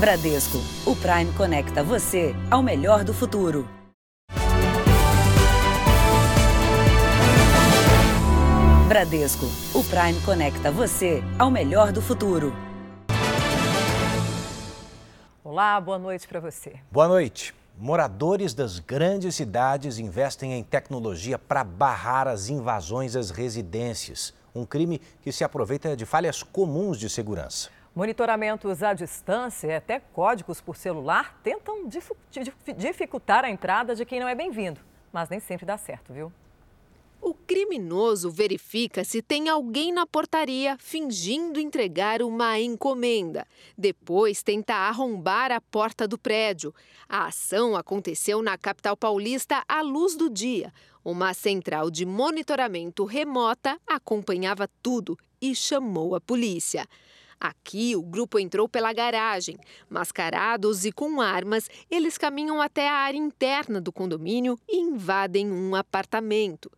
Bradesco, 0.00 0.56
o 0.86 0.96
Prime 0.96 1.30
conecta 1.34 1.84
você 1.84 2.34
ao 2.50 2.62
melhor 2.62 3.04
do 3.04 3.12
futuro. 3.12 3.68
Bradesco, 8.88 9.44
o 9.74 9.84
Prime 9.84 10.18
conecta 10.24 10.72
você 10.72 11.22
ao 11.38 11.50
melhor 11.50 11.92
do 11.92 12.00
futuro. 12.00 12.56
Olá, 15.44 15.78
boa 15.78 15.98
noite 15.98 16.26
para 16.26 16.40
você. 16.40 16.76
Boa 16.90 17.06
noite. 17.06 17.54
Moradores 17.78 18.54
das 18.54 18.78
grandes 18.78 19.34
cidades 19.34 19.98
investem 19.98 20.54
em 20.54 20.62
tecnologia 20.62 21.38
para 21.38 21.62
barrar 21.62 22.26
as 22.26 22.48
invasões 22.48 23.14
às 23.16 23.30
residências. 23.30 24.32
Um 24.54 24.64
crime 24.64 24.98
que 25.20 25.30
se 25.30 25.44
aproveita 25.44 25.94
de 25.94 26.06
falhas 26.06 26.42
comuns 26.42 26.98
de 26.98 27.10
segurança. 27.10 27.68
Monitoramentos 27.94 28.82
à 28.84 28.94
distância 28.94 29.66
e 29.66 29.74
até 29.74 29.98
códigos 29.98 30.60
por 30.60 30.76
celular 30.76 31.40
tentam 31.42 31.88
dificultar 32.76 33.44
a 33.44 33.50
entrada 33.50 33.96
de 33.96 34.04
quem 34.04 34.20
não 34.20 34.28
é 34.28 34.34
bem-vindo, 34.34 34.80
mas 35.12 35.28
nem 35.28 35.40
sempre 35.40 35.66
dá 35.66 35.76
certo, 35.76 36.12
viu? 36.12 36.32
O 37.20 37.34
criminoso 37.34 38.30
verifica 38.30 39.04
se 39.04 39.20
tem 39.20 39.48
alguém 39.50 39.92
na 39.92 40.06
portaria 40.06 40.78
fingindo 40.78 41.60
entregar 41.60 42.22
uma 42.22 42.58
encomenda. 42.58 43.46
Depois 43.76 44.42
tenta 44.42 44.72
arrombar 44.72 45.52
a 45.52 45.60
porta 45.60 46.08
do 46.08 46.16
prédio. 46.16 46.74
A 47.06 47.26
ação 47.26 47.76
aconteceu 47.76 48.40
na 48.40 48.56
capital 48.56 48.96
paulista 48.96 49.62
à 49.68 49.82
luz 49.82 50.16
do 50.16 50.30
dia. 50.30 50.72
Uma 51.04 51.34
central 51.34 51.90
de 51.90 52.06
monitoramento 52.06 53.04
remota 53.04 53.78
acompanhava 53.86 54.66
tudo 54.82 55.18
e 55.42 55.54
chamou 55.54 56.14
a 56.14 56.20
polícia. 56.22 56.86
Aqui, 57.40 57.96
o 57.96 58.02
grupo 58.02 58.38
entrou 58.38 58.68
pela 58.68 58.92
garagem. 58.92 59.56
Mascarados 59.88 60.84
e 60.84 60.92
com 60.92 61.22
armas, 61.22 61.70
eles 61.90 62.18
caminham 62.18 62.60
até 62.60 62.86
a 62.86 62.92
área 62.92 63.16
interna 63.16 63.80
do 63.80 63.90
condomínio 63.90 64.58
e 64.68 64.76
invadem 64.76 65.50
um 65.50 65.74
apartamento. 65.74 66.70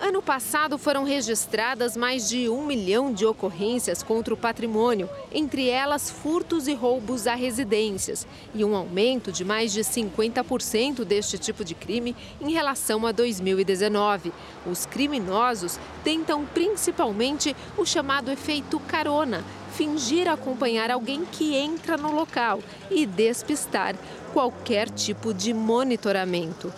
Ano 0.00 0.22
passado 0.22 0.78
foram 0.78 1.02
registradas 1.02 1.96
mais 1.96 2.28
de 2.28 2.48
um 2.48 2.64
milhão 2.64 3.12
de 3.12 3.26
ocorrências 3.26 4.00
contra 4.00 4.32
o 4.32 4.36
patrimônio, 4.36 5.10
entre 5.32 5.68
elas 5.68 6.08
furtos 6.08 6.68
e 6.68 6.74
roubos 6.74 7.26
a 7.26 7.34
residências, 7.34 8.24
e 8.54 8.64
um 8.64 8.76
aumento 8.76 9.32
de 9.32 9.44
mais 9.44 9.72
de 9.72 9.80
50% 9.80 11.04
deste 11.04 11.36
tipo 11.36 11.64
de 11.64 11.74
crime 11.74 12.14
em 12.40 12.52
relação 12.52 13.04
a 13.08 13.12
2019. 13.12 14.32
Os 14.64 14.86
criminosos 14.86 15.80
tentam 16.04 16.46
principalmente 16.46 17.56
o 17.76 17.84
chamado 17.84 18.30
efeito 18.30 18.78
carona, 18.78 19.42
fingir 19.74 20.28
acompanhar 20.28 20.92
alguém 20.92 21.24
que 21.24 21.56
entra 21.56 21.96
no 21.96 22.12
local 22.12 22.60
e 22.88 23.04
despistar 23.04 23.96
qualquer 24.32 24.88
tipo 24.90 25.34
de 25.34 25.52
monitoramento. 25.52 26.72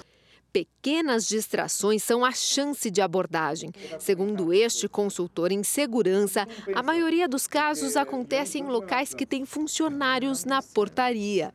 Pequenas 0.52 1.28
distrações 1.28 2.02
são 2.02 2.24
a 2.24 2.32
chance 2.32 2.90
de 2.90 3.00
abordagem. 3.00 3.70
Segundo 4.00 4.52
este 4.52 4.88
consultor 4.88 5.52
em 5.52 5.62
segurança, 5.62 6.46
a 6.74 6.82
maioria 6.82 7.28
dos 7.28 7.46
casos 7.46 7.96
acontece 7.96 8.58
em 8.58 8.64
locais 8.64 9.14
que 9.14 9.24
têm 9.24 9.44
funcionários 9.44 10.44
na 10.44 10.60
portaria. 10.60 11.54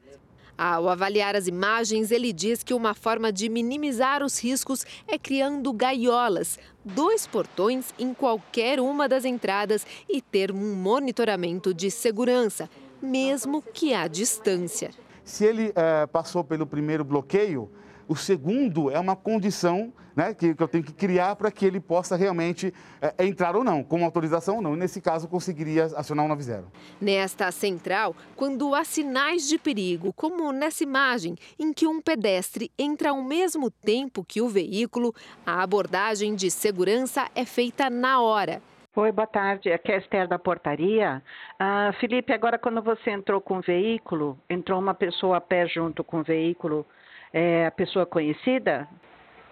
Ao 0.58 0.88
avaliar 0.88 1.36
as 1.36 1.48
imagens, 1.48 2.12
ele 2.12 2.32
diz 2.32 2.64
que 2.64 2.74
uma 2.74 2.94
forma 2.94 3.34
de 3.34 3.50
minimizar 3.50 4.24
os 4.24 4.42
riscos 4.42 4.86
é 5.06 5.18
criando 5.18 5.74
gaiolas, 5.74 6.58
dois 6.86 7.28
portões 7.28 7.94
em 8.00 8.14
qualquer 8.14 8.80
uma 8.80 9.10
das 9.10 9.26
entradas 9.26 9.86
e 10.08 10.22
ter 10.22 10.54
um 10.54 10.74
monitoramento 10.74 11.74
de 11.74 11.92
segurança, 11.92 12.70
mesmo 13.02 13.62
que 13.62 13.94
à 13.94 14.08
distância. 14.08 14.92
Se 15.26 15.44
ele 15.44 15.74
é, 15.76 16.08
passou 16.08 16.42
pelo 16.42 16.66
primeiro 16.66 17.04
bloqueio, 17.04 17.70
o 18.08 18.16
segundo 18.16 18.92
é 18.92 19.00
uma 19.00 19.16
condição 19.16 19.94
né, 20.16 20.34
que, 20.34 20.56
que, 20.56 20.64
eu 20.64 20.68
tenho 20.68 20.84
que 20.84 20.94
criar 20.94 21.36
para 21.36 21.52
que 21.52 21.66
ele 21.66 21.80
possa 21.80 22.16
realmente 22.16 22.74
é, 23.02 23.26
entrar 23.26 23.56
ou 23.56 23.64
não, 23.64 23.84
com 23.84 24.04
autorização 24.06 24.58
ou 24.58 24.62
não. 24.62 24.76
nesse 24.76 25.02
caso, 25.02 25.28
conseguiria 25.28 25.86
acionar 25.96 26.26
o 26.26 26.30
90. 26.30 26.66
Nesta 27.02 27.52
central, 27.52 28.16
quando 28.36 28.74
há 28.74 28.84
sinais 28.84 29.48
de 29.48 29.58
perigo, 29.58 30.14
como 30.14 30.52
nessa 30.52 30.84
imagem, 30.84 31.36
em 31.60 31.74
que 31.74 31.86
um 31.86 32.02
pedestre 32.02 32.72
entra 32.80 33.10
ao 33.10 33.22
mesmo 33.22 33.70
tempo 33.70 34.24
que 34.24 34.42
o 34.42 34.48
veículo, 34.48 35.14
a 35.46 35.62
abordagem 35.62 36.36
de 36.36 36.50
segurança 36.50 37.30
é 37.36 37.46
feita 37.46 37.90
na 37.90 38.22
hora. 38.22 38.62
Oi, 38.96 39.12
boa 39.12 39.28
tarde. 39.28 39.74
Aqui 39.74 39.92
é 39.92 39.96
a 39.96 39.98
Esther 39.98 40.26
da 40.26 40.40
portaria. 40.40 41.22
Ah, 41.60 41.92
Felipe, 42.00 42.32
agora 42.32 42.58
quando 42.58 42.82
você 42.82 43.12
entrou 43.12 43.42
com 43.42 43.58
o 43.58 43.62
veículo, 43.62 44.40
entrou 44.50 44.80
uma 44.80 44.94
pessoa 44.94 45.36
a 45.36 45.42
pé 45.42 45.68
junto 45.68 46.02
com 46.02 46.22
o 46.22 46.24
veículo, 46.24 46.86
é 47.36 47.66
a 47.66 47.72
pessoa 47.72 48.06
conhecida? 48.06 48.88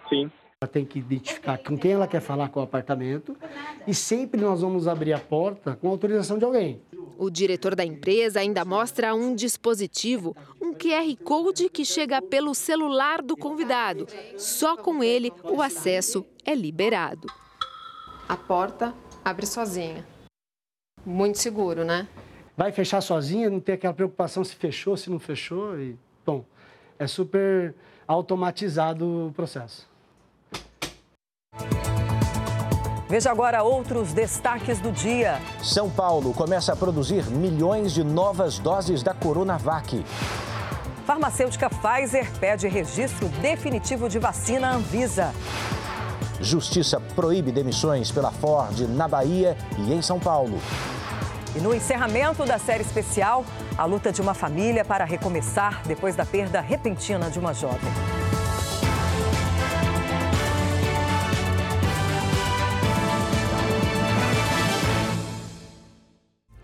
Sim. 0.08 0.30
Ela 0.58 0.70
tem 0.70 0.86
que 0.86 0.98
identificar 0.98 1.58
com 1.58 1.76
quem 1.76 1.92
ela 1.92 2.08
quer 2.08 2.20
falar 2.20 2.48
com 2.48 2.60
o 2.60 2.62
apartamento 2.62 3.36
e 3.86 3.92
sempre 3.92 4.40
nós 4.40 4.62
vamos 4.62 4.88
abrir 4.88 5.12
a 5.12 5.18
porta 5.18 5.76
com 5.76 5.88
autorização 5.88 6.38
de 6.38 6.46
alguém. 6.46 6.80
O 7.18 7.28
diretor 7.28 7.76
da 7.76 7.84
empresa 7.84 8.40
ainda 8.40 8.64
mostra 8.64 9.14
um 9.14 9.34
dispositivo, 9.34 10.34
um 10.62 10.72
QR 10.72 11.14
Code 11.22 11.68
que 11.68 11.84
chega 11.84 12.22
pelo 12.22 12.54
celular 12.54 13.20
do 13.20 13.36
convidado. 13.36 14.06
Só 14.38 14.78
com 14.78 15.04
ele 15.04 15.30
o 15.42 15.60
acesso 15.60 16.24
é 16.46 16.54
liberado. 16.54 17.28
A 18.26 18.36
porta 18.36 18.94
abre 19.22 19.44
sozinha. 19.44 20.06
Muito 21.04 21.36
seguro, 21.36 21.84
né? 21.84 22.08
Vai 22.56 22.72
fechar 22.72 23.02
sozinha, 23.02 23.50
não 23.50 23.60
tem 23.60 23.74
aquela 23.74 23.92
preocupação 23.92 24.42
se 24.42 24.54
fechou, 24.54 24.96
se 24.96 25.10
não 25.10 25.18
fechou. 25.18 25.78
E, 25.78 25.98
bom, 26.24 26.44
é 26.98 27.06
super 27.06 27.74
automatizado 28.06 29.28
o 29.28 29.32
processo. 29.32 29.88
Veja 33.08 33.30
agora 33.30 33.62
outros 33.62 34.12
destaques 34.12 34.80
do 34.80 34.90
dia. 34.90 35.40
São 35.62 35.90
Paulo 35.90 36.32
começa 36.32 36.72
a 36.72 36.76
produzir 36.76 37.24
milhões 37.26 37.92
de 37.92 38.02
novas 38.02 38.58
doses 38.58 39.02
da 39.02 39.14
Coronavac. 39.14 40.04
Farmacêutica 41.06 41.68
Pfizer 41.68 42.30
pede 42.40 42.66
registro 42.66 43.28
definitivo 43.40 44.08
de 44.08 44.18
vacina 44.18 44.74
Anvisa. 44.74 45.32
Justiça 46.40 46.98
proíbe 47.14 47.52
demissões 47.52 48.10
pela 48.10 48.30
Ford 48.30 48.80
na 48.88 49.06
Bahia 49.06 49.56
e 49.78 49.92
em 49.92 50.00
São 50.00 50.18
Paulo. 50.18 50.58
E 51.56 51.60
no 51.60 51.72
encerramento 51.74 52.44
da 52.44 52.58
série 52.58 52.82
especial, 52.82 53.44
a 53.78 53.84
luta 53.84 54.10
de 54.10 54.20
uma 54.20 54.34
família 54.34 54.84
para 54.84 55.04
recomeçar 55.04 55.82
depois 55.86 56.16
da 56.16 56.26
perda 56.26 56.60
repentina 56.60 57.30
de 57.30 57.38
uma 57.38 57.54
jovem. 57.54 57.92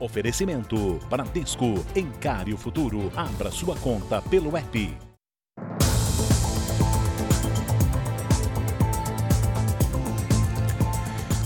Oferecimento 0.00 0.98
Bradesco. 1.10 1.84
Encare 1.94 2.54
o 2.54 2.56
futuro. 2.56 3.12
Abra 3.14 3.50
sua 3.50 3.76
conta 3.76 4.22
pelo 4.22 4.56
app. 4.56 5.09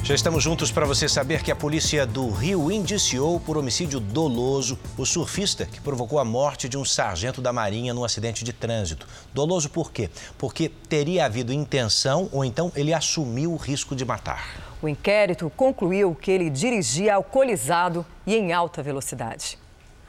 Já 0.04 0.15
estamos 0.15 0.44
juntos 0.44 0.70
para 0.70 0.84
você 0.84 1.09
saber 1.09 1.42
que 1.42 1.50
a 1.50 1.56
polícia 1.56 2.06
do 2.06 2.28
Rio 2.28 2.70
indiciou 2.70 3.41
por 3.41 3.56
homicídio 3.56 3.98
doloso 3.98 4.78
o 4.98 5.06
surfista 5.06 5.65
que 5.65 5.81
provocou 5.81 6.19
a 6.19 6.25
morte 6.26 6.69
de 6.69 6.76
um 6.76 6.84
sargento 6.84 7.41
da 7.41 7.54
Marinha 7.54 7.94
num 7.94 8.04
acidente 8.04 8.44
de 8.44 8.53
trânsito. 8.53 9.09
Doloso 9.32 9.70
por 9.70 9.91
quê? 9.91 10.10
Porque 10.37 10.69
teria 10.69 11.25
havido 11.25 11.54
intenção 11.54 12.28
ou 12.32 12.44
então 12.44 12.70
ele 12.76 12.92
assumiu 12.92 13.54
o 13.54 13.56
risco 13.56 13.97
de 13.97 14.04
matar. 14.04 14.76
O 14.82 14.88
inquérito 14.91 15.50
concluiu 15.56 16.15
que 16.15 16.31
ele 16.31 16.50
dirigia 16.50 17.15
alcoolizado 17.15 18.04
e 18.26 18.36
em 18.36 18.53
alta 18.53 18.82
velocidade. 18.82 19.59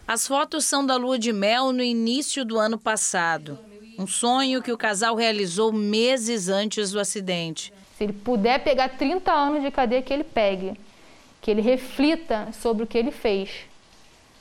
As 0.05 0.27
fotos 0.27 0.65
são 0.65 0.85
da 0.85 0.97
lua 0.97 1.17
de 1.17 1.31
mel 1.31 1.71
no 1.71 1.81
início 1.81 2.43
do 2.43 2.59
ano 2.59 2.77
passado. 2.77 3.57
Um 3.97 4.05
sonho 4.05 4.61
que 4.61 4.73
o 4.73 4.77
casal 4.77 5.15
realizou 5.15 5.71
meses 5.71 6.49
antes 6.49 6.91
do 6.91 6.99
acidente. 6.99 7.71
Se 7.97 8.03
ele 8.03 8.13
puder 8.13 8.63
pegar 8.63 8.89
30 8.89 9.31
anos 9.31 9.63
de 9.63 9.71
cadeia, 9.71 10.01
que 10.01 10.13
ele 10.13 10.23
pegue. 10.23 10.73
Que 11.41 11.49
ele 11.49 11.61
reflita 11.61 12.49
sobre 12.51 12.83
o 12.83 12.87
que 12.87 12.97
ele 12.97 13.11
fez, 13.11 13.49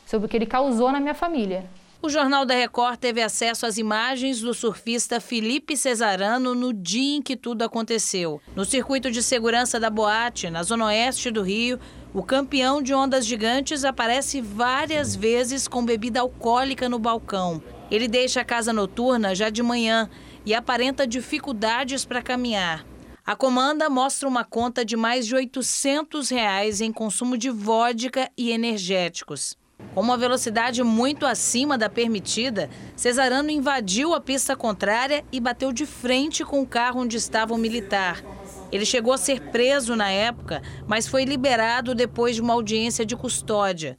sobre 0.06 0.26
o 0.26 0.28
que 0.28 0.36
ele 0.36 0.46
causou 0.46 0.90
na 0.90 0.98
minha 0.98 1.14
família. 1.14 1.64
O 2.02 2.08
Jornal 2.10 2.44
da 2.44 2.54
Record 2.54 2.98
teve 2.98 3.22
acesso 3.22 3.64
às 3.64 3.78
imagens 3.78 4.40
do 4.40 4.52
surfista 4.52 5.20
Felipe 5.20 5.76
Cesarano 5.76 6.54
no 6.54 6.72
dia 6.72 7.16
em 7.16 7.22
que 7.22 7.36
tudo 7.36 7.62
aconteceu. 7.62 8.42
No 8.54 8.64
circuito 8.64 9.10
de 9.10 9.22
segurança 9.22 9.80
da 9.80 9.88
boate, 9.88 10.50
na 10.50 10.62
zona 10.62 10.86
oeste 10.86 11.30
do 11.30 11.42
Rio, 11.42 11.78
o 12.12 12.22
campeão 12.22 12.82
de 12.82 12.92
ondas 12.92 13.24
gigantes 13.24 13.84
aparece 13.84 14.40
várias 14.40 15.16
vezes 15.16 15.66
com 15.66 15.82
bebida 15.82 16.20
alcoólica 16.20 16.88
no 16.88 16.98
balcão. 16.98 17.62
Ele 17.90 18.06
deixa 18.06 18.42
a 18.42 18.44
casa 18.44 18.72
noturna 18.72 19.34
já 19.34 19.48
de 19.48 19.62
manhã 19.62 20.10
e 20.44 20.52
aparenta 20.54 21.06
dificuldades 21.06 22.04
para 22.04 22.20
caminhar. 22.20 22.84
A 23.26 23.34
comanda 23.34 23.88
mostra 23.88 24.28
uma 24.28 24.44
conta 24.44 24.84
de 24.84 24.96
mais 24.96 25.26
de 25.26 25.34
800 25.34 26.28
reais 26.28 26.82
em 26.82 26.92
consumo 26.92 27.38
de 27.38 27.48
vodka 27.48 28.30
e 28.36 28.50
energéticos. 28.50 29.56
Com 29.94 30.02
uma 30.02 30.18
velocidade 30.18 30.82
muito 30.82 31.24
acima 31.24 31.78
da 31.78 31.88
permitida, 31.88 32.68
Cesarano 32.94 33.48
invadiu 33.48 34.12
a 34.12 34.20
pista 34.20 34.54
contrária 34.54 35.24
e 35.32 35.40
bateu 35.40 35.72
de 35.72 35.86
frente 35.86 36.44
com 36.44 36.60
o 36.60 36.66
carro 36.66 37.00
onde 37.00 37.16
estava 37.16 37.54
o 37.54 37.58
militar. 37.58 38.22
Ele 38.70 38.84
chegou 38.84 39.14
a 39.14 39.18
ser 39.18 39.40
preso 39.50 39.96
na 39.96 40.10
época, 40.10 40.60
mas 40.86 41.08
foi 41.08 41.24
liberado 41.24 41.94
depois 41.94 42.36
de 42.36 42.42
uma 42.42 42.52
audiência 42.52 43.06
de 43.06 43.16
custódia. 43.16 43.96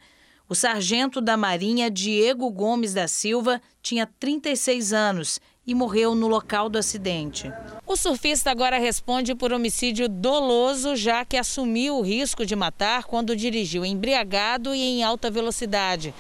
O 0.48 0.54
sargento 0.54 1.20
da 1.20 1.36
Marinha, 1.36 1.90
Diego 1.90 2.52
Gomes 2.52 2.94
da 2.94 3.08
Silva, 3.08 3.60
tinha 3.82 4.06
36 4.06 4.94
anos 4.94 5.40
e 5.66 5.74
morreu 5.74 6.14
no 6.14 6.28
local 6.28 6.70
do 6.70 6.78
acidente. 6.78 7.52
O 7.86 7.96
surfista 7.96 8.52
agora 8.52 8.78
responde 8.78 9.34
por 9.36 9.52
homicídio 9.52 10.08
doloso, 10.08 10.96
já 10.96 11.24
que 11.24 11.38
assumiu 11.38 11.98
o 11.98 12.02
risco 12.02 12.46
de 12.46 12.56
matar 12.56 13.06
quando 13.06 13.36
dirigiu 13.36 13.86
embriagado 13.86 14.74
e 14.76 14.82
em 14.82 15.04
alta 15.04 15.32
velocidade. 15.32 16.14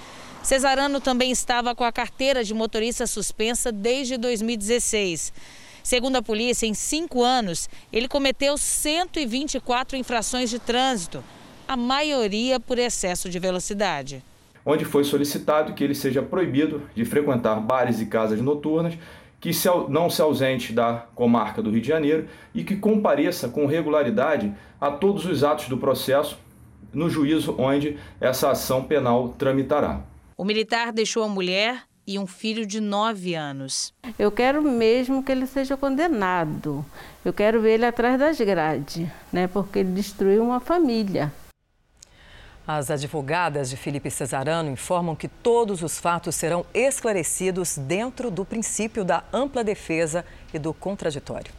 Cesarano 0.43 1.01
também 1.01 1.31
estava 1.31 1.73
com 1.73 1.83
a 1.83 1.91
carteira 1.91 2.43
de 2.43 2.53
motorista 2.53 3.07
suspensa 3.07 3.71
desde 3.71 4.15
2016. 4.17 5.33
Segundo 5.81 6.15
a 6.15 6.21
polícia, 6.21 6.65
em 6.65 6.73
cinco 6.73 7.23
anos, 7.23 7.69
ele 7.91 8.07
cometeu 8.07 8.57
124 8.57 9.97
infrações 9.97 10.49
de 10.49 10.59
trânsito, 10.59 11.23
a 11.67 11.75
maioria 11.75 12.59
por 12.59 12.77
excesso 12.77 13.29
de 13.29 13.39
velocidade. 13.39 14.23
Onde 14.63 14.83
foi 14.83 15.03
solicitado 15.03 15.73
que 15.73 15.83
ele 15.83 15.93
seja 15.93 16.23
proibido 16.23 16.89
de 16.95 17.05
frequentar 17.05 17.59
bares 17.59 17.99
e 18.01 18.07
casas 18.07 18.41
noturnas 18.41 18.95
que 19.45 19.53
se, 19.53 19.69
não 19.89 20.09
se 20.09 20.19
ausente 20.23 20.73
da 20.73 21.05
comarca 21.13 21.61
do 21.61 21.69
Rio 21.69 21.79
de 21.79 21.87
Janeiro 21.87 22.27
e 22.51 22.63
que 22.63 22.75
compareça 22.75 23.47
com 23.47 23.67
regularidade 23.67 24.51
a 24.81 24.89
todos 24.89 25.23
os 25.23 25.43
atos 25.43 25.67
do 25.67 25.77
processo 25.77 26.39
no 26.91 27.11
juízo 27.11 27.53
onde 27.59 27.95
essa 28.19 28.49
ação 28.49 28.83
penal 28.83 29.35
tramitará. 29.37 30.01
O 30.35 30.43
militar 30.43 30.91
deixou 30.91 31.21
a 31.21 31.27
mulher 31.27 31.83
e 32.07 32.17
um 32.17 32.25
filho 32.25 32.65
de 32.65 32.81
nove 32.81 33.35
anos. 33.35 33.93
Eu 34.17 34.31
quero 34.31 34.63
mesmo 34.63 35.21
que 35.21 35.31
ele 35.31 35.45
seja 35.45 35.77
condenado. 35.77 36.83
Eu 37.23 37.31
quero 37.31 37.61
ver 37.61 37.75
ele 37.75 37.85
atrás 37.85 38.17
das 38.17 38.39
grades, 38.39 39.07
né? 39.31 39.45
Porque 39.45 39.77
ele 39.77 39.91
destruiu 39.91 40.43
uma 40.43 40.59
família. 40.59 41.31
As 42.67 42.89
advogadas 42.89 43.69
de 43.69 43.77
Felipe 43.77 44.09
Cesarano 44.09 44.71
informam 44.71 45.15
que 45.15 45.27
todos 45.27 45.83
os 45.83 45.99
fatos 45.99 46.33
serão 46.35 46.65
esclarecidos 46.73 47.77
dentro 47.77 48.31
do 48.31 48.43
princípio 48.43 49.05
da 49.05 49.23
ampla 49.31 49.63
defesa 49.63 50.25
e 50.51 50.57
do 50.57 50.73
contraditório. 50.73 51.51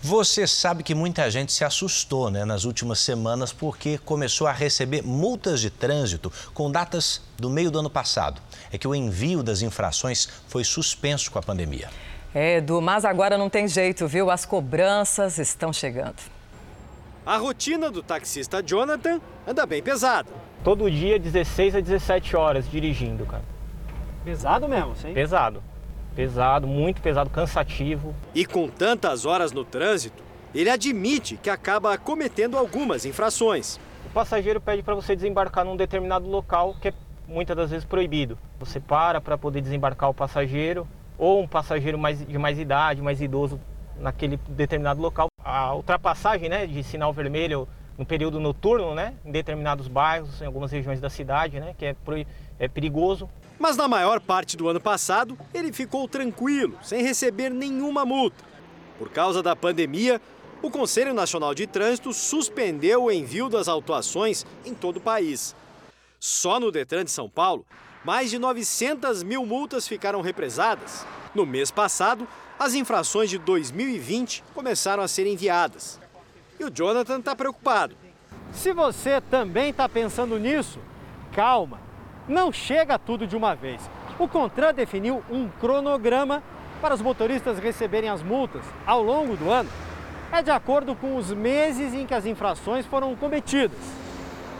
Você 0.00 0.46
sabe 0.46 0.82
que 0.84 0.94
muita 0.94 1.28
gente 1.30 1.52
se 1.52 1.64
assustou 1.64 2.30
né, 2.30 2.44
nas 2.44 2.64
últimas 2.64 3.00
semanas 3.00 3.52
porque 3.52 3.98
começou 3.98 4.46
a 4.46 4.52
receber 4.52 5.02
multas 5.02 5.60
de 5.60 5.68
trânsito 5.68 6.32
com 6.54 6.70
datas 6.70 7.20
do 7.36 7.50
meio 7.50 7.70
do 7.70 7.80
ano 7.80 7.90
passado. 7.90 8.40
É 8.72 8.78
que 8.78 8.88
o 8.88 8.94
envio 8.94 9.42
das 9.42 9.62
infrações 9.62 10.28
foi 10.46 10.62
suspenso 10.62 11.30
com 11.30 11.38
a 11.38 11.42
pandemia. 11.42 11.90
É, 12.32 12.58
Edu, 12.58 12.80
mas 12.80 13.04
agora 13.04 13.36
não 13.36 13.50
tem 13.50 13.66
jeito, 13.66 14.06
viu? 14.06 14.30
As 14.30 14.46
cobranças 14.46 15.38
estão 15.38 15.72
chegando. 15.72 16.39
A 17.24 17.36
rotina 17.36 17.90
do 17.90 18.02
taxista 18.02 18.62
Jonathan 18.62 19.20
anda 19.46 19.66
bem 19.66 19.82
pesada. 19.82 20.30
Todo 20.64 20.90
dia, 20.90 21.18
16 21.18 21.76
a 21.76 21.80
17 21.80 22.34
horas 22.34 22.70
dirigindo, 22.70 23.26
cara. 23.26 23.44
Pesado 24.24 24.66
mesmo, 24.66 24.96
sim? 24.96 25.12
Pesado. 25.12 25.62
Pesado, 26.16 26.66
muito 26.66 27.02
pesado, 27.02 27.28
cansativo. 27.28 28.14
E 28.34 28.46
com 28.46 28.68
tantas 28.68 29.26
horas 29.26 29.52
no 29.52 29.64
trânsito, 29.64 30.22
ele 30.54 30.70
admite 30.70 31.36
que 31.36 31.50
acaba 31.50 31.96
cometendo 31.98 32.56
algumas 32.56 33.04
infrações. 33.04 33.78
O 34.06 34.10
passageiro 34.10 34.60
pede 34.60 34.82
para 34.82 34.94
você 34.94 35.14
desembarcar 35.14 35.64
num 35.64 35.76
determinado 35.76 36.26
local 36.26 36.74
que 36.80 36.88
é 36.88 36.94
muitas 37.28 37.56
das 37.56 37.70
vezes 37.70 37.84
proibido. 37.84 38.38
Você 38.58 38.80
para 38.80 39.20
para 39.20 39.36
poder 39.36 39.60
desembarcar 39.60 40.08
o 40.08 40.14
passageiro 40.14 40.88
ou 41.18 41.42
um 41.42 41.46
passageiro 41.46 41.98
mais, 41.98 42.26
de 42.26 42.38
mais 42.38 42.58
idade, 42.58 43.02
mais 43.02 43.20
idoso 43.20 43.60
naquele 43.98 44.38
determinado 44.48 45.00
local. 45.00 45.29
A 45.50 45.74
ultrapassagem 45.74 46.48
né, 46.48 46.64
de 46.64 46.82
sinal 46.84 47.12
vermelho 47.12 47.66
no 47.98 48.06
período 48.06 48.38
noturno, 48.38 48.94
né, 48.94 49.14
em 49.24 49.32
determinados 49.32 49.88
bairros, 49.88 50.40
em 50.40 50.46
algumas 50.46 50.70
regiões 50.70 51.00
da 51.00 51.10
cidade, 51.10 51.58
né, 51.58 51.74
que 51.76 51.84
é, 51.84 51.96
é 52.58 52.68
perigoso. 52.68 53.28
Mas 53.58 53.76
na 53.76 53.88
maior 53.88 54.20
parte 54.20 54.56
do 54.56 54.68
ano 54.68 54.80
passado, 54.80 55.36
ele 55.52 55.72
ficou 55.72 56.06
tranquilo, 56.06 56.78
sem 56.82 57.02
receber 57.02 57.50
nenhuma 57.50 58.06
multa. 58.06 58.44
Por 58.96 59.10
causa 59.10 59.42
da 59.42 59.56
pandemia, 59.56 60.20
o 60.62 60.70
Conselho 60.70 61.12
Nacional 61.12 61.52
de 61.52 61.66
Trânsito 61.66 62.12
suspendeu 62.12 63.04
o 63.04 63.10
envio 63.10 63.48
das 63.48 63.66
autuações 63.66 64.46
em 64.64 64.72
todo 64.72 64.98
o 64.98 65.00
país. 65.00 65.56
Só 66.18 66.60
no 66.60 66.70
Detran 66.70 67.04
de 67.04 67.10
São 67.10 67.28
Paulo, 67.28 67.66
mais 68.04 68.30
de 68.30 68.38
900 68.38 69.22
mil 69.24 69.44
multas 69.44 69.88
ficaram 69.88 70.20
represadas. 70.20 71.04
No 71.34 71.44
mês 71.44 71.70
passado, 71.70 72.26
as 72.60 72.74
infrações 72.74 73.30
de 73.30 73.38
2020 73.38 74.44
começaram 74.54 75.02
a 75.02 75.08
ser 75.08 75.26
enviadas. 75.26 75.98
E 76.58 76.64
o 76.64 76.70
Jonathan 76.70 77.18
está 77.18 77.34
preocupado. 77.34 77.96
Se 78.52 78.74
você 78.74 79.18
também 79.18 79.70
está 79.70 79.88
pensando 79.88 80.38
nisso, 80.38 80.78
calma, 81.32 81.80
não 82.28 82.52
chega 82.52 82.98
tudo 82.98 83.26
de 83.26 83.34
uma 83.34 83.54
vez. 83.54 83.80
O 84.18 84.28
Contran 84.28 84.74
definiu 84.74 85.24
um 85.30 85.48
cronograma 85.48 86.42
para 86.82 86.94
os 86.94 87.00
motoristas 87.00 87.58
receberem 87.58 88.10
as 88.10 88.22
multas 88.22 88.62
ao 88.86 89.02
longo 89.02 89.38
do 89.38 89.50
ano. 89.50 89.70
É 90.30 90.42
de 90.42 90.50
acordo 90.50 90.94
com 90.94 91.16
os 91.16 91.32
meses 91.32 91.94
em 91.94 92.06
que 92.06 92.12
as 92.12 92.26
infrações 92.26 92.84
foram 92.84 93.16
cometidas. 93.16 93.78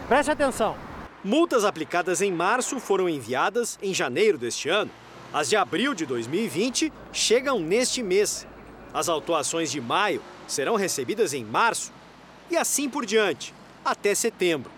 Preste 0.09 0.31
atenção. 0.31 0.75
Multas 1.23 1.67
aplicadas 1.67 2.23
em 2.23 2.33
março 2.33 2.81
foram 2.81 3.11
enviadas 3.11 3.79
em 3.83 3.93
janeiro 3.93 4.39
deste 4.39 4.71
ano 4.71 4.91
as 5.33 5.49
de 5.49 5.57
abril 5.57 5.95
de 5.95 6.05
2020 6.05 6.93
chegam 7.13 7.61
neste 7.61 8.03
mês. 8.03 8.47
As 8.93 9.09
autuações 9.09 9.71
de 9.71 9.81
maio 9.81 10.21
serão 10.49 10.75
recebidas 10.75 11.33
em 11.33 11.45
março 11.45 11.93
e 12.51 12.57
assim 12.57 12.91
por 12.91 13.07
diante, 13.07 13.55
até 13.85 14.13
setembro. 14.13 14.73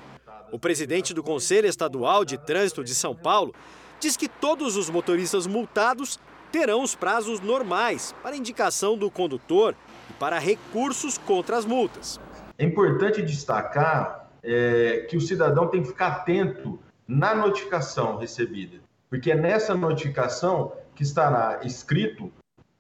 O 0.52 0.58
presidente 0.58 1.14
do 1.14 1.22
Conselho 1.22 1.66
Estadual 1.66 2.22
de 2.22 2.36
Trânsito 2.36 2.84
de 2.84 2.94
São 2.94 3.14
Paulo 3.14 3.54
diz 3.98 4.14
que 4.14 4.28
todos 4.28 4.76
os 4.76 4.90
motoristas 4.90 5.46
multados 5.46 6.20
terão 6.50 6.82
os 6.82 6.94
prazos 6.94 7.40
normais 7.40 8.14
para 8.22 8.36
indicação 8.36 8.98
do 8.98 9.10
condutor 9.10 9.74
e 10.10 10.12
para 10.12 10.38
recursos 10.38 11.16
contra 11.16 11.56
as 11.56 11.64
multas. 11.64 12.20
É 12.58 12.64
importante 12.64 13.22
destacar 13.22 14.28
é, 14.42 15.06
que 15.08 15.16
o 15.16 15.20
cidadão 15.20 15.68
tem 15.68 15.80
que 15.80 15.88
ficar 15.88 16.08
atento 16.08 16.78
na 17.08 17.34
notificação 17.34 18.18
recebida 18.18 18.82
porque 19.12 19.30
é 19.30 19.34
nessa 19.34 19.74
notificação 19.74 20.72
que 20.94 21.02
estará 21.02 21.60
escrito 21.64 22.32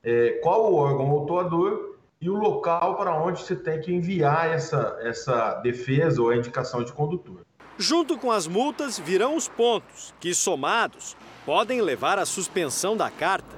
é, 0.02 0.40
qual 0.42 0.72
o 0.72 0.76
órgão 0.76 1.10
autuador 1.10 1.98
e 2.22 2.30
o 2.30 2.34
local 2.34 2.96
para 2.96 3.14
onde 3.22 3.42
você 3.42 3.54
tem 3.54 3.78
que 3.82 3.92
enviar 3.92 4.48
essa, 4.48 4.98
essa 5.02 5.56
defesa 5.56 6.22
ou 6.22 6.30
a 6.30 6.36
indicação 6.36 6.82
de 6.82 6.90
condutor. 6.90 7.42
Junto 7.76 8.16
com 8.16 8.32
as 8.32 8.46
multas 8.46 8.98
virão 8.98 9.36
os 9.36 9.46
pontos, 9.46 10.14
que 10.18 10.32
somados 10.32 11.14
podem 11.44 11.82
levar 11.82 12.18
à 12.18 12.24
suspensão 12.24 12.96
da 12.96 13.10
carta. 13.10 13.54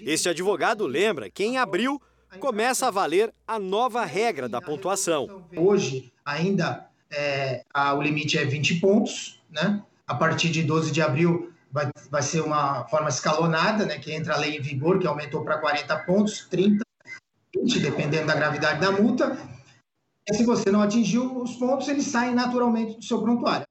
Este 0.00 0.28
advogado 0.28 0.88
lembra 0.88 1.30
que 1.30 1.44
em 1.44 1.56
abril 1.56 2.02
começa 2.40 2.88
a 2.88 2.90
valer 2.90 3.32
a 3.46 3.60
nova 3.60 4.04
regra 4.04 4.48
da 4.48 4.60
pontuação. 4.60 5.44
Hoje 5.56 6.12
ainda 6.24 6.88
é, 7.12 7.62
a, 7.72 7.94
o 7.94 8.02
limite 8.02 8.36
é 8.36 8.44
20 8.44 8.80
pontos, 8.80 9.40
né? 9.48 9.80
A 10.04 10.16
partir 10.16 10.48
de 10.48 10.64
12 10.64 10.90
de 10.90 11.00
abril 11.00 11.52
vai, 11.70 11.90
vai 12.10 12.22
ser 12.22 12.40
uma 12.40 12.86
forma 12.88 13.08
escalonada, 13.08 13.84
né, 13.84 13.98
que 13.98 14.12
entra 14.12 14.34
a 14.34 14.38
lei 14.38 14.56
em 14.56 14.60
vigor, 14.60 14.98
que 14.98 15.06
aumentou 15.06 15.44
para 15.44 15.58
40 15.58 15.96
pontos, 16.04 16.46
30, 16.50 16.84
20, 17.54 17.80
dependendo 17.80 18.26
da 18.26 18.34
gravidade 18.34 18.80
da 18.80 18.92
multa. 18.92 19.36
E 20.30 20.34
se 20.34 20.44
você 20.44 20.70
não 20.70 20.82
atingiu 20.82 21.40
os 21.42 21.56
pontos, 21.56 21.88
eles 21.88 22.06
saem 22.06 22.34
naturalmente 22.34 22.96
do 22.96 23.04
seu 23.04 23.22
prontuário. 23.22 23.66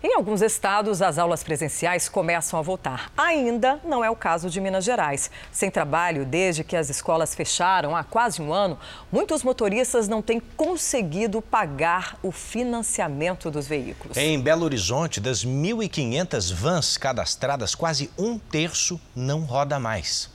Em 0.00 0.14
alguns 0.14 0.42
estados, 0.42 1.02
as 1.02 1.18
aulas 1.18 1.42
presenciais 1.42 2.08
começam 2.08 2.56
a 2.56 2.62
voltar. 2.62 3.10
Ainda 3.16 3.80
não 3.84 4.04
é 4.04 4.08
o 4.08 4.14
caso 4.14 4.48
de 4.48 4.60
Minas 4.60 4.84
Gerais. 4.84 5.28
Sem 5.50 5.72
trabalho 5.72 6.24
desde 6.24 6.62
que 6.62 6.76
as 6.76 6.88
escolas 6.88 7.34
fecharam 7.34 7.96
há 7.96 8.04
quase 8.04 8.40
um 8.40 8.52
ano, 8.52 8.78
muitos 9.10 9.42
motoristas 9.42 10.06
não 10.06 10.22
têm 10.22 10.40
conseguido 10.56 11.42
pagar 11.42 12.16
o 12.22 12.30
financiamento 12.30 13.50
dos 13.50 13.66
veículos. 13.66 14.16
Em 14.16 14.40
Belo 14.40 14.64
Horizonte, 14.64 15.18
das 15.20 15.44
1.500 15.44 16.54
vans 16.54 16.96
cadastradas, 16.96 17.74
quase 17.74 18.08
um 18.16 18.38
terço 18.38 19.00
não 19.16 19.40
roda 19.40 19.80
mais. 19.80 20.30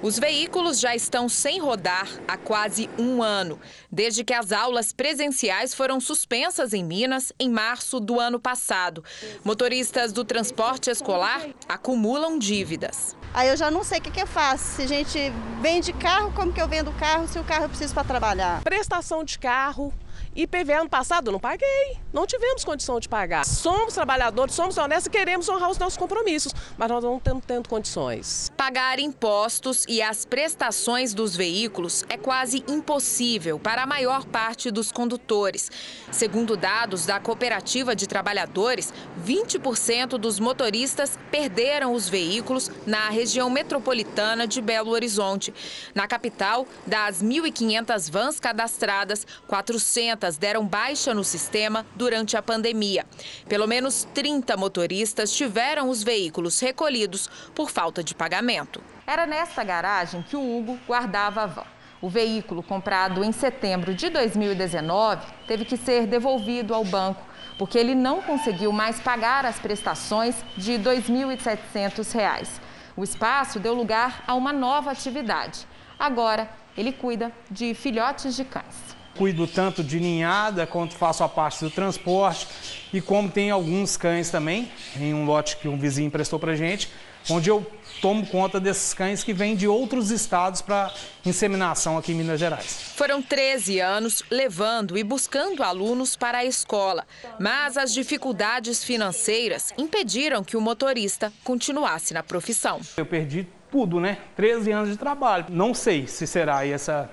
Os 0.00 0.16
veículos 0.16 0.78
já 0.78 0.94
estão 0.94 1.28
sem 1.28 1.58
rodar 1.58 2.08
há 2.28 2.36
quase 2.36 2.88
um 2.96 3.20
ano, 3.20 3.58
desde 3.90 4.22
que 4.22 4.32
as 4.32 4.52
aulas 4.52 4.92
presenciais 4.92 5.74
foram 5.74 5.98
suspensas 5.98 6.72
em 6.72 6.84
Minas 6.84 7.32
em 7.38 7.50
março 7.50 7.98
do 7.98 8.20
ano 8.20 8.38
passado. 8.38 9.02
Motoristas 9.44 10.12
do 10.12 10.24
transporte 10.24 10.88
escolar 10.88 11.48
acumulam 11.68 12.38
dívidas. 12.38 13.16
Aí 13.34 13.48
eu 13.48 13.56
já 13.56 13.72
não 13.72 13.82
sei 13.82 13.98
o 13.98 14.02
que, 14.02 14.12
que 14.12 14.22
eu 14.22 14.26
faço. 14.26 14.76
Se 14.76 14.82
a 14.82 14.86
gente 14.86 15.18
vende 15.60 15.92
carro, 15.92 16.32
como 16.32 16.52
que 16.52 16.62
eu 16.62 16.68
vendo 16.68 16.92
carro 16.92 17.26
se 17.26 17.36
o 17.36 17.44
carro 17.44 17.64
eu 17.64 17.68
preciso 17.68 17.92
para 17.92 18.04
trabalhar? 18.04 18.62
Prestação 18.62 19.24
de 19.24 19.36
carro, 19.36 19.92
IPV 20.38 20.72
ano 20.72 20.88
passado 20.88 21.32
não 21.32 21.40
paguei, 21.40 21.98
não 22.12 22.24
tivemos 22.24 22.64
condição 22.64 23.00
de 23.00 23.08
pagar. 23.08 23.44
Somos 23.44 23.94
trabalhadores, 23.94 24.54
somos 24.54 24.78
honestos 24.78 25.06
e 25.06 25.10
queremos 25.10 25.48
honrar 25.48 25.68
os 25.68 25.78
nossos 25.78 25.96
compromissos, 25.96 26.54
mas 26.76 26.88
nós 26.88 27.02
não 27.02 27.16
estamos 27.16 27.42
tendo 27.44 27.68
condições. 27.68 28.48
Pagar 28.56 29.00
impostos 29.00 29.84
e 29.88 30.00
as 30.00 30.24
prestações 30.24 31.12
dos 31.12 31.34
veículos 31.34 32.04
é 32.08 32.16
quase 32.16 32.62
impossível 32.68 33.58
para 33.58 33.82
a 33.82 33.86
maior 33.86 34.24
parte 34.26 34.70
dos 34.70 34.92
condutores. 34.92 35.72
Segundo 36.12 36.56
dados 36.56 37.04
da 37.04 37.18
Cooperativa 37.18 37.96
de 37.96 38.06
Trabalhadores, 38.06 38.94
20% 39.26 40.10
dos 40.18 40.38
motoristas 40.38 41.18
perderam 41.32 41.92
os 41.92 42.08
veículos 42.08 42.70
na 42.86 43.10
região 43.10 43.50
metropolitana 43.50 44.46
de 44.46 44.60
Belo 44.60 44.92
Horizonte. 44.92 45.52
Na 45.96 46.06
capital, 46.06 46.64
das 46.86 47.24
1.500 47.24 48.08
vans 48.08 48.38
cadastradas, 48.38 49.26
400 49.48 50.27
deram 50.36 50.66
baixa 50.66 51.14
no 51.14 51.24
sistema 51.24 51.86
durante 51.94 52.36
a 52.36 52.42
pandemia. 52.42 53.06
Pelo 53.48 53.66
menos 53.66 54.06
30 54.12 54.56
motoristas 54.56 55.32
tiveram 55.32 55.88
os 55.88 56.02
veículos 56.02 56.60
recolhidos 56.60 57.30
por 57.54 57.70
falta 57.70 58.02
de 58.02 58.14
pagamento. 58.14 58.82
Era 59.06 59.26
nesta 59.26 59.64
garagem 59.64 60.22
que 60.22 60.36
o 60.36 60.58
Hugo 60.58 60.78
guardava 60.86 61.42
a 61.42 61.46
van. 61.46 61.66
O 62.00 62.08
veículo, 62.08 62.62
comprado 62.62 63.24
em 63.24 63.32
setembro 63.32 63.94
de 63.94 64.08
2019, 64.08 65.26
teve 65.48 65.64
que 65.64 65.76
ser 65.76 66.06
devolvido 66.06 66.74
ao 66.74 66.84
banco 66.84 67.28
porque 67.58 67.76
ele 67.76 67.94
não 67.94 68.22
conseguiu 68.22 68.72
mais 68.72 69.00
pagar 69.00 69.44
as 69.44 69.58
prestações 69.58 70.36
de 70.56 70.76
R$ 70.76 70.84
2.700. 70.84 72.48
O 72.96 73.02
espaço 73.02 73.58
deu 73.58 73.74
lugar 73.74 74.22
a 74.26 74.34
uma 74.34 74.52
nova 74.52 74.92
atividade. 74.92 75.66
Agora, 75.98 76.48
ele 76.76 76.92
cuida 76.92 77.32
de 77.50 77.74
filhotes 77.74 78.36
de 78.36 78.44
cães. 78.44 78.87
Cuido 79.18 79.48
tanto 79.48 79.82
de 79.82 79.98
ninhada 79.98 80.64
quanto 80.64 80.94
faço 80.94 81.24
a 81.24 81.28
parte 81.28 81.64
do 81.64 81.70
transporte 81.72 82.46
e 82.92 83.00
como 83.00 83.28
tem 83.28 83.50
alguns 83.50 83.96
cães 83.96 84.30
também, 84.30 84.70
em 84.96 85.12
um 85.12 85.24
lote 85.24 85.56
que 85.56 85.66
um 85.66 85.76
vizinho 85.76 86.06
emprestou 86.06 86.38
para 86.38 86.54
gente, 86.54 86.88
onde 87.28 87.50
eu 87.50 87.66
tomo 88.00 88.24
conta 88.24 88.60
desses 88.60 88.94
cães 88.94 89.24
que 89.24 89.32
vêm 89.32 89.56
de 89.56 89.66
outros 89.66 90.12
estados 90.12 90.62
para 90.62 90.94
inseminação 91.26 91.98
aqui 91.98 92.12
em 92.12 92.14
Minas 92.14 92.38
Gerais. 92.38 92.92
Foram 92.94 93.20
13 93.20 93.80
anos 93.80 94.22
levando 94.30 94.96
e 94.96 95.02
buscando 95.02 95.64
alunos 95.64 96.14
para 96.14 96.38
a 96.38 96.44
escola, 96.44 97.04
mas 97.40 97.76
as 97.76 97.92
dificuldades 97.92 98.84
financeiras 98.84 99.74
impediram 99.76 100.44
que 100.44 100.56
o 100.56 100.60
motorista 100.60 101.32
continuasse 101.42 102.14
na 102.14 102.22
profissão. 102.22 102.80
Eu 102.96 103.04
perdi 103.04 103.48
tudo, 103.68 103.98
né? 103.98 104.18
13 104.36 104.70
anos 104.70 104.90
de 104.90 104.96
trabalho. 104.96 105.46
Não 105.48 105.74
sei 105.74 106.06
se 106.06 106.24
será 106.24 106.64
essa 106.64 107.10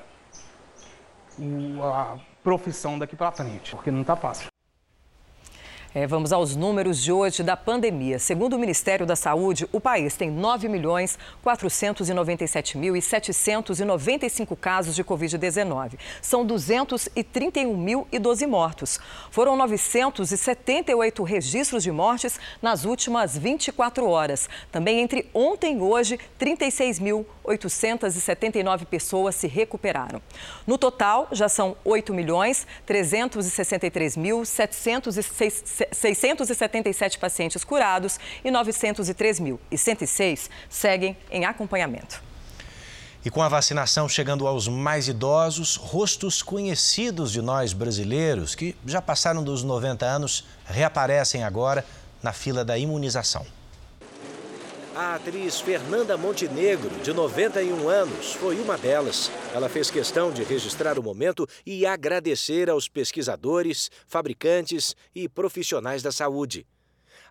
a 1.82 2.18
profissão 2.44 2.98
daqui 2.98 3.16
para 3.16 3.32
frente, 3.32 3.72
porque 3.72 3.92
não 3.92 4.02
está 4.02 4.16
fácil. 4.16 4.50
É, 5.98 6.06
vamos 6.06 6.34
aos 6.34 6.58
números 6.58 7.02
de 7.02 7.10
hoje 7.10 7.42
da 7.42 7.56
pandemia. 7.56 8.20
Segundo 8.20 8.58
o 8.58 8.60
Ministério 8.60 9.06
da 9.06 9.16
Saúde, 9.16 9.66
o 9.72 9.80
país 9.80 10.18
tem 10.18 10.30
9 10.30 10.68
milhões 10.68 11.18
497 11.42 12.78
mil 12.78 12.98
e 12.98 13.02
795 13.02 14.58
casos 14.58 14.94
de 14.94 15.06
Covid-19. 15.06 15.98
São 16.22 16.46
231.012 16.46 18.46
mortos. 18.46 19.00
Foram 19.32 19.56
978 19.56 21.24
registros 21.24 21.82
de 21.82 21.94
mortes 21.94 22.42
nas 22.62 22.84
últimas 22.84 23.38
24 23.38 24.06
horas. 24.06 24.50
Também 24.74 25.00
entre 25.00 25.30
ontem 25.34 25.78
e 25.78 25.82
hoje, 25.82 26.20
36.879 27.46 28.86
pessoas 28.86 29.36
se 29.36 29.48
recuperaram. 29.48 30.22
No 30.66 30.78
total, 30.78 31.28
já 31.32 31.48
são 31.48 31.76
8 31.84 32.14
milhões 32.14 32.68
363 32.86 34.18
mil 34.18 34.46
706 34.46 35.86
677 35.92 37.20
pacientes 37.20 37.64
curados 37.64 38.20
e 38.44 38.50
903.106 38.50 40.50
seguem 40.70 41.18
em 41.32 41.46
acompanhamento. 41.46 42.24
E 43.24 43.30
com 43.32 43.42
a 43.42 43.50
vacinação 43.50 44.08
chegando 44.08 44.46
aos 44.46 44.68
mais 44.68 45.08
idosos, 45.08 45.78
rostos 45.78 46.44
conhecidos 46.44 47.32
de 47.32 47.42
nós 47.42 47.74
brasileiros 47.74 48.54
que 48.54 48.76
já 48.86 49.02
passaram 49.02 49.44
dos 49.44 49.64
90 49.64 50.06
anos 50.06 50.46
reaparecem 50.64 51.44
agora 51.44 51.84
na 52.22 52.32
fila 52.32 52.64
da 52.64 52.78
imunização. 52.78 53.44
A 54.96 55.16
atriz 55.16 55.60
Fernanda 55.60 56.16
Montenegro, 56.16 56.90
de 57.04 57.12
91 57.12 57.90
anos, 57.90 58.32
foi 58.32 58.58
uma 58.62 58.78
delas. 58.78 59.30
Ela 59.54 59.68
fez 59.68 59.92
questão 59.92 60.32
de 60.32 60.42
registrar 60.42 60.98
o 60.98 61.04
momento 61.04 61.46
e 61.66 61.86
agradecer 61.86 62.70
aos 62.70 62.88
pesquisadores, 62.88 63.92
fabricantes 64.08 64.96
e 65.14 65.28
profissionais 65.28 66.02
da 66.02 66.14
saúde. 66.14 66.66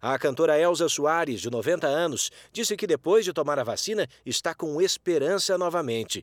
A 0.03 0.19
cantora 0.19 0.61
Elza 0.61 0.91
Soares, 0.91 1.41
de 1.41 1.49
90 1.49 1.87
anos, 1.87 2.31
disse 2.53 2.77
que 2.77 2.87
depois 2.87 3.25
de 3.25 3.33
tomar 3.33 3.59
a 3.59 3.65
vacina 3.65 4.07
está 4.27 4.55
com 4.55 4.79
esperança 4.79 5.57
novamente. 5.57 6.23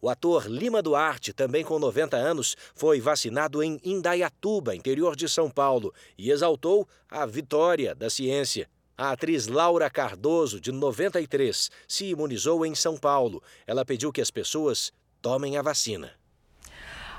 O 0.00 0.08
ator 0.08 0.46
Lima 0.46 0.80
Duarte, 0.80 1.34
também 1.34 1.62
com 1.62 1.78
90 1.78 2.16
anos, 2.16 2.56
foi 2.74 2.98
vacinado 2.98 3.62
em 3.62 3.78
Indaiatuba, 3.84 4.74
interior 4.74 5.14
de 5.14 5.28
São 5.28 5.50
Paulo, 5.50 5.92
e 6.16 6.30
exaltou 6.30 6.88
a 7.10 7.26
vitória 7.26 7.94
da 7.94 8.08
ciência. 8.08 8.70
A 9.00 9.12
atriz 9.12 9.46
Laura 9.46 9.88
Cardoso, 9.88 10.60
de 10.60 10.72
93, 10.72 11.70
se 11.86 12.06
imunizou 12.06 12.66
em 12.66 12.74
São 12.74 12.96
Paulo. 12.96 13.40
Ela 13.64 13.84
pediu 13.84 14.10
que 14.10 14.20
as 14.20 14.28
pessoas 14.28 14.92
tomem 15.22 15.56
a 15.56 15.62
vacina. 15.62 16.10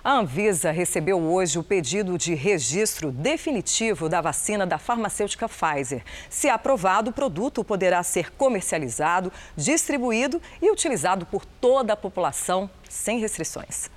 A 0.03 0.19
Anvisa 0.19 0.71
recebeu 0.71 1.17
hoje 1.21 1.57
o 1.57 1.63
pedido 1.63 2.17
de 2.17 2.33
registro 2.33 3.13
definitivo 3.13 4.09
da 4.09 4.19
vacina 4.19 4.67
da 4.67 4.77
farmacêutica 4.77 5.47
Pfizer. 5.47 6.03
Se 6.29 6.49
aprovado, 6.49 7.11
o 7.11 7.13
produto 7.13 7.63
poderá 7.63 8.03
ser 8.03 8.29
comercializado, 8.31 9.31
distribuído 9.55 10.41
e 10.61 10.69
utilizado 10.69 11.25
por 11.25 11.45
toda 11.45 11.93
a 11.93 11.97
população 11.97 12.69
sem 12.89 13.19
restrições. 13.19 13.89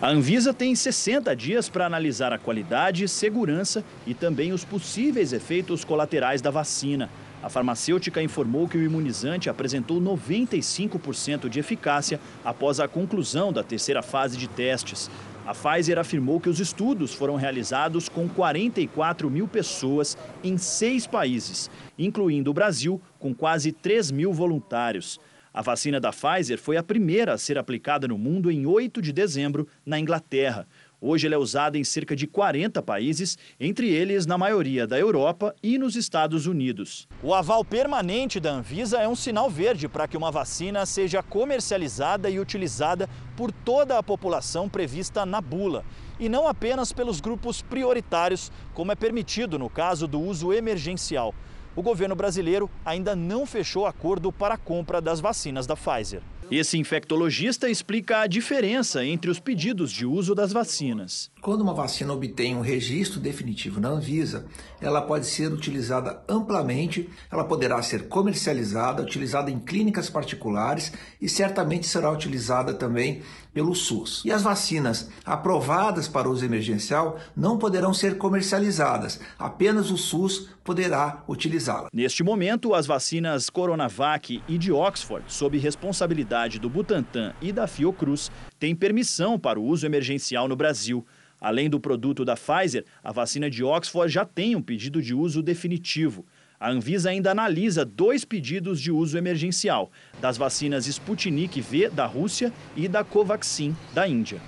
A 0.00 0.10
Anvisa 0.10 0.52
tem 0.52 0.74
60 0.74 1.34
dias 1.34 1.70
para 1.70 1.86
analisar 1.86 2.30
a 2.30 2.36
qualidade, 2.38 3.08
segurança 3.08 3.82
e 4.06 4.12
também 4.12 4.52
os 4.52 4.62
possíveis 4.62 5.32
efeitos 5.32 5.86
colaterais 5.86 6.42
da 6.42 6.50
vacina. 6.50 7.08
A 7.42 7.48
farmacêutica 7.48 8.22
informou 8.22 8.68
que 8.68 8.76
o 8.76 8.82
imunizante 8.82 9.48
apresentou 9.48 9.98
95% 9.98 11.48
de 11.48 11.60
eficácia 11.60 12.20
após 12.44 12.78
a 12.78 12.86
conclusão 12.86 13.50
da 13.50 13.62
terceira 13.62 14.02
fase 14.02 14.36
de 14.36 14.46
testes. 14.48 15.10
A 15.46 15.54
Pfizer 15.54 15.98
afirmou 15.98 16.40
que 16.40 16.50
os 16.50 16.60
estudos 16.60 17.14
foram 17.14 17.36
realizados 17.36 18.06
com 18.06 18.28
44 18.28 19.30
mil 19.30 19.48
pessoas 19.48 20.14
em 20.44 20.58
seis 20.58 21.06
países, 21.06 21.70
incluindo 21.98 22.50
o 22.50 22.54
Brasil, 22.54 23.00
com 23.18 23.34
quase 23.34 23.72
3 23.72 24.10
mil 24.10 24.30
voluntários. 24.30 25.18
A 25.56 25.62
vacina 25.62 25.98
da 25.98 26.12
Pfizer 26.12 26.58
foi 26.58 26.76
a 26.76 26.82
primeira 26.82 27.32
a 27.32 27.38
ser 27.38 27.56
aplicada 27.56 28.06
no 28.06 28.18
mundo 28.18 28.50
em 28.50 28.66
8 28.66 29.00
de 29.00 29.10
dezembro, 29.10 29.66
na 29.86 29.98
Inglaterra. 29.98 30.68
Hoje 31.00 31.26
ela 31.26 31.34
é 31.34 31.38
usada 31.38 31.78
em 31.78 31.84
cerca 31.84 32.14
de 32.14 32.26
40 32.26 32.82
países, 32.82 33.38
entre 33.58 33.88
eles 33.88 34.26
na 34.26 34.36
maioria 34.36 34.86
da 34.86 34.98
Europa 34.98 35.56
e 35.62 35.78
nos 35.78 35.96
Estados 35.96 36.46
Unidos. 36.46 37.08
O 37.22 37.32
aval 37.32 37.64
permanente 37.64 38.38
da 38.38 38.50
Anvisa 38.50 38.98
é 38.98 39.08
um 39.08 39.16
sinal 39.16 39.48
verde 39.48 39.88
para 39.88 40.06
que 40.06 40.14
uma 40.14 40.30
vacina 40.30 40.84
seja 40.84 41.22
comercializada 41.22 42.28
e 42.28 42.38
utilizada 42.38 43.08
por 43.34 43.50
toda 43.50 43.96
a 43.96 44.02
população 44.02 44.68
prevista 44.68 45.24
na 45.24 45.40
bula, 45.40 45.86
e 46.20 46.28
não 46.28 46.46
apenas 46.46 46.92
pelos 46.92 47.18
grupos 47.18 47.62
prioritários, 47.62 48.52
como 48.74 48.92
é 48.92 48.94
permitido 48.94 49.58
no 49.58 49.70
caso 49.70 50.06
do 50.06 50.20
uso 50.20 50.52
emergencial 50.52 51.34
o 51.76 51.82
governo 51.82 52.16
brasileiro 52.16 52.68
ainda 52.84 53.14
não 53.14 53.44
fechou 53.46 53.86
acordo 53.86 54.32
para 54.32 54.54
a 54.54 54.58
compra 54.58 55.00
das 55.00 55.20
vacinas 55.20 55.66
da 55.66 55.76
Pfizer. 55.76 56.22
Esse 56.50 56.78
infectologista 56.78 57.68
explica 57.68 58.20
a 58.20 58.26
diferença 58.28 59.04
entre 59.04 59.28
os 59.28 59.40
pedidos 59.40 59.90
de 59.90 60.06
uso 60.06 60.32
das 60.32 60.52
vacinas. 60.52 61.28
Quando 61.42 61.62
uma 61.62 61.74
vacina 61.74 62.12
obtém 62.12 62.54
um 62.54 62.60
registro 62.60 63.18
definitivo 63.18 63.80
na 63.80 63.88
Anvisa, 63.88 64.46
ela 64.80 65.02
pode 65.02 65.26
ser 65.26 65.52
utilizada 65.52 66.22
amplamente, 66.28 67.08
ela 67.30 67.44
poderá 67.44 67.82
ser 67.82 68.06
comercializada, 68.08 69.02
utilizada 69.02 69.50
em 69.50 69.58
clínicas 69.58 70.08
particulares 70.08 70.92
e 71.20 71.28
certamente 71.28 71.86
será 71.86 72.12
utilizada 72.12 72.72
também 72.72 73.22
pelo 73.52 73.74
SUS. 73.74 74.22
E 74.24 74.30
as 74.30 74.42
vacinas 74.42 75.08
aprovadas 75.24 76.06
para 76.06 76.28
uso 76.28 76.44
emergencial 76.44 77.18
não 77.34 77.58
poderão 77.58 77.92
ser 77.94 78.18
comercializadas, 78.18 79.18
apenas 79.38 79.90
o 79.90 79.96
SUS 79.96 80.50
poderá 80.62 81.22
utilizá-la. 81.28 81.88
Neste 81.92 82.22
momento, 82.22 82.74
as 82.74 82.86
vacinas 82.86 83.48
Coronavac 83.48 84.42
e 84.48 84.58
de 84.58 84.72
Oxford, 84.72 85.24
sob 85.28 85.56
responsabilidade 85.58 86.35
do 86.60 86.68
Butantan 86.68 87.32
e 87.40 87.50
da 87.50 87.66
Fiocruz, 87.66 88.30
têm 88.58 88.76
permissão 88.76 89.38
para 89.38 89.58
o 89.58 89.64
uso 89.64 89.86
emergencial 89.86 90.46
no 90.46 90.54
Brasil. 90.54 91.04
Além 91.40 91.70
do 91.70 91.80
produto 91.80 92.26
da 92.26 92.34
Pfizer, 92.36 92.84
a 93.02 93.10
vacina 93.10 93.48
de 93.48 93.64
Oxford 93.64 94.12
já 94.12 94.24
tem 94.24 94.54
um 94.54 94.60
pedido 94.60 95.00
de 95.00 95.14
uso 95.14 95.42
definitivo. 95.42 96.26
A 96.60 96.70
Anvisa 96.70 97.08
ainda 97.08 97.30
analisa 97.30 97.86
dois 97.86 98.22
pedidos 98.22 98.80
de 98.80 98.92
uso 98.92 99.16
emergencial, 99.16 99.90
das 100.20 100.36
vacinas 100.36 100.86
Sputnik 100.86 101.58
V 101.58 101.88
da 101.88 102.04
Rússia 102.04 102.52
e 102.76 102.86
da 102.86 103.02
Covaxin 103.02 103.74
da 103.94 104.06
Índia. 104.06 104.40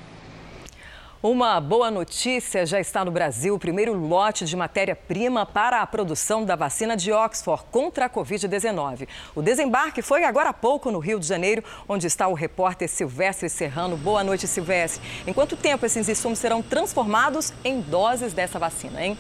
Uma 1.21 1.61
boa 1.61 1.91
notícia 1.91 2.65
já 2.65 2.79
está 2.79 3.05
no 3.05 3.11
Brasil 3.11 3.53
o 3.53 3.59
primeiro 3.59 3.93
lote 3.93 4.45
de 4.45 4.55
matéria-prima 4.55 5.45
para 5.45 5.83
a 5.83 5.87
produção 5.87 6.45
da 6.45 6.55
vacina 6.55 6.97
de 6.97 7.11
Oxford 7.11 7.65
contra 7.73 8.05
a 8.05 8.09
Covid-19. 8.09 9.09
O 9.35 9.43
desembarque 9.43 10.01
foi 10.01 10.23
agora 10.23 10.51
há 10.51 10.53
pouco 10.53 10.93
no 10.93 11.01
Rio 11.01 11.19
de 11.19 11.27
Janeiro, 11.27 11.65
onde 11.89 12.07
está 12.07 12.29
o 12.29 12.35
repórter 12.35 12.89
Silvestre 12.89 13.49
Serrano. 13.49 13.97
Boa 13.97 14.23
noite, 14.23 14.47
Silvestre. 14.47 15.03
Em 15.27 15.33
quanto 15.33 15.57
tempo 15.57 15.85
esses 15.85 16.09
insumos 16.09 16.39
serão 16.39 16.63
transformados 16.63 17.53
em 17.65 17.81
doses 17.81 18.33
dessa 18.33 18.61
vacina, 18.61 19.05
hein? 19.05 19.19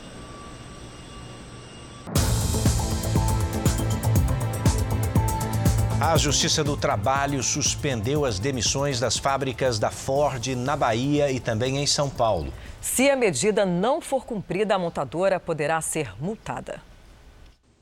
A 6.00 6.16
Justiça 6.16 6.62
do 6.62 6.76
Trabalho 6.76 7.42
suspendeu 7.42 8.24
as 8.24 8.38
demissões 8.38 9.00
das 9.00 9.18
fábricas 9.18 9.80
da 9.80 9.90
Ford 9.90 10.46
na 10.54 10.76
Bahia 10.76 11.28
e 11.32 11.40
também 11.40 11.76
em 11.78 11.86
São 11.88 12.08
Paulo. 12.08 12.52
Se 12.80 13.10
a 13.10 13.16
medida 13.16 13.66
não 13.66 14.00
for 14.00 14.24
cumprida, 14.24 14.76
a 14.76 14.78
montadora 14.78 15.40
poderá 15.40 15.80
ser 15.80 16.14
multada. 16.22 16.80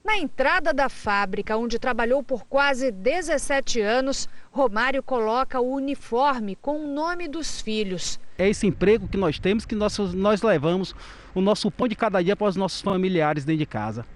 Na 0.02 0.16
entrada 0.16 0.72
da 0.72 0.88
fábrica, 0.88 1.58
onde 1.58 1.78
trabalhou 1.78 2.22
por 2.22 2.46
quase 2.46 2.90
17 2.90 3.82
anos, 3.82 4.26
Romário 4.50 5.02
coloca 5.02 5.60
o 5.60 5.74
uniforme 5.74 6.56
com 6.56 6.86
o 6.86 6.88
nome 6.88 7.28
dos 7.28 7.60
filhos. 7.60 8.18
É 8.38 8.48
esse 8.48 8.66
emprego 8.66 9.06
que 9.06 9.18
nós 9.18 9.38
temos 9.38 9.66
que 9.66 9.74
nós, 9.74 9.98
nós 10.14 10.40
levamos 10.40 10.94
o 11.34 11.42
nosso 11.42 11.70
pão 11.70 11.86
de 11.86 11.94
cada 11.94 12.22
dia 12.22 12.34
para 12.34 12.48
os 12.48 12.56
nossos 12.56 12.80
familiares 12.80 13.44
dentro 13.44 13.58
de 13.58 13.66
casa. 13.66 14.06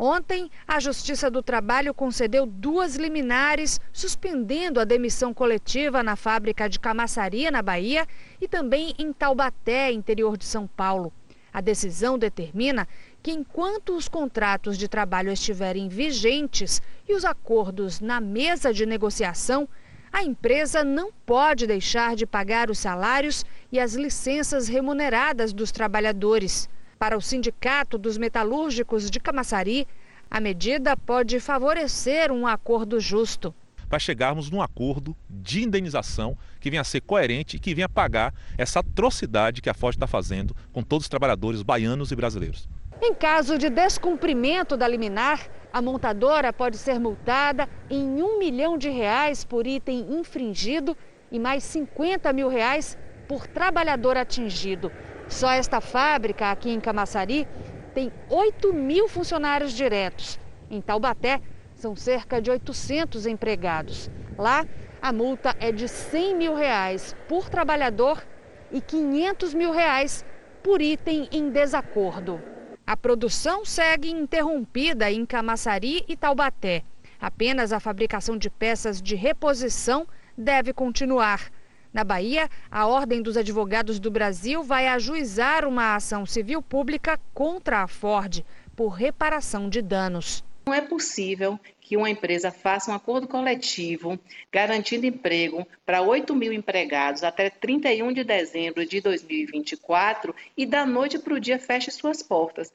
Ontem, 0.00 0.48
a 0.64 0.78
Justiça 0.78 1.28
do 1.28 1.42
Trabalho 1.42 1.92
concedeu 1.92 2.46
duas 2.46 2.94
liminares 2.94 3.80
suspendendo 3.92 4.78
a 4.78 4.84
demissão 4.84 5.34
coletiva 5.34 6.04
na 6.04 6.14
fábrica 6.14 6.68
de 6.68 6.78
Camaçaria, 6.78 7.50
na 7.50 7.60
Bahia, 7.60 8.06
e 8.40 8.46
também 8.46 8.94
em 8.96 9.12
Taubaté, 9.12 9.90
interior 9.90 10.36
de 10.36 10.44
São 10.44 10.68
Paulo. 10.68 11.12
A 11.52 11.60
decisão 11.60 12.16
determina 12.16 12.86
que, 13.20 13.32
enquanto 13.32 13.96
os 13.96 14.08
contratos 14.08 14.78
de 14.78 14.86
trabalho 14.86 15.32
estiverem 15.32 15.88
vigentes 15.88 16.80
e 17.08 17.12
os 17.12 17.24
acordos 17.24 17.98
na 17.98 18.20
mesa 18.20 18.72
de 18.72 18.86
negociação, 18.86 19.68
a 20.12 20.22
empresa 20.22 20.84
não 20.84 21.10
pode 21.26 21.66
deixar 21.66 22.14
de 22.14 22.24
pagar 22.24 22.70
os 22.70 22.78
salários 22.78 23.44
e 23.72 23.80
as 23.80 23.94
licenças 23.94 24.68
remuneradas 24.68 25.52
dos 25.52 25.72
trabalhadores. 25.72 26.68
Para 26.98 27.16
o 27.16 27.20
Sindicato 27.20 27.96
dos 27.96 28.18
Metalúrgicos 28.18 29.08
de 29.08 29.20
Camaçari, 29.20 29.86
a 30.28 30.40
medida 30.40 30.96
pode 30.96 31.38
favorecer 31.38 32.32
um 32.32 32.44
acordo 32.44 32.98
justo. 32.98 33.54
Para 33.88 34.00
chegarmos 34.00 34.50
num 34.50 34.60
acordo 34.60 35.16
de 35.30 35.62
indenização 35.62 36.36
que 36.60 36.68
venha 36.68 36.82
a 36.82 36.84
ser 36.84 37.00
coerente 37.00 37.56
e 37.56 37.60
que 37.60 37.72
venha 37.72 37.88
pagar 37.88 38.34
essa 38.58 38.80
atrocidade 38.80 39.62
que 39.62 39.70
a 39.70 39.74
Ford 39.74 39.94
está 39.94 40.08
fazendo 40.08 40.56
com 40.72 40.82
todos 40.82 41.04
os 41.04 41.08
trabalhadores 41.08 41.62
baianos 41.62 42.10
e 42.10 42.16
brasileiros. 42.16 42.68
Em 43.00 43.14
caso 43.14 43.56
de 43.56 43.70
descumprimento 43.70 44.76
da 44.76 44.88
liminar, 44.88 45.48
a 45.72 45.80
montadora 45.80 46.52
pode 46.52 46.76
ser 46.76 46.98
multada 46.98 47.68
em 47.88 48.20
um 48.20 48.40
milhão 48.40 48.76
de 48.76 48.90
reais 48.90 49.44
por 49.44 49.68
item 49.68 50.18
infringido 50.18 50.96
e 51.30 51.38
mais 51.38 51.62
50 51.62 52.32
mil 52.32 52.48
reais 52.48 52.98
por 53.28 53.46
trabalhador 53.46 54.16
atingido. 54.16 54.90
Só 55.28 55.50
esta 55.50 55.80
fábrica 55.80 56.50
aqui 56.50 56.70
em 56.70 56.80
Camaçari 56.80 57.46
tem 57.94 58.12
8 58.30 58.72
mil 58.72 59.08
funcionários 59.08 59.72
diretos. 59.72 60.38
Em 60.70 60.80
Taubaté, 60.80 61.40
são 61.74 61.94
cerca 61.94 62.40
de 62.40 62.50
800 62.50 63.26
empregados. 63.26 64.10
Lá, 64.36 64.66
a 65.00 65.12
multa 65.12 65.54
é 65.60 65.70
de 65.70 65.86
100 65.86 66.34
mil 66.34 66.54
reais 66.54 67.14
por 67.28 67.48
trabalhador 67.48 68.24
e 68.72 68.80
500 68.80 69.54
mil 69.54 69.70
reais 69.70 70.24
por 70.62 70.82
item 70.82 71.28
em 71.30 71.50
desacordo. 71.50 72.42
A 72.86 72.96
produção 72.96 73.64
segue 73.64 74.10
interrompida 74.10 75.10
em 75.10 75.24
Camaçari 75.24 76.04
e 76.08 76.16
Taubaté. 76.16 76.82
Apenas 77.20 77.72
a 77.72 77.80
fabricação 77.80 78.36
de 78.36 78.48
peças 78.48 79.00
de 79.00 79.14
reposição 79.14 80.06
deve 80.36 80.72
continuar. 80.72 81.50
Na 81.98 82.04
Bahia, 82.04 82.48
a 82.70 82.86
Ordem 82.86 83.20
dos 83.20 83.36
Advogados 83.36 83.98
do 83.98 84.08
Brasil 84.08 84.62
vai 84.62 84.86
ajuizar 84.86 85.66
uma 85.66 85.96
ação 85.96 86.24
civil 86.24 86.62
pública 86.62 87.18
contra 87.34 87.82
a 87.82 87.88
Ford 87.88 88.44
por 88.76 88.90
reparação 88.90 89.68
de 89.68 89.82
danos. 89.82 90.44
Não 90.68 90.74
é 90.74 90.80
possível 90.80 91.58
que 91.80 91.96
uma 91.96 92.08
empresa 92.08 92.52
faça 92.52 92.92
um 92.92 92.94
acordo 92.94 93.26
coletivo 93.26 94.16
garantindo 94.52 95.06
emprego 95.06 95.66
para 95.84 96.00
8 96.00 96.36
mil 96.36 96.52
empregados 96.52 97.24
até 97.24 97.50
31 97.50 98.12
de 98.12 98.22
dezembro 98.22 98.86
de 98.86 99.00
2024 99.00 100.32
e 100.56 100.64
da 100.64 100.86
noite 100.86 101.18
para 101.18 101.34
o 101.34 101.40
dia 101.40 101.58
feche 101.58 101.90
suas 101.90 102.22
portas. 102.22 102.72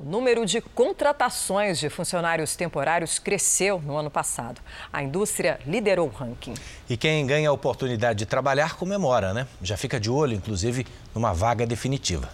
O 0.00 0.04
número 0.04 0.46
de 0.46 0.60
contratações 0.60 1.76
de 1.76 1.90
funcionários 1.90 2.54
temporários 2.54 3.18
cresceu 3.18 3.80
no 3.80 3.96
ano 3.96 4.08
passado. 4.08 4.60
A 4.92 5.02
indústria 5.02 5.58
liderou 5.66 6.06
o 6.06 6.10
ranking. 6.12 6.54
E 6.88 6.96
quem 6.96 7.26
ganha 7.26 7.48
a 7.48 7.52
oportunidade 7.52 8.20
de 8.20 8.24
trabalhar 8.26 8.76
comemora, 8.76 9.34
né? 9.34 9.48
Já 9.60 9.76
fica 9.76 9.98
de 9.98 10.08
olho, 10.08 10.34
inclusive, 10.34 10.86
numa 11.12 11.32
vaga 11.34 11.66
definitiva. 11.66 12.30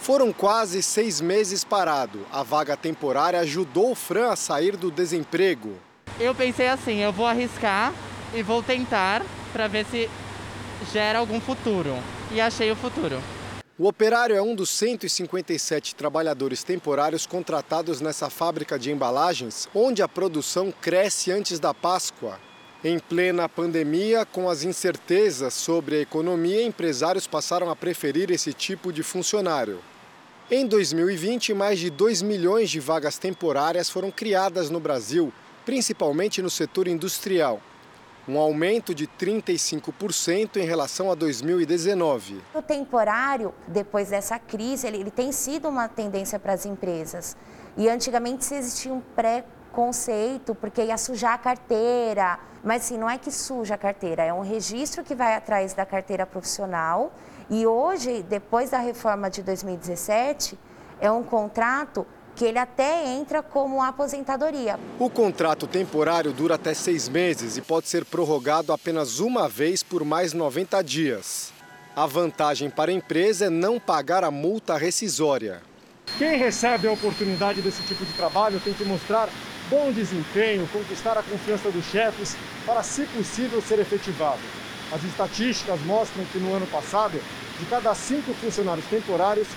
Foram 0.00 0.32
quase 0.32 0.82
seis 0.82 1.20
meses 1.20 1.62
parado. 1.62 2.26
A 2.32 2.42
vaga 2.42 2.76
temporária 2.76 3.38
ajudou 3.38 3.92
o 3.92 3.94
Fran 3.94 4.32
a 4.32 4.36
sair 4.36 4.76
do 4.76 4.90
desemprego. 4.90 5.76
Eu 6.18 6.34
pensei 6.34 6.66
assim, 6.66 6.96
eu 6.96 7.12
vou 7.12 7.26
arriscar 7.26 7.94
e 8.34 8.42
vou 8.42 8.60
tentar 8.60 9.22
para 9.52 9.68
ver 9.68 9.86
se 9.86 10.10
gera 10.92 11.20
algum 11.20 11.40
futuro. 11.40 11.96
E 12.32 12.40
achei 12.40 12.72
o 12.72 12.76
futuro. 12.76 13.22
O 13.80 13.86
operário 13.86 14.34
é 14.34 14.42
um 14.42 14.56
dos 14.56 14.70
157 14.70 15.94
trabalhadores 15.94 16.64
temporários 16.64 17.26
contratados 17.26 18.00
nessa 18.00 18.28
fábrica 18.28 18.76
de 18.76 18.90
embalagens, 18.90 19.68
onde 19.72 20.02
a 20.02 20.08
produção 20.08 20.74
cresce 20.80 21.30
antes 21.30 21.60
da 21.60 21.72
Páscoa. 21.72 22.40
Em 22.82 22.98
plena 22.98 23.48
pandemia, 23.48 24.26
com 24.26 24.50
as 24.50 24.64
incertezas 24.64 25.54
sobre 25.54 25.94
a 25.94 26.00
economia, 26.00 26.66
empresários 26.66 27.28
passaram 27.28 27.70
a 27.70 27.76
preferir 27.76 28.32
esse 28.32 28.52
tipo 28.52 28.92
de 28.92 29.04
funcionário. 29.04 29.78
Em 30.50 30.66
2020, 30.66 31.54
mais 31.54 31.78
de 31.78 31.88
2 31.88 32.20
milhões 32.20 32.70
de 32.70 32.80
vagas 32.80 33.16
temporárias 33.16 33.88
foram 33.88 34.10
criadas 34.10 34.70
no 34.70 34.80
Brasil, 34.80 35.32
principalmente 35.64 36.42
no 36.42 36.50
setor 36.50 36.88
industrial 36.88 37.62
um 38.28 38.38
aumento 38.38 38.94
de 38.94 39.06
35% 39.06 40.56
em 40.56 40.66
relação 40.66 41.10
a 41.10 41.14
2019. 41.14 42.42
O 42.54 42.60
temporário, 42.60 43.54
depois 43.66 44.10
dessa 44.10 44.38
crise, 44.38 44.86
ele, 44.86 44.98
ele 44.98 45.10
tem 45.10 45.32
sido 45.32 45.68
uma 45.68 45.88
tendência 45.88 46.38
para 46.38 46.52
as 46.52 46.66
empresas. 46.66 47.36
E 47.76 47.88
antigamente 47.88 48.44
se 48.44 48.54
existia 48.54 48.92
um 48.92 49.00
pré-conceito, 49.00 50.54
porque 50.54 50.82
ia 50.82 50.98
sujar 50.98 51.34
a 51.34 51.38
carteira. 51.38 52.38
Mas 52.62 52.84
assim, 52.84 52.98
não 52.98 53.08
é 53.08 53.16
que 53.16 53.30
suja 53.30 53.76
a 53.76 53.78
carteira, 53.78 54.22
é 54.22 54.32
um 54.32 54.42
registro 54.42 55.02
que 55.02 55.14
vai 55.14 55.34
atrás 55.34 55.72
da 55.72 55.86
carteira 55.86 56.26
profissional. 56.26 57.12
E 57.48 57.66
hoje, 57.66 58.22
depois 58.24 58.70
da 58.70 58.78
reforma 58.78 59.30
de 59.30 59.42
2017, 59.42 60.58
é 61.00 61.10
um 61.10 61.22
contrato 61.22 62.06
que 62.38 62.44
ele 62.44 62.58
até 62.58 63.04
entra 63.04 63.42
como 63.42 63.82
aposentadoria. 63.82 64.78
O 64.96 65.10
contrato 65.10 65.66
temporário 65.66 66.32
dura 66.32 66.54
até 66.54 66.72
seis 66.72 67.08
meses 67.08 67.56
e 67.56 67.60
pode 67.60 67.88
ser 67.88 68.04
prorrogado 68.04 68.72
apenas 68.72 69.18
uma 69.18 69.48
vez 69.48 69.82
por 69.82 70.04
mais 70.04 70.32
90 70.32 70.80
dias. 70.84 71.52
A 71.96 72.06
vantagem 72.06 72.70
para 72.70 72.92
a 72.92 72.94
empresa 72.94 73.46
é 73.46 73.50
não 73.50 73.80
pagar 73.80 74.22
a 74.22 74.30
multa 74.30 74.78
rescisória. 74.78 75.60
Quem 76.16 76.38
recebe 76.38 76.86
a 76.86 76.92
oportunidade 76.92 77.60
desse 77.60 77.82
tipo 77.82 78.06
de 78.06 78.12
trabalho 78.12 78.60
tem 78.60 78.72
que 78.72 78.84
mostrar 78.84 79.28
bom 79.68 79.90
desempenho, 79.90 80.68
conquistar 80.72 81.18
a 81.18 81.24
confiança 81.24 81.72
dos 81.72 81.84
chefes 81.86 82.36
para, 82.64 82.84
se 82.84 83.02
possível, 83.06 83.60
ser 83.60 83.80
efetivado. 83.80 84.38
As 84.92 85.02
estatísticas 85.02 85.80
mostram 85.80 86.24
que 86.26 86.38
no 86.38 86.54
ano 86.54 86.68
passado, 86.68 87.20
de 87.58 87.66
cada 87.66 87.92
cinco 87.96 88.32
funcionários 88.34 88.86
temporários, 88.86 89.48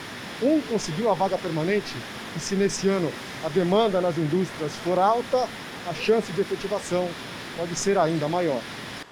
um 0.42 0.60
conseguiu 0.62 1.12
a 1.12 1.14
vaga 1.14 1.38
permanente 1.38 1.94
e 2.36 2.40
se 2.40 2.56
nesse 2.56 2.88
ano 2.88 3.12
a 3.44 3.50
demanda 3.50 4.00
nas 4.00 4.18
indústrias 4.18 4.72
for 4.84 4.98
alta, 5.00 5.48
a 5.90 5.94
chance 5.94 6.32
de 6.32 6.42
efetivação 6.42 7.10
pode 7.58 7.76
ser 7.76 7.98
ainda 7.98 8.28
maior. 8.28 8.62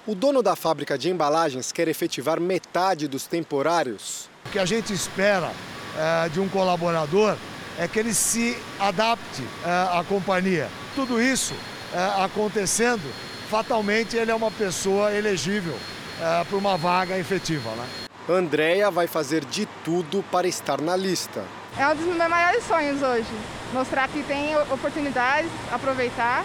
O 0.06 0.14
dono 0.14 0.42
da 0.42 0.56
fábrica 0.56 0.96
de 0.96 1.10
embalagens 1.10 1.72
quer 1.72 1.86
efetivar 1.88 2.40
metade 2.40 3.06
dos 3.06 3.26
temporários. 3.26 4.28
O 4.46 4.50
que 4.50 4.58
a 4.58 4.64
gente 4.64 4.92
espera 4.92 5.52
é, 5.96 6.28
de 6.28 6.40
um 6.40 6.48
colaborador 6.48 7.36
é 7.78 7.86
que 7.86 7.98
ele 7.98 8.14
se 8.14 8.56
adapte 8.78 9.42
é, 9.64 9.68
à 9.68 10.04
companhia. 10.08 10.68
Tudo 10.94 11.20
isso 11.20 11.54
é, 11.92 12.24
acontecendo, 12.24 13.02
fatalmente 13.48 14.16
ele 14.16 14.30
é 14.30 14.34
uma 14.34 14.50
pessoa 14.50 15.12
elegível 15.12 15.76
é, 16.20 16.44
para 16.44 16.56
uma 16.56 16.76
vaga 16.76 17.18
efetiva. 17.18 17.70
Né? 17.70 17.86
Andréia 18.28 18.90
vai 18.90 19.06
fazer 19.06 19.44
de 19.44 19.66
tudo 19.84 20.24
para 20.30 20.48
estar 20.48 20.80
na 20.80 20.96
lista. 20.96 21.44
É 21.78 21.88
um 21.88 21.94
dos 21.94 22.04
meus 22.04 22.28
maiores 22.30 22.64
sonhos 22.64 23.02
hoje. 23.02 23.28
Mostrar 23.72 24.08
que 24.08 24.22
tem 24.22 24.56
oportunidades, 24.56 25.50
aproveitar 25.70 26.44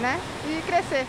né, 0.00 0.18
e 0.46 0.62
crescer. 0.62 1.06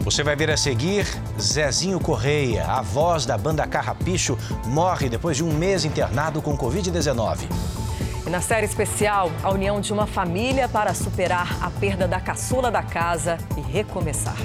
Você 0.00 0.22
vai 0.22 0.34
ver 0.34 0.50
a 0.50 0.56
seguir 0.56 1.06
Zezinho 1.40 2.00
Correia, 2.00 2.64
a 2.66 2.82
voz 2.82 3.24
da 3.24 3.38
banda 3.38 3.66
Carrapicho, 3.66 4.36
morre 4.66 5.08
depois 5.08 5.36
de 5.36 5.44
um 5.44 5.52
mês 5.52 5.84
internado 5.84 6.42
com 6.42 6.56
Covid-19. 6.56 7.48
E 8.26 8.30
na 8.30 8.40
série 8.40 8.66
especial, 8.66 9.30
a 9.42 9.50
união 9.50 9.80
de 9.80 9.92
uma 9.92 10.06
família 10.06 10.68
para 10.68 10.94
superar 10.94 11.56
a 11.60 11.70
perda 11.70 12.08
da 12.08 12.20
caçula 12.20 12.70
da 12.70 12.82
casa 12.82 13.38
e 13.56 13.60
recomeçar. 13.60 14.36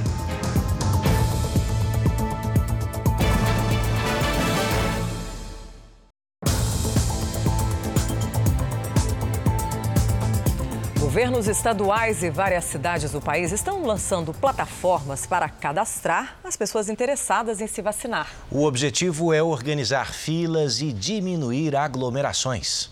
Governos 11.17 11.47
estaduais 11.47 12.21
e 12.21 12.30
várias 12.30 12.65
cidades 12.65 13.12
do 13.12 13.19
país 13.19 13.51
estão 13.51 13.84
lançando 13.84 14.32
plataformas 14.36 15.25
para 15.25 15.49
cadastrar 15.49 16.38
as 16.43 16.56
pessoas 16.56 16.89
interessadas 16.89 17.60
em 17.60 17.65
se 17.65 17.82
vacinar. 17.82 18.32
O 18.51 18.63
objetivo 18.63 19.34
é 19.34 19.41
organizar 19.41 20.13
filas 20.13 20.80
e 20.80 20.93
diminuir 20.93 21.75
aglomerações. 21.75 22.91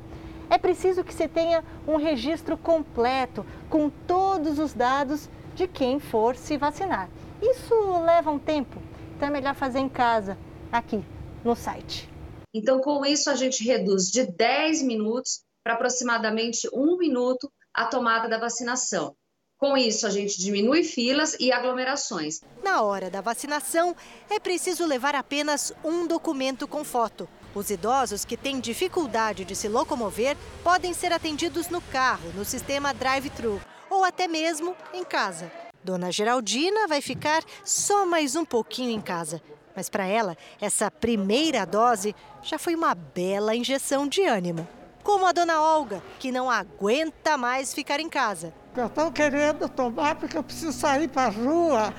é 0.50 0.58
preciso 0.58 1.04
que 1.04 1.14
se 1.14 1.28
tenha 1.28 1.64
um 1.88 1.96
registro 1.96 2.58
completo 2.58 3.46
com 3.70 3.90
todos 3.90 4.60
os 4.60 4.74
dados 4.74 5.30
de 5.56 5.68
quem 5.68 6.00
for 6.00 6.36
se 6.36 6.58
vacinar. 6.58 7.10
Isso 7.42 7.74
leva 8.06 8.32
um 8.32 8.40
tempo, 8.40 8.82
então 9.16 9.28
é 9.28 9.32
melhor 9.32 9.56
fazer 9.56 9.80
em 9.80 9.90
casa, 9.90 10.38
aqui 10.72 11.04
no 11.44 11.56
site. 11.56 12.10
Então, 12.54 12.82
com 12.82 13.06
isso, 13.06 13.30
a 13.30 13.36
gente 13.36 13.64
reduz 13.64 14.12
de 14.12 14.26
10 14.26 14.84
minutos 14.84 15.42
para 15.64 15.76
aproximadamente 15.76 16.68
um 16.74 16.98
minuto 16.98 17.52
a 17.74 17.86
tomada 17.86 18.28
da 18.28 18.38
vacinação. 18.38 19.16
Com 19.58 19.78
isso, 19.78 20.08
a 20.08 20.10
gente 20.10 20.42
diminui 20.42 20.84
filas 20.84 21.38
e 21.40 21.52
aglomerações. 21.52 22.42
Na 22.64 22.82
hora 22.82 23.12
da 23.12 23.22
vacinação, 23.22 23.96
é 24.30 24.40
preciso 24.40 24.86
levar 24.86 25.14
apenas 25.14 25.72
um 25.84 26.08
documento 26.08 26.68
com 26.68 26.84
foto. 26.84 27.30
Os 27.54 27.70
idosos 27.70 28.26
que 28.26 28.36
têm 28.36 28.60
dificuldade 28.60 29.46
de 29.46 29.56
se 29.56 29.68
locomover 29.68 30.36
podem 30.64 30.94
ser 30.94 31.14
atendidos 31.14 31.70
no 31.70 31.80
carro, 31.80 32.32
no 32.36 32.44
sistema 32.44 32.94
drive-thru 32.94 33.62
ou 33.90 34.04
até 34.04 34.28
mesmo 34.28 34.76
em 34.94 35.04
casa. 35.04 35.52
Dona 35.84 36.12
Geraldina 36.12 36.88
vai 36.88 37.02
ficar 37.02 37.44
só 37.64 38.06
mais 38.06 38.36
um 38.36 38.46
pouquinho 38.46 38.92
em 38.92 39.02
casa. 39.02 39.42
Mas 39.76 39.90
para 39.90 40.06
ela, 40.06 40.38
essa 40.60 40.90
primeira 40.90 41.66
dose 41.66 42.16
já 42.42 42.58
foi 42.58 42.76
uma 42.76 42.94
bela 42.94 43.56
injeção 43.56 44.08
de 44.08 44.22
ânimo. 44.24 44.68
Como 45.04 45.26
a 45.26 45.32
dona 45.32 45.62
Olga, 45.62 46.02
que 46.20 46.32
não 46.32 46.50
aguenta 46.50 47.38
mais 47.38 47.74
ficar 47.74 48.00
em 48.00 48.10
casa. 48.10 48.54
Eu 48.76 48.86
estou 48.86 49.12
querendo 49.12 49.68
tomar 49.68 50.16
porque 50.16 50.38
eu 50.38 50.44
preciso 50.44 50.72
sair 50.72 51.08
para 51.08 51.24
a 51.24 51.30
rua, 51.30 51.94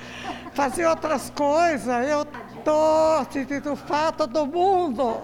fazer 0.53 0.85
outras 0.85 1.29
coisas. 1.29 2.07
Eu 2.07 2.25
estou 2.57 3.27
sentindo 3.31 3.75
falta 3.75 4.25
do 4.25 4.45
mundo. 4.45 5.21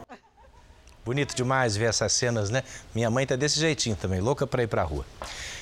Bonito 1.06 1.36
demais 1.36 1.76
ver 1.76 1.86
essas 1.86 2.14
cenas, 2.14 2.50
né? 2.50 2.64
Minha 2.94 3.10
mãe 3.10 3.26
tá 3.26 3.36
desse 3.36 3.60
jeitinho 3.60 3.96
também, 3.96 4.20
louca 4.20 4.46
para 4.46 4.62
ir 4.62 4.68
para 4.68 4.82
a 4.82 4.86
rua. 4.86 5.06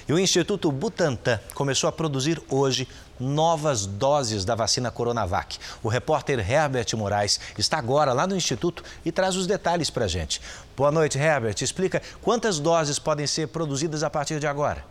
E 0.08 0.12
o 0.12 0.20
Instituto 0.20 0.72
Butantan 0.72 1.40
começou 1.54 1.88
a 1.88 1.92
produzir 1.92 2.42
hoje 2.50 2.88
novas 3.20 3.86
doses 3.86 4.46
da 4.46 4.56
vacina 4.56 4.92
Coronavac. 4.92 5.58
O 5.84 5.88
repórter 5.88 6.40
Herbert 6.40 6.88
Moraes 6.96 7.40
está 7.58 7.78
agora 7.78 8.14
lá 8.14 8.26
no 8.28 8.36
Instituto 8.36 8.84
e 9.06 9.12
traz 9.12 9.36
os 9.36 9.48
detalhes 9.48 9.90
para 9.90 10.06
a 10.06 10.08
gente. 10.08 10.42
Boa 10.76 10.92
noite, 10.92 11.18
Herbert. 11.18 11.62
Explica 11.62 12.02
quantas 12.22 12.60
doses 12.60 13.00
podem 13.00 13.28
ser 13.28 13.48
produzidas 13.48 14.04
a 14.04 14.10
partir 14.10 14.40
de 14.40 14.48
agora. 14.48 14.84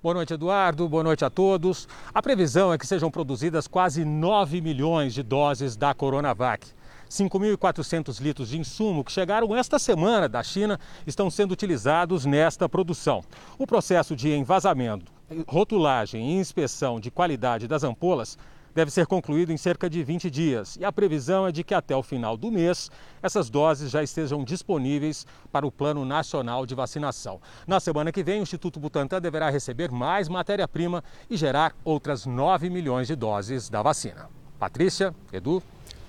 Boa 0.00 0.14
noite, 0.14 0.32
Eduardo. 0.32 0.88
Boa 0.88 1.02
noite 1.02 1.24
a 1.24 1.30
todos. 1.30 1.88
A 2.14 2.22
previsão 2.22 2.72
é 2.72 2.78
que 2.78 2.86
sejam 2.86 3.10
produzidas 3.10 3.66
quase 3.66 4.04
9 4.04 4.60
milhões 4.60 5.12
de 5.12 5.24
doses 5.24 5.76
da 5.76 5.92
Coronavac. 5.92 6.66
5.400 7.10 8.20
litros 8.20 8.48
de 8.50 8.58
insumo 8.58 9.02
que 9.02 9.10
chegaram 9.10 9.56
esta 9.56 9.78
semana 9.78 10.28
da 10.28 10.42
China 10.42 10.78
estão 11.06 11.30
sendo 11.30 11.52
utilizados 11.52 12.24
nesta 12.24 12.68
produção. 12.68 13.24
O 13.58 13.66
processo 13.66 14.14
de 14.14 14.32
envasamento, 14.34 15.10
rotulagem 15.46 16.30
e 16.30 16.38
inspeção 16.38 16.98
de 16.98 17.10
qualidade 17.10 17.68
das 17.68 17.84
ampolas 17.84 18.38
deve 18.74 18.90
ser 18.90 19.06
concluído 19.06 19.50
em 19.50 19.56
cerca 19.56 19.90
de 19.90 20.02
20 20.04 20.30
dias 20.30 20.76
e 20.76 20.84
a 20.84 20.92
previsão 20.92 21.46
é 21.46 21.52
de 21.52 21.64
que 21.64 21.74
até 21.74 21.96
o 21.96 22.02
final 22.02 22.36
do 22.36 22.50
mês 22.50 22.90
essas 23.20 23.50
doses 23.50 23.90
já 23.90 24.02
estejam 24.02 24.44
disponíveis 24.44 25.26
para 25.50 25.66
o 25.66 25.72
Plano 25.72 26.04
Nacional 26.04 26.64
de 26.64 26.74
Vacinação. 26.74 27.40
Na 27.66 27.80
semana 27.80 28.12
que 28.12 28.22
vem, 28.22 28.40
o 28.40 28.42
Instituto 28.42 28.78
Butantan 28.78 29.20
deverá 29.20 29.50
receber 29.50 29.90
mais 29.90 30.28
matéria-prima 30.28 31.02
e 31.28 31.36
gerar 31.36 31.74
outras 31.84 32.24
9 32.24 32.70
milhões 32.70 33.08
de 33.08 33.16
doses 33.16 33.68
da 33.68 33.82
vacina. 33.82 34.30
Patrícia, 34.58 35.14
Edu 35.32 35.62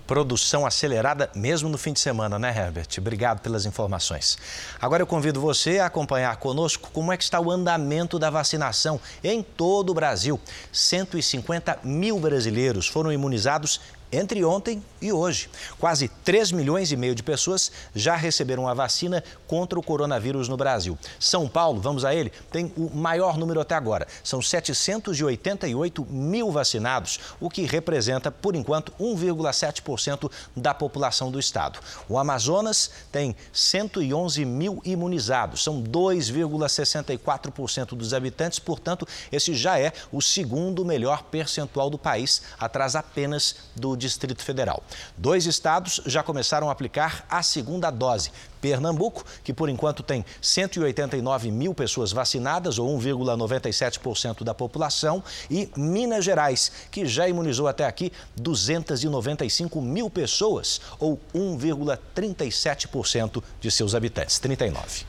produção 0.09 0.65
acelerada 0.65 1.29
mesmo 1.35 1.69
no 1.69 1.77
fim 1.77 1.93
de 1.93 1.99
semana, 1.99 2.39
né, 2.39 2.49
Herbert? 2.49 2.87
Obrigado 2.97 3.41
pelas 3.41 3.67
informações. 3.67 4.39
Agora 4.81 5.03
eu 5.03 5.05
convido 5.05 5.39
você 5.39 5.77
a 5.77 5.85
acompanhar 5.85 6.35
conosco 6.37 6.89
como 6.91 7.13
é 7.13 7.17
que 7.17 7.23
está 7.23 7.39
o 7.39 7.51
andamento 7.51 8.17
da 8.17 8.31
vacinação 8.31 8.99
em 9.23 9.43
todo 9.43 9.91
o 9.91 9.93
Brasil. 9.93 10.39
150 10.71 11.81
mil 11.83 12.19
brasileiros 12.19 12.87
foram 12.87 13.13
imunizados 13.13 13.79
entre 14.11 14.43
ontem 14.43 14.83
e 15.01 15.11
hoje. 15.11 15.49
Quase 15.79 16.07
3 16.07 16.51
milhões 16.51 16.91
e 16.91 16.97
meio 16.97 17.15
de 17.15 17.23
pessoas 17.23 17.71
já 17.93 18.15
receberam 18.15 18.67
a 18.67 18.73
vacina 18.73 19.23
contra 19.47 19.79
o 19.79 19.83
coronavírus 19.83 20.47
no 20.47 20.57
Brasil. 20.57 20.97
São 21.19 21.47
Paulo, 21.47 21.79
vamos 21.79 22.03
a 22.03 22.13
ele, 22.13 22.31
tem 22.51 22.73
o 22.75 22.89
maior 22.89 23.37
número 23.37 23.59
até 23.59 23.75
agora. 23.75 24.07
São 24.23 24.41
788 24.41 26.05
mil 26.09 26.51
vacinados, 26.51 27.19
o 27.39 27.49
que 27.49 27.63
representa, 27.63 28.31
por 28.31 28.55
enquanto, 28.55 28.91
1,7% 28.99 30.31
da 30.55 30.73
população 30.73 31.31
do 31.31 31.39
estado. 31.39 31.79
O 32.07 32.17
Amazonas 32.17 32.89
tem 33.11 33.35
111 33.53 34.45
mil 34.45 34.81
imunizados, 34.83 35.63
são 35.63 35.81
2,64% 35.81 37.95
dos 37.95 38.13
habitantes, 38.13 38.59
portanto, 38.59 39.07
esse 39.31 39.53
já 39.53 39.79
é 39.79 39.93
o 40.11 40.21
segundo 40.21 40.83
melhor 40.83 41.23
percentual 41.23 41.89
do 41.89 41.97
país, 41.97 42.41
atrás 42.59 42.95
apenas 42.95 43.55
do 43.75 43.95
Distrito 43.99 44.43
Federal. 44.43 44.83
Dois 45.15 45.45
estados 45.45 46.01
já 46.05 46.23
começaram 46.23 46.69
a 46.69 46.71
aplicar 46.71 47.25
a 47.29 47.43
segunda 47.43 47.91
dose. 47.91 48.31
Pernambuco, 48.59 49.23
que 49.43 49.53
por 49.53 49.69
enquanto 49.69 50.01
tem 50.03 50.25
189 50.41 51.51
mil 51.51 51.73
pessoas 51.73 52.11
vacinadas, 52.11 52.79
ou 52.79 52.99
1,97% 52.99 54.43
da 54.43 54.53
população, 54.53 55.23
e 55.49 55.71
Minas 55.77 56.25
Gerais, 56.25 56.69
que 56.91 57.05
já 57.05 57.25
imunizou 57.27 57.67
até 57.67 57.85
aqui 57.85 58.11
295 58.35 59.81
mil 59.81 60.09
pessoas, 60.09 60.81
ou 60.99 61.17
1,37% 61.33 63.41
de 63.61 63.71
seus 63.71 63.95
habitantes. 63.95 64.39
39. 64.39 65.08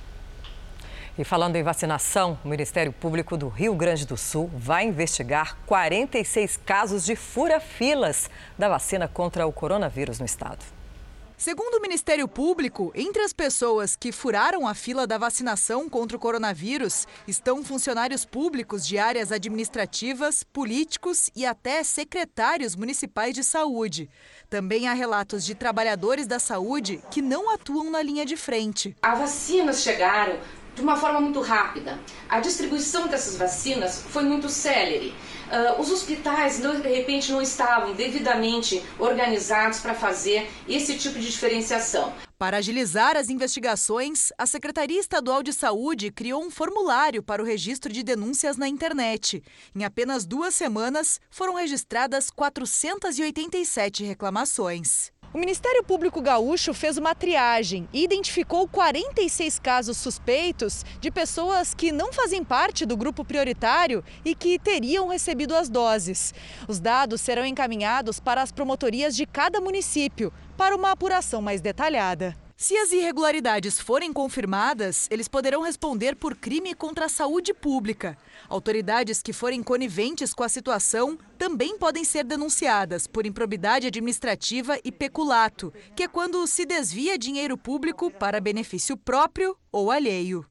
E 1.20 1.24
falando 1.24 1.54
em 1.56 1.62
vacinação, 1.62 2.38
o 2.42 2.48
Ministério 2.48 2.94
Público 2.94 3.37
do 3.37 3.46
Rio 3.46 3.74
Grande 3.74 4.06
do 4.06 4.16
Sul 4.16 4.50
vai 4.54 4.87
investigar 4.87 5.54
46 5.66 6.56
casos 6.64 7.04
de 7.04 7.14
fura-filas 7.14 8.30
da 8.59 8.70
vacina 8.70 9.06
contra 9.06 9.46
o 9.46 9.52
coronavírus 9.52 10.18
no 10.18 10.24
estado. 10.24 10.64
Segundo 11.37 11.74
o 11.74 11.80
Ministério 11.83 12.26
Público, 12.26 12.90
entre 12.94 13.20
as 13.20 13.35
pessoas 13.35 13.96
que 13.96 14.12
furaram 14.12 14.66
a 14.66 14.74
fila 14.74 15.06
da 15.06 15.18
vacinação 15.18 15.90
contra 15.90 16.16
o 16.16 16.20
coronavírus 16.20 17.06
estão 17.28 17.62
funcionários 17.62 18.24
públicos 18.24 18.87
de 18.87 18.96
áreas 18.96 19.30
administrativas, 19.30 20.42
políticos 20.42 21.30
e 21.37 21.44
até 21.44 21.83
secretários 21.83 22.74
municipais 22.74 23.35
de 23.35 23.44
saúde. 23.44 24.09
Também 24.48 24.88
há 24.88 24.94
relatos 24.94 25.44
de 25.44 25.54
trabalhadores 25.54 26.26
da 26.26 26.38
saúde 26.38 27.02
que 27.11 27.20
não 27.20 27.50
atuam 27.50 27.90
na 27.90 28.02
linha 28.02 28.24
de 28.24 28.38
frente. 28.38 28.96
As 29.02 29.18
vacinas 29.18 29.83
chegaram 29.83 30.38
de 30.81 30.85
uma 30.85 30.97
forma 30.97 31.21
muito 31.21 31.40
rápida. 31.40 32.01
A 32.29 32.40
distribuição 32.40 33.07
dessas 33.07 33.37
vacinas 33.37 34.03
foi 34.09 34.25
muito 34.25 34.49
célere. 34.49 35.14
Uh, 35.51 35.81
os 35.81 35.90
hospitais, 35.90 36.59
de 36.59 36.88
repente, 36.88 37.31
não 37.31 37.43
estavam 37.43 37.93
devidamente 37.93 38.83
organizados 38.99 39.81
para 39.81 39.95
fazer 39.95 40.49
esse 40.66 40.97
tipo 40.97 41.19
de 41.19 41.27
diferenciação. 41.27 42.12
Para 42.38 42.57
agilizar 42.57 43.16
as 43.16 43.29
investigações, 43.29 44.33
a 44.38 44.47
Secretaria 44.47 44.99
Estadual 44.99 45.43
de 45.43 45.53
Saúde 45.53 46.11
criou 46.11 46.43
um 46.43 46.51
formulário 46.51 47.23
para 47.23 47.43
o 47.43 47.45
registro 47.45 47.93
de 47.93 48.03
denúncias 48.03 48.57
na 48.57 48.66
internet. 48.66 49.43
Em 49.77 49.85
apenas 49.85 50.25
duas 50.25 50.55
semanas, 50.55 51.21
foram 51.31 51.55
registradas 51.57 52.31
487 52.31 54.05
reclamações. 54.05 55.12
O 55.33 55.38
Ministério 55.38 55.85
Público 55.85 56.21
Gaúcho 56.21 56.75
fez 56.75 56.99
uma 56.99 57.14
triagem 57.14 57.88
e 57.93 58.03
identificou 58.03 58.66
46 58.66 59.61
casos 59.61 59.97
suspeitos 59.97 60.85
de 61.01 61.09
pessoas 61.09 61.73
que 61.73 61.93
não 61.93 62.12
fazem 62.12 62.43
parte 62.43 62.85
do 62.85 62.97
grupo 62.97 63.25
prioritário 63.25 64.03
e 64.25 64.35
que 64.35 64.59
teriam 64.59 65.07
recebido 65.07 65.55
as 65.55 65.69
doses. 65.69 66.35
Os 66.66 66.81
dados 66.81 67.21
serão 67.21 67.47
encaminhados 67.47 68.19
para 68.19 68.43
as 68.43 68.51
promotorias 68.51 69.14
de 69.14 69.25
cada 69.25 69.61
município 69.61 70.33
para 70.57 70.75
uma 70.75 70.90
apuração 70.90 71.40
mais 71.40 71.61
detalhada. 71.61 72.37
Se 72.62 72.77
as 72.77 72.92
irregularidades 72.92 73.81
forem 73.81 74.12
confirmadas, 74.12 75.09
eles 75.11 75.29
poderão 75.29 75.62
responder 75.62 76.14
por 76.14 76.37
crime 76.37 76.75
contra 76.75 77.07
a 77.07 77.09
saúde 77.09 77.55
pública. 77.55 78.18
Autoridades 78.51 79.23
que 79.23 79.33
forem 79.33 79.62
coniventes 79.62 80.35
com 80.35 80.44
a 80.44 80.49
situação 80.49 81.16
também 81.38 81.79
podem 81.79 82.05
ser 82.05 82.23
denunciadas 82.23 83.07
por 83.07 83.25
improbidade 83.25 83.87
administrativa 83.87 84.79
e 84.85 84.92
peculato, 84.92 85.73
que 85.96 86.03
é 86.03 86.07
quando 86.09 86.46
se 86.46 86.66
desvia 86.66 87.16
dinheiro 87.16 87.57
público 87.57 88.11
para 88.11 88.42
benefício 88.42 88.94
próprio 88.94 89.57
ou 89.73 89.90
alheio. 89.90 90.44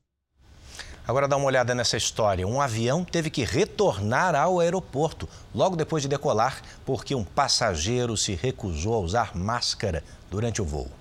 Agora 1.08 1.28
dá 1.28 1.38
uma 1.38 1.46
olhada 1.46 1.76
nessa 1.76 1.96
história. 1.96 2.48
Um 2.48 2.60
avião 2.60 3.06
teve 3.06 3.30
que 3.30 3.44
retornar 3.44 4.34
ao 4.34 4.60
aeroporto 4.60 5.30
logo 5.54 5.76
depois 5.76 6.02
de 6.02 6.10
decolar 6.10 6.60
porque 6.84 7.14
um 7.14 7.24
passageiro 7.24 8.18
se 8.18 8.34
recusou 8.34 8.96
a 8.96 9.00
usar 9.00 9.36
máscara 9.36 10.04
durante 10.32 10.60
o 10.60 10.66
voo. 10.66 10.99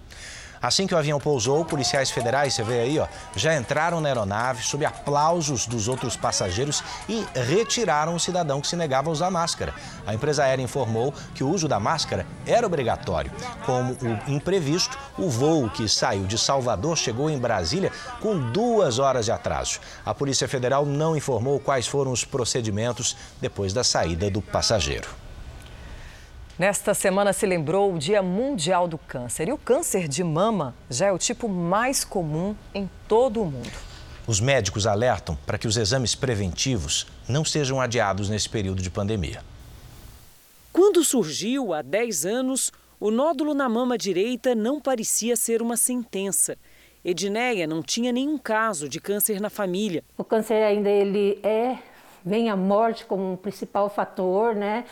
Assim 0.61 0.87
que 0.87 0.95
o 0.95 0.99
avião 0.99 1.21
pousou, 1.21 1.65
policiais 1.65 2.11
federais, 2.11 2.55
você 2.55 2.63
vê 2.63 2.81
aí, 2.81 2.99
ó, 2.99 3.07
já 3.37 3.57
entraram 3.57 4.01
na 4.01 4.09
aeronave 4.09 4.63
sob 4.63 4.85
aplausos 4.85 5.67
dos 5.67 5.89
outros 5.89 6.17
passageiros 6.17 6.83
e 7.09 7.25
retiraram 7.35 8.15
o 8.15 8.21
cidadão 8.21 8.61
que 8.61 8.67
se 8.67 8.77
negava 8.77 9.09
a 9.09 9.13
usar 9.13 9.31
máscara. 9.31 9.75
A 10.07 10.15
empresa 10.15 10.45
aérea 10.45 10.63
informou 10.63 11.15
que 11.35 11.45
o 11.45 11.49
uso 11.49 11.69
da 11.69 11.79
máscara 11.79 12.27
era 12.47 12.67
obrigatório. 12.67 13.31
Como 13.65 13.93
o 13.93 14.31
imprevisto, 14.31 14.99
o 15.17 15.31
voo 15.31 15.71
que 15.71 15.89
saiu 15.89 16.25
de 16.25 16.39
Salvador 16.39 16.97
chegou 16.97 17.31
em 17.31 17.39
Brasília 17.39 17.93
com 18.21 18.39
duas 18.51 18.99
horas 18.99 19.25
de 19.25 19.33
atraso. 19.33 19.81
A 20.05 20.15
Polícia 20.15 20.49
Federal 20.49 20.85
não 20.85 21.17
informou 21.17 21.61
quais 21.61 21.87
foram 21.87 22.13
os 22.13 22.25
procedimentos 22.25 23.17
depois 23.41 23.73
da 23.73 23.85
saída 23.85 24.31
do 24.31 24.43
passageiro. 24.43 25.28
Nesta 26.59 26.93
semana 26.93 27.33
se 27.33 27.47
lembrou 27.47 27.95
o 27.95 27.99
Dia 28.01 28.21
Mundial 28.21 28.89
do 28.89 28.99
Câncer. 28.99 29.47
E 29.47 29.53
o 29.53 29.57
câncer 29.57 30.09
de 30.09 30.25
mama 30.25 30.75
já 30.91 31.07
é 31.07 31.13
o 31.13 31.19
tipo 31.19 31.49
mais 31.49 32.05
comum 32.05 32.53
em 32.75 32.91
todo 33.07 33.41
o 33.41 33.45
mundo. 33.45 33.71
Os 34.27 34.41
médicos 34.41 34.85
alertam 34.85 35.39
para 35.47 35.57
que 35.57 35.69
os 35.69 35.77
exames 35.77 36.17
preventivos 36.17 37.07
não 37.29 37.45
sejam 37.45 37.81
adiados 37.81 38.29
nesse 38.29 38.49
período 38.49 38.83
de 38.83 38.91
pandemia. 38.91 39.41
Quando 40.73 41.05
surgiu 41.05 41.73
há 41.73 41.81
10 41.81 42.27
anos, 42.27 42.73
o 42.99 43.13
nódulo 43.13 43.55
na 43.55 43.69
mama 43.69 43.97
direita 43.97 44.53
não 44.53 44.81
parecia 44.81 45.37
ser 45.37 45.63
uma 45.63 45.77
sentença. 45.77 46.59
Edneia 47.05 47.69
não 47.69 47.85
tinha 47.85 48.11
nenhum 48.11 48.37
caso 48.37 48.89
de 48.89 49.01
câncer 49.01 49.41
na 49.41 49.49
família. 49.49 50.03
O 50.17 50.25
câncer 50.25 50.65
ainda 50.65 50.91
ele 50.91 51.39
é, 51.45 51.79
vem 52.25 52.51
a 52.51 52.57
morte 52.57 53.07
como 53.07 53.33
um 53.33 53.37
principal 53.37 53.89
fator, 53.89 54.57
né, 54.57 54.85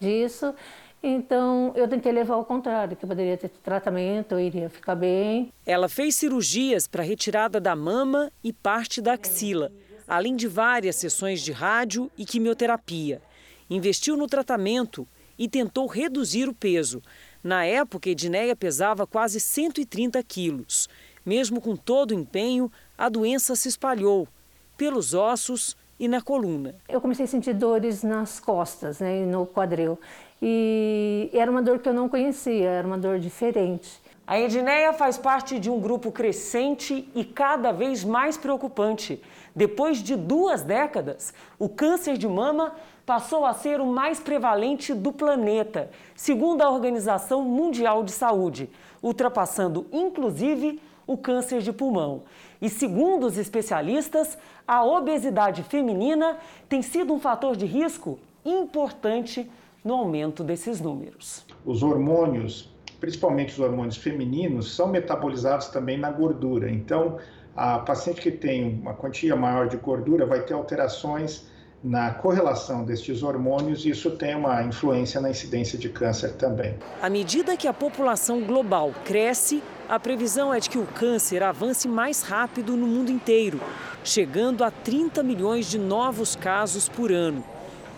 disso. 0.00 0.54
Então, 1.02 1.72
eu 1.74 1.88
tentei 1.88 2.12
levar 2.12 2.34
ao 2.34 2.44
contrário, 2.44 2.96
que 2.96 3.06
poderia 3.06 3.36
ter 3.36 3.48
tratamento, 3.48 4.32
eu 4.32 4.40
iria 4.40 4.68
ficar 4.68 4.94
bem. 4.94 5.50
Ela 5.64 5.88
fez 5.88 6.14
cirurgias 6.14 6.86
para 6.86 7.02
retirada 7.02 7.58
da 7.58 7.74
mama 7.74 8.30
e 8.44 8.52
parte 8.52 9.00
da 9.00 9.14
axila, 9.14 9.72
além 10.06 10.36
de 10.36 10.46
várias 10.46 10.96
sessões 10.96 11.40
de 11.40 11.52
rádio 11.52 12.10
e 12.18 12.26
quimioterapia. 12.26 13.22
Investiu 13.70 14.16
no 14.16 14.26
tratamento 14.26 15.08
e 15.38 15.48
tentou 15.48 15.86
reduzir 15.86 16.48
o 16.48 16.54
peso. 16.54 17.02
Na 17.42 17.64
época, 17.64 18.10
Edneia 18.10 18.54
pesava 18.54 19.06
quase 19.06 19.40
130 19.40 20.22
quilos. 20.22 20.86
Mesmo 21.24 21.62
com 21.62 21.76
todo 21.76 22.10
o 22.10 22.14
empenho, 22.14 22.70
a 22.98 23.08
doença 23.08 23.56
se 23.56 23.68
espalhou 23.68 24.28
pelos 24.76 25.14
ossos 25.14 25.76
e 25.98 26.08
na 26.08 26.20
coluna. 26.20 26.74
Eu 26.88 27.00
comecei 27.00 27.26
a 27.26 27.28
sentir 27.28 27.54
dores 27.54 28.02
nas 28.02 28.40
costas 28.40 29.00
né, 29.00 29.22
e 29.22 29.26
no 29.26 29.46
quadril. 29.46 29.98
E 30.42 31.30
era 31.32 31.50
uma 31.50 31.62
dor 31.62 31.78
que 31.80 31.88
eu 31.88 31.94
não 31.94 32.08
conhecia, 32.08 32.68
era 32.68 32.86
uma 32.86 32.96
dor 32.96 33.18
diferente. 33.18 34.00
A 34.26 34.38
Edneia 34.38 34.92
faz 34.92 35.18
parte 35.18 35.58
de 35.58 35.68
um 35.68 35.80
grupo 35.80 36.12
crescente 36.12 37.08
e 37.14 37.24
cada 37.24 37.72
vez 37.72 38.04
mais 38.04 38.36
preocupante. 38.36 39.20
Depois 39.54 39.98
de 39.98 40.14
duas 40.14 40.62
décadas, 40.62 41.34
o 41.58 41.68
câncer 41.68 42.16
de 42.16 42.28
mama 42.28 42.72
passou 43.04 43.44
a 43.44 43.52
ser 43.52 43.80
o 43.80 43.86
mais 43.86 44.20
prevalente 44.20 44.94
do 44.94 45.12
planeta, 45.12 45.90
segundo 46.14 46.62
a 46.62 46.70
Organização 46.70 47.42
Mundial 47.42 48.04
de 48.04 48.12
Saúde, 48.12 48.70
ultrapassando 49.02 49.84
inclusive 49.92 50.80
o 51.08 51.18
câncer 51.18 51.60
de 51.60 51.72
pulmão. 51.72 52.22
E 52.62 52.68
segundo 52.68 53.26
os 53.26 53.36
especialistas, 53.36 54.38
a 54.66 54.84
obesidade 54.84 55.64
feminina 55.64 56.38
tem 56.68 56.82
sido 56.82 57.12
um 57.12 57.18
fator 57.18 57.56
de 57.56 57.66
risco 57.66 58.16
importante 58.44 59.50
no 59.84 59.94
aumento 59.94 60.44
desses 60.44 60.80
números. 60.80 61.44
Os 61.64 61.82
hormônios, 61.82 62.74
principalmente 63.00 63.52
os 63.52 63.58
hormônios 63.58 63.96
femininos, 63.96 64.74
são 64.74 64.88
metabolizados 64.88 65.68
também 65.68 65.98
na 65.98 66.10
gordura. 66.10 66.70
Então, 66.70 67.18
a 67.56 67.78
paciente 67.78 68.20
que 68.20 68.30
tem 68.30 68.80
uma 68.80 68.94
quantia 68.94 69.34
maior 69.34 69.68
de 69.68 69.76
gordura 69.76 70.26
vai 70.26 70.42
ter 70.42 70.54
alterações 70.54 71.48
na 71.82 72.12
correlação 72.12 72.84
destes 72.84 73.22
hormônios 73.22 73.86
e 73.86 73.90
isso 73.90 74.10
tem 74.10 74.34
uma 74.34 74.62
influência 74.62 75.20
na 75.20 75.30
incidência 75.30 75.78
de 75.78 75.88
câncer 75.88 76.34
também. 76.34 76.76
À 77.00 77.08
medida 77.08 77.56
que 77.56 77.66
a 77.66 77.72
população 77.72 78.42
global 78.42 78.92
cresce, 79.04 79.62
a 79.88 79.98
previsão 79.98 80.52
é 80.52 80.60
de 80.60 80.68
que 80.68 80.78
o 80.78 80.86
câncer 80.86 81.42
avance 81.42 81.88
mais 81.88 82.22
rápido 82.22 82.76
no 82.76 82.86
mundo 82.86 83.10
inteiro, 83.10 83.58
chegando 84.04 84.62
a 84.62 84.70
30 84.70 85.22
milhões 85.22 85.70
de 85.70 85.78
novos 85.78 86.36
casos 86.36 86.88
por 86.88 87.10
ano. 87.10 87.42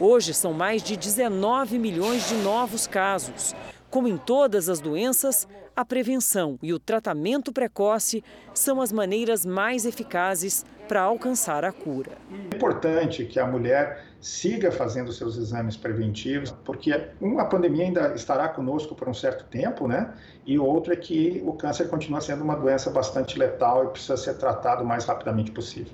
Hoje 0.00 0.34
são 0.34 0.52
mais 0.52 0.82
de 0.82 0.96
19 0.96 1.78
milhões 1.78 2.28
de 2.28 2.34
novos 2.36 2.86
casos. 2.86 3.54
Como 3.90 4.08
em 4.08 4.16
todas 4.16 4.68
as 4.68 4.80
doenças, 4.80 5.46
a 5.76 5.84
prevenção 5.84 6.58
e 6.62 6.72
o 6.72 6.78
tratamento 6.78 7.52
precoce 7.52 8.24
são 8.54 8.80
as 8.80 8.90
maneiras 8.90 9.44
mais 9.44 9.84
eficazes 9.84 10.64
para 10.88 11.02
alcançar 11.02 11.64
a 11.64 11.70
cura. 11.70 12.12
É 12.30 12.56
importante 12.56 13.24
que 13.26 13.38
a 13.38 13.46
mulher 13.46 14.04
siga 14.20 14.72
fazendo 14.72 15.12
seus 15.12 15.36
exames 15.36 15.76
preventivos, 15.76 16.50
porque 16.64 17.08
uma 17.20 17.44
pandemia 17.44 17.84
ainda 17.84 18.14
estará 18.14 18.48
conosco 18.48 18.94
por 18.94 19.08
um 19.08 19.14
certo 19.14 19.44
tempo, 19.44 19.86
né? 19.86 20.14
E 20.46 20.58
outro 20.58 20.92
é 20.92 20.96
que 20.96 21.42
o 21.44 21.52
câncer 21.52 21.88
continua 21.88 22.20
sendo 22.20 22.42
uma 22.42 22.56
doença 22.56 22.90
bastante 22.90 23.38
letal 23.38 23.84
e 23.84 23.88
precisa 23.88 24.16
ser 24.16 24.34
tratado 24.34 24.82
o 24.82 24.86
mais 24.86 25.04
rapidamente 25.04 25.50
possível. 25.50 25.92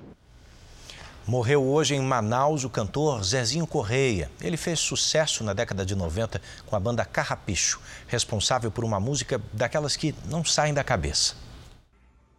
Morreu 1.29 1.63
hoje 1.63 1.93
em 1.93 2.01
Manaus 2.01 2.63
o 2.63 2.71
cantor 2.71 3.23
Zezinho 3.23 3.67
Correia. 3.67 4.31
Ele 4.41 4.57
fez 4.57 4.79
sucesso 4.79 5.43
na 5.43 5.53
década 5.53 5.85
de 5.85 5.93
90 5.93 6.41
com 6.65 6.75
a 6.75 6.79
banda 6.79 7.05
Carrapicho, 7.05 7.79
responsável 8.07 8.71
por 8.71 8.83
uma 8.83 8.99
música 8.99 9.39
daquelas 9.53 9.95
que 9.95 10.15
não 10.25 10.43
saem 10.43 10.73
da 10.73 10.83
cabeça. 10.83 11.35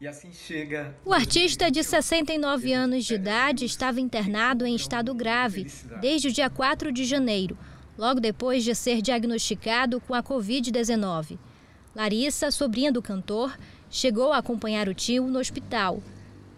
E 0.00 0.09
assim 0.09 0.33
chega. 0.33 0.92
O 1.05 1.12
artista 1.12 1.70
de 1.70 1.85
69 1.85 2.72
anos 2.72 3.05
de 3.05 3.14
idade 3.14 3.64
estava 3.64 4.00
internado 4.00 4.66
em 4.66 4.74
estado 4.74 5.14
grave 5.14 5.70
desde 6.00 6.26
o 6.26 6.33
dia 6.33 6.50
4 6.50 6.90
de 6.90 7.05
janeiro, 7.05 7.57
logo 7.96 8.18
depois 8.18 8.64
de 8.64 8.74
ser 8.74 9.00
diagnosticado 9.00 10.00
com 10.00 10.14
a 10.14 10.20
Covid-19. 10.20 11.38
Larissa, 11.94 12.50
sobrinha 12.50 12.90
do 12.90 13.00
cantor, 13.00 13.57
chegou 13.88 14.33
a 14.33 14.38
acompanhar 14.38 14.88
o 14.88 14.94
tio 14.94 15.29
no 15.29 15.38
hospital. 15.38 16.03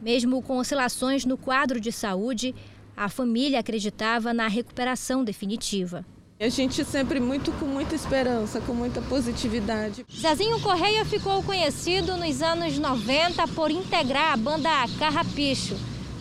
Mesmo 0.03 0.43
com 0.43 0.59
oscilações 0.59 1.25
no 1.25 1.39
quadro 1.39 1.81
de 1.81 1.93
saúde, 1.93 2.53
a 2.97 3.09
família 3.09 3.61
acreditava 3.61 4.35
na 4.35 4.49
recuperação 4.49 5.23
definitiva. 5.23 6.05
A 6.41 6.49
gente 6.49 6.85
sempre 6.85 7.21
muito 7.21 7.53
com 7.53 7.67
muita 7.67 7.95
esperança, 7.95 8.61
com 8.61 8.75
muita 8.75 9.01
positividade. 9.01 10.05
Zezinho 10.13 10.59
Correia 10.61 11.05
ficou 11.05 11.41
conhecido 11.45 12.17
nos 12.17 12.43
anos 12.43 12.77
90 12.77 13.47
por 13.49 13.71
integrar 13.71 14.33
a 14.33 14.37
banda 14.37 14.69
Carrapicho. 14.99 15.77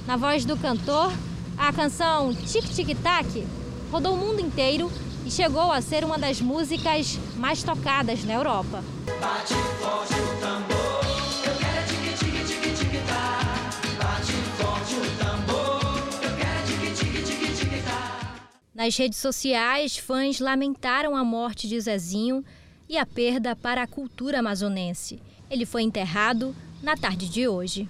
Na 0.05 0.15
voz 0.15 0.45
do 0.45 0.55
cantor, 0.55 1.11
a 1.57 1.73
canção 1.73 2.35
Tic 2.35 2.63
Tic 2.65 2.95
Tac 3.01 3.47
rodou 3.91 4.13
o 4.13 4.17
mundo 4.17 4.39
inteiro 4.41 4.91
e 5.25 5.31
chegou 5.31 5.71
a 5.71 5.81
ser 5.81 6.03
uma 6.03 6.19
das 6.19 6.39
músicas 6.39 7.17
mais 7.35 7.63
tocadas 7.63 8.23
na 8.23 8.33
Europa. 8.33 8.83
Bate 9.19 9.55
forte 9.79 10.13
o 10.13 10.39
tambor, 10.39 10.70
Nas 18.83 18.97
redes 18.97 19.19
sociais, 19.19 19.95
fãs 19.95 20.39
lamentaram 20.39 21.15
a 21.15 21.23
morte 21.23 21.69
de 21.69 21.79
Zezinho 21.79 22.43
e 22.89 22.97
a 22.97 23.05
perda 23.05 23.55
para 23.55 23.83
a 23.83 23.87
cultura 23.87 24.39
amazonense. 24.39 25.21
Ele 25.51 25.67
foi 25.67 25.83
enterrado 25.83 26.55
na 26.81 26.97
tarde 26.97 27.29
de 27.29 27.47
hoje. 27.47 27.87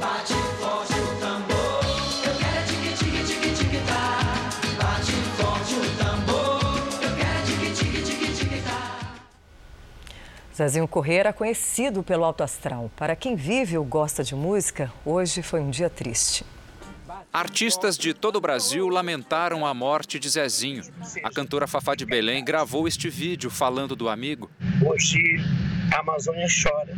Bate 0.00 0.32
forte 0.58 0.94
o 0.94 1.20
tambor, 1.20 1.84
eu 2.24 2.38
quero 2.38 2.56
é 2.56 2.64
tic 2.64 2.96
tic 2.96 3.26
tic 3.26 3.42
tic 3.58 3.86
tac. 3.86 4.76
Bate 4.78 5.12
forte 5.36 5.74
o 5.74 5.96
tambor, 5.98 7.02
eu 7.02 7.14
quero 7.14 7.28
é 7.28 7.42
tic 7.44 7.76
tic 7.76 8.02
tic 8.02 8.34
tic 8.34 8.64
tac. 8.64 9.20
Zezinho 10.56 10.88
Corrêa 10.88 11.20
era 11.20 11.32
conhecido 11.34 12.02
pelo 12.02 12.24
alto 12.24 12.42
astral. 12.42 12.90
Para 12.96 13.14
quem 13.14 13.36
vive 13.36 13.76
ou 13.76 13.84
gosta 13.84 14.24
de 14.24 14.34
música, 14.34 14.90
hoje 15.04 15.42
foi 15.42 15.60
um 15.60 15.68
dia 15.68 15.90
triste. 15.90 16.42
Artistas 17.32 17.96
de 17.96 18.12
todo 18.12 18.36
o 18.36 18.40
Brasil 18.42 18.86
lamentaram 18.88 19.64
a 19.64 19.72
morte 19.72 20.18
de 20.18 20.28
Zezinho. 20.28 20.82
A 21.24 21.30
cantora 21.30 21.66
Fafá 21.66 21.94
de 21.94 22.04
Belém 22.04 22.44
gravou 22.44 22.86
este 22.86 23.08
vídeo 23.08 23.48
falando 23.48 23.96
do 23.96 24.06
amigo. 24.06 24.50
Hoje 24.84 25.18
a 25.94 26.00
Amazônia 26.00 26.46
chora. 26.62 26.94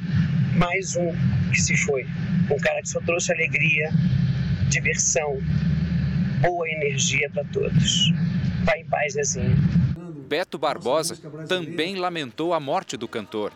Mais 0.57 0.97
um 0.97 1.12
que 1.53 1.62
se 1.62 1.77
foi. 1.77 2.05
Um 2.51 2.59
cara 2.59 2.83
que 2.83 2.88
só 2.88 3.01
trouxe 3.03 3.33
alegria, 3.33 3.90
diversão, 4.68 5.38
boa 6.40 6.68
energia 6.68 7.31
para 7.31 7.44
todos. 7.44 8.12
Vai 8.64 8.81
em 8.81 8.87
paz, 8.87 9.12
Zezinho. 9.12 9.57
Beto 10.29 10.59
Barbosa 10.59 11.16
também 11.47 11.94
lamentou 11.94 12.53
a 12.53 12.59
morte 12.59 12.97
do 12.97 13.07
cantor. 13.07 13.53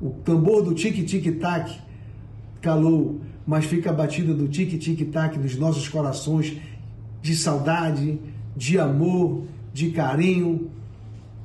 O 0.00 0.22
tambor 0.24 0.62
do 0.62 0.74
tic-tic-tac 0.74 1.82
calou, 2.64 3.20
mas 3.46 3.66
fica 3.66 3.90
a 3.90 3.92
batida 3.92 4.32
do 4.32 4.48
tic-tic-tac 4.48 5.38
nos 5.38 5.54
nossos 5.56 5.86
corações 5.86 6.56
de 7.20 7.36
saudade, 7.36 8.18
de 8.56 8.78
amor, 8.78 9.44
de 9.72 9.90
carinho 9.90 10.70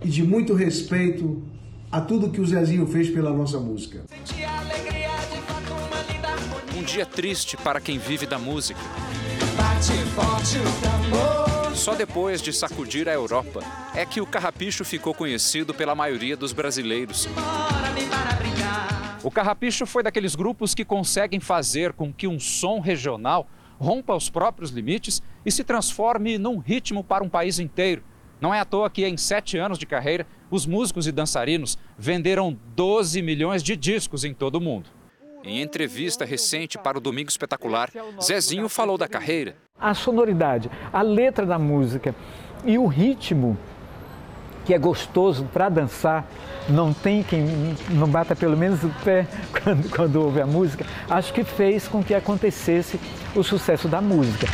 e 0.01 0.07
de 0.07 0.23
muito 0.23 0.53
respeito 0.53 1.43
a 1.91 1.99
tudo 1.99 2.29
que 2.29 2.39
o 2.39 2.45
Zezinho 2.45 2.87
fez 2.87 3.09
pela 3.09 3.33
nossa 3.33 3.59
música. 3.59 4.05
Um 6.77 6.83
dia 6.83 7.05
triste 7.05 7.57
para 7.57 7.81
quem 7.81 7.97
vive 7.97 8.25
da 8.25 8.39
música. 8.39 8.79
Só 11.73 11.95
depois 11.95 12.41
de 12.41 12.53
sacudir 12.53 13.09
a 13.09 13.13
Europa 13.13 13.61
é 13.93 14.05
que 14.05 14.21
o 14.21 14.25
carrapicho 14.25 14.85
ficou 14.85 15.13
conhecido 15.13 15.73
pela 15.73 15.95
maioria 15.95 16.37
dos 16.37 16.53
brasileiros. 16.53 17.27
O 19.21 19.29
carrapicho 19.29 19.85
foi 19.85 20.01
daqueles 20.01 20.33
grupos 20.33 20.73
que 20.73 20.85
conseguem 20.85 21.41
fazer 21.41 21.91
com 21.91 22.13
que 22.13 22.25
um 22.25 22.39
som 22.39 22.79
regional 22.79 23.47
rompa 23.77 24.15
os 24.15 24.29
próprios 24.29 24.71
limites 24.71 25.21
e 25.45 25.51
se 25.51 25.63
transforme 25.63 26.37
num 26.37 26.57
ritmo 26.57 27.03
para 27.03 27.23
um 27.23 27.29
país 27.29 27.59
inteiro. 27.59 28.01
Não 28.39 28.53
é 28.53 28.61
à 28.61 28.65
toa 28.65 28.89
que, 28.89 29.05
em 29.05 29.17
sete 29.17 29.57
anos 29.57 29.77
de 29.77 29.85
carreira, 29.85 30.25
os 30.49 30.65
músicos 30.65 31.05
e 31.05 31.11
dançarinos 31.11 31.77
venderam 31.97 32.57
12 32.75 33.21
milhões 33.21 33.61
de 33.61 33.75
discos 33.75 34.23
em 34.23 34.33
todo 34.33 34.55
o 34.55 34.61
mundo. 34.61 34.89
Em 35.43 35.61
entrevista 35.61 36.23
recente 36.23 36.77
para 36.77 36.97
o 36.97 37.01
Domingo 37.01 37.29
Espetacular, 37.29 37.89
Zezinho 38.21 38.69
falou 38.69 38.97
da 38.97 39.07
carreira. 39.07 39.57
A 39.77 39.93
sonoridade, 39.93 40.71
a 40.93 41.01
letra 41.01 41.45
da 41.45 41.59
música 41.59 42.15
e 42.63 42.77
o 42.77 42.87
ritmo 42.87 43.57
que 44.65 44.73
é 44.73 44.77
gostoso 44.77 45.45
para 45.51 45.69
dançar, 45.69 46.25
não 46.67 46.93
tem 46.93 47.23
quem 47.23 47.75
não 47.89 48.07
bata 48.07 48.35
pelo 48.35 48.55
menos 48.55 48.83
o 48.83 48.89
pé 49.03 49.25
quando, 49.63 49.89
quando 49.89 50.15
ouve 50.21 50.41
a 50.41 50.45
música, 50.45 50.85
acho 51.09 51.33
que 51.33 51.43
fez 51.43 51.87
com 51.87 52.03
que 52.03 52.13
acontecesse 52.13 52.99
o 53.35 53.43
sucesso 53.43 53.87
da 53.87 54.01
música. 54.01 54.47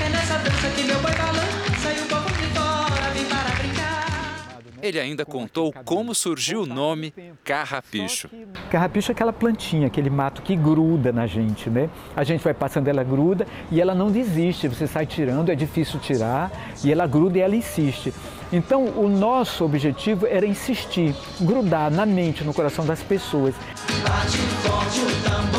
Ele 4.86 5.00
ainda 5.00 5.26
contou 5.26 5.74
como 5.84 6.14
surgiu 6.14 6.62
o 6.62 6.66
nome 6.68 7.12
Carrapicho. 7.44 8.30
Carrapicho 8.70 9.12
é 9.12 9.14
aquela 9.14 9.34
plantinha, 9.34 9.88
aquele 9.88 10.12
mato 10.12 10.44
que 10.44 10.56
gruda 10.56 11.12
na 11.12 11.26
gente, 11.26 11.72
né? 11.72 11.90
A 12.16 12.24
gente 12.24 12.44
vai 12.44 12.54
passando, 12.54 12.88
ela 12.88 13.04
gruda 13.04 13.48
e 13.72 13.82
ela 13.82 13.96
não 13.96 14.12
desiste. 14.12 14.68
Você 14.68 14.86
sai 14.86 15.08
tirando, 15.08 15.52
é 15.52 15.56
difícil 15.56 16.00
tirar 16.00 16.52
e 16.84 16.92
ela 16.92 17.08
gruda 17.08 17.40
e 17.40 17.42
ela 17.42 17.56
insiste. 17.56 18.14
Então, 18.54 18.86
o 18.86 19.10
nosso 19.10 19.66
objetivo 19.66 20.28
era 20.28 20.46
insistir, 20.46 21.16
grudar 21.42 21.90
na 21.90 22.06
mente, 22.06 22.44
no 22.44 22.54
coração 22.54 22.86
das 22.86 23.02
pessoas. 23.02 23.56
Bate 24.04 24.38
forte 24.38 25.00
o 25.00 25.30
tambor. 25.30 25.55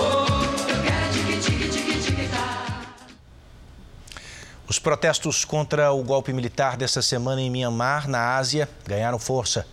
Os 4.69 4.81
protestos 4.81 5.45
contra 5.45 5.93
o 5.93 6.03
golpe 6.03 6.33
militar 6.33 6.77
dessa 6.77 7.01
semana 7.01 7.41
em 7.41 7.49
Myanmar, 7.49 8.09
na 8.09 8.37
Ásia, 8.37 8.69
ganharam 8.85 9.19
força. 9.19 9.65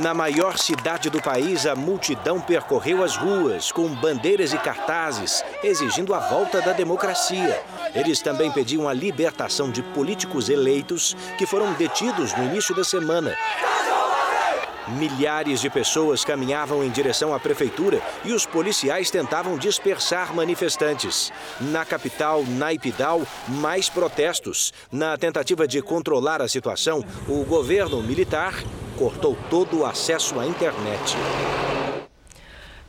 Na 0.00 0.14
maior 0.14 0.56
cidade 0.56 1.10
do 1.10 1.20
país, 1.20 1.66
a 1.66 1.74
multidão 1.74 2.40
percorreu 2.40 3.04
as 3.04 3.14
ruas 3.14 3.70
com 3.70 3.86
bandeiras 3.88 4.54
e 4.54 4.58
cartazes, 4.58 5.44
exigindo 5.62 6.14
a 6.14 6.18
volta 6.18 6.62
da 6.62 6.72
democracia. 6.72 7.62
Eles 7.94 8.22
também 8.22 8.50
pediam 8.50 8.88
a 8.88 8.94
libertação 8.94 9.70
de 9.70 9.82
políticos 9.82 10.48
eleitos 10.48 11.14
que 11.36 11.44
foram 11.44 11.74
detidos 11.74 12.32
no 12.34 12.44
início 12.44 12.74
da 12.74 12.84
semana. 12.84 13.36
Milhares 14.88 15.60
de 15.60 15.70
pessoas 15.70 16.24
caminhavam 16.24 16.82
em 16.82 16.90
direção 16.90 17.32
à 17.32 17.38
prefeitura 17.38 18.00
e 18.24 18.32
os 18.32 18.44
policiais 18.44 19.10
tentavam 19.10 19.56
dispersar 19.56 20.34
manifestantes. 20.34 21.32
Na 21.60 21.84
capital, 21.84 22.44
Naipidal, 22.44 23.22
mais 23.48 23.88
protestos. 23.88 24.72
Na 24.90 25.16
tentativa 25.16 25.66
de 25.66 25.80
controlar 25.80 26.42
a 26.42 26.48
situação, 26.48 27.04
o 27.28 27.44
governo 27.44 28.02
militar 28.02 28.54
cortou 28.98 29.36
todo 29.48 29.80
o 29.80 29.86
acesso 29.86 30.38
à 30.38 30.46
internet. 30.46 31.16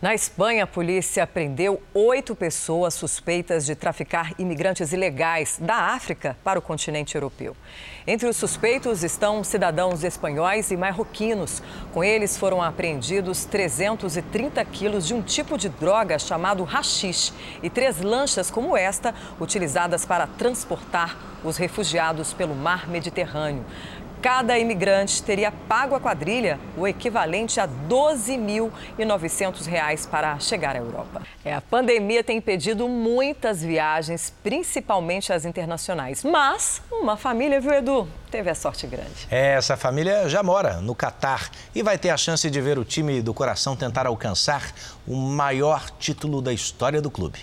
Na 0.04 0.14
Espanha, 0.14 0.66
a 0.66 0.68
polícia 0.68 1.26
prendeu 1.26 1.82
oito 1.94 2.36
pessoas 2.36 2.94
suspeitas 2.94 3.66
de 3.66 3.74
traficar 3.74 4.34
imigrantes 4.38 4.92
ilegais 4.92 5.58
da 5.62 5.94
África 5.94 6.36
para 6.44 6.60
o 6.60 6.62
continente 6.62 7.16
europeu. 7.16 7.56
Entre 8.06 8.28
os 8.28 8.36
suspeitos 8.36 9.02
estão 9.02 9.46
cidadãos 9.46 10.04
espanhóis 10.04 10.72
e 10.72 10.76
marroquinos. 10.76 11.64
Com 11.94 12.04
eles 12.04 12.36
foram 12.36 12.62
apreendidos 12.62 13.46
330 13.46 14.66
quilos 14.66 15.08
de 15.08 15.14
um 15.14 15.22
tipo 15.22 15.58
de 15.58 15.70
droga 15.70 16.20
chamado 16.20 16.66
rachixe 16.66 17.32
e 17.64 17.70
três 17.70 18.02
lanchas 18.02 18.52
como 18.52 18.76
esta, 18.76 19.16
utilizadas 19.40 20.06
para 20.06 20.28
transportar 20.28 21.18
os 21.46 21.56
refugiados 21.56 22.34
pelo 22.34 22.56
mar 22.56 22.90
Mediterrâneo. 22.90 23.66
Cada 24.24 24.58
imigrante 24.58 25.22
teria 25.22 25.52
pago 25.52 25.94
à 25.96 26.00
quadrilha 26.00 26.58
o 26.78 26.88
equivalente 26.88 27.60
a 27.60 27.66
R$ 27.66 27.72
12.900 27.90 30.08
para 30.08 30.40
chegar 30.40 30.78
à 30.78 30.80
Europa. 30.80 31.22
É, 31.44 31.54
a 31.54 31.60
pandemia 31.60 32.24
tem 32.24 32.38
impedido 32.38 32.88
muitas 32.88 33.62
viagens, 33.62 34.34
principalmente 34.42 35.34
as 35.34 35.44
internacionais. 35.44 36.24
Mas 36.24 36.82
uma 36.90 37.18
família, 37.18 37.60
viu, 37.60 37.74
Edu? 37.74 38.08
Teve 38.32 38.50
a 38.50 38.56
sorte 38.56 38.88
grande. 38.88 39.28
É, 39.30 39.56
essa 39.56 39.76
família 39.76 40.30
já 40.30 40.42
mora 40.42 40.76
no 40.76 40.96
Catar 40.96 41.52
e 41.76 41.84
vai 41.84 41.98
ter 41.98 42.10
a 42.10 42.16
chance 42.16 42.50
de 42.50 42.62
ver 42.62 42.80
o 42.80 42.86
time 42.86 43.22
do 43.22 43.34
coração 43.34 43.76
tentar 43.76 44.08
alcançar 44.08 44.74
o 45.06 45.18
maior 45.18 45.90
título 46.00 46.42
da 46.42 46.54
história 46.54 47.02
do 47.02 47.12
clube. 47.12 47.40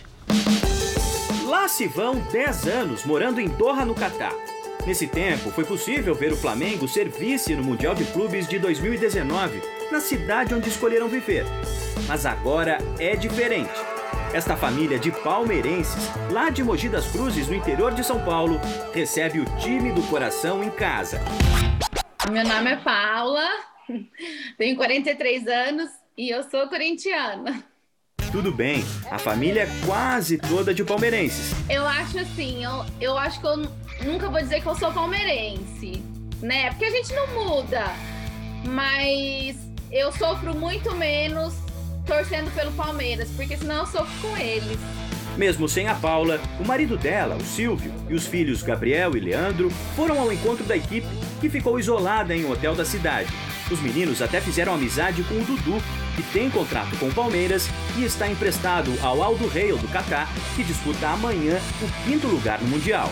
Lá 1.46 1.68
se 1.68 1.86
vão 1.86 2.14
10 2.32 2.66
anos 2.66 3.04
morando 3.04 3.38
em 3.38 3.48
Doha, 3.48 3.84
no 3.84 3.94
Catar. 3.94 4.32
Nesse 4.86 5.06
tempo, 5.06 5.50
foi 5.50 5.64
possível 5.64 6.14
ver 6.14 6.32
o 6.32 6.36
Flamengo 6.36 6.88
ser 6.88 7.08
vice 7.08 7.54
no 7.54 7.62
Mundial 7.62 7.94
de 7.94 8.04
Clubes 8.04 8.48
de 8.48 8.58
2019, 8.58 9.60
na 9.90 10.00
cidade 10.00 10.54
onde 10.54 10.68
escolheram 10.68 11.08
viver. 11.08 11.44
Mas 12.08 12.24
agora 12.24 12.78
é 12.98 13.14
diferente. 13.14 13.70
Esta 14.32 14.56
família 14.56 14.98
de 14.98 15.10
palmeirenses, 15.10 16.08
lá 16.30 16.50
de 16.50 16.62
Mogi 16.62 16.88
das 16.88 17.06
Cruzes, 17.10 17.48
no 17.48 17.54
interior 17.54 17.92
de 17.92 18.02
São 18.04 18.24
Paulo, 18.24 18.60
recebe 18.94 19.40
o 19.40 19.44
time 19.58 19.92
do 19.92 20.02
coração 20.04 20.62
em 20.62 20.70
casa. 20.70 21.20
Meu 22.30 22.44
nome 22.44 22.70
é 22.70 22.76
Paula, 22.76 23.48
tenho 24.56 24.76
43 24.76 25.46
anos 25.46 25.90
e 26.16 26.30
eu 26.30 26.42
sou 26.44 26.68
corintiana. 26.68 27.62
tudo 28.30 28.52
bem. 28.52 28.84
A 29.10 29.18
família 29.18 29.62
é 29.62 29.68
quase 29.84 30.38
toda 30.38 30.72
de 30.72 30.84
palmeirenses. 30.84 31.52
Eu 31.68 31.86
acho 31.86 32.18
assim, 32.20 32.64
eu, 32.64 32.86
eu 33.00 33.18
acho 33.18 33.40
que 33.40 33.46
eu 33.46 33.56
nunca 34.04 34.28
vou 34.28 34.40
dizer 34.40 34.60
que 34.60 34.66
eu 34.66 34.74
sou 34.74 34.92
palmeirense, 34.92 36.02
né? 36.40 36.70
Porque 36.70 36.84
a 36.84 36.90
gente 36.90 37.12
não 37.14 37.26
muda. 37.28 37.84
Mas 38.64 39.56
eu 39.90 40.12
sofro 40.12 40.54
muito 40.54 40.94
menos 40.94 41.54
torcendo 42.06 42.50
pelo 42.54 42.72
Palmeiras, 42.72 43.28
porque 43.36 43.56
senão 43.56 43.76
eu 43.76 43.86
sofro 43.86 44.28
com 44.28 44.36
eles. 44.36 44.78
Mesmo 45.36 45.68
sem 45.68 45.88
a 45.88 45.94
Paula, 45.94 46.40
o 46.58 46.66
marido 46.66 46.96
dela, 46.96 47.36
o 47.36 47.44
Silvio, 47.44 47.92
e 48.08 48.14
os 48.14 48.26
filhos 48.26 48.62
Gabriel 48.62 49.16
e 49.16 49.20
Leandro 49.20 49.70
foram 49.94 50.20
ao 50.20 50.32
encontro 50.32 50.64
da 50.64 50.76
equipe, 50.76 51.06
que 51.40 51.48
ficou 51.48 51.78
isolada 51.78 52.34
em 52.34 52.44
um 52.44 52.50
hotel 52.50 52.74
da 52.74 52.84
cidade. 52.84 53.30
Os 53.70 53.80
meninos 53.80 54.20
até 54.20 54.40
fizeram 54.40 54.74
amizade 54.74 55.22
com 55.22 55.34
o 55.34 55.44
Dudu, 55.44 55.80
que 56.16 56.22
tem 56.32 56.50
contrato 56.50 56.96
com 56.98 57.08
o 57.08 57.14
Palmeiras 57.14 57.68
e 57.96 58.04
está 58.04 58.28
emprestado 58.28 58.92
ao 59.00 59.22
Aldo 59.22 59.46
Reil 59.46 59.78
do 59.78 59.88
Catar, 59.88 60.28
que 60.56 60.64
disputa 60.64 61.08
amanhã 61.08 61.60
o 61.80 62.04
quinto 62.04 62.26
lugar 62.26 62.60
no 62.60 62.68
Mundial. 62.68 63.08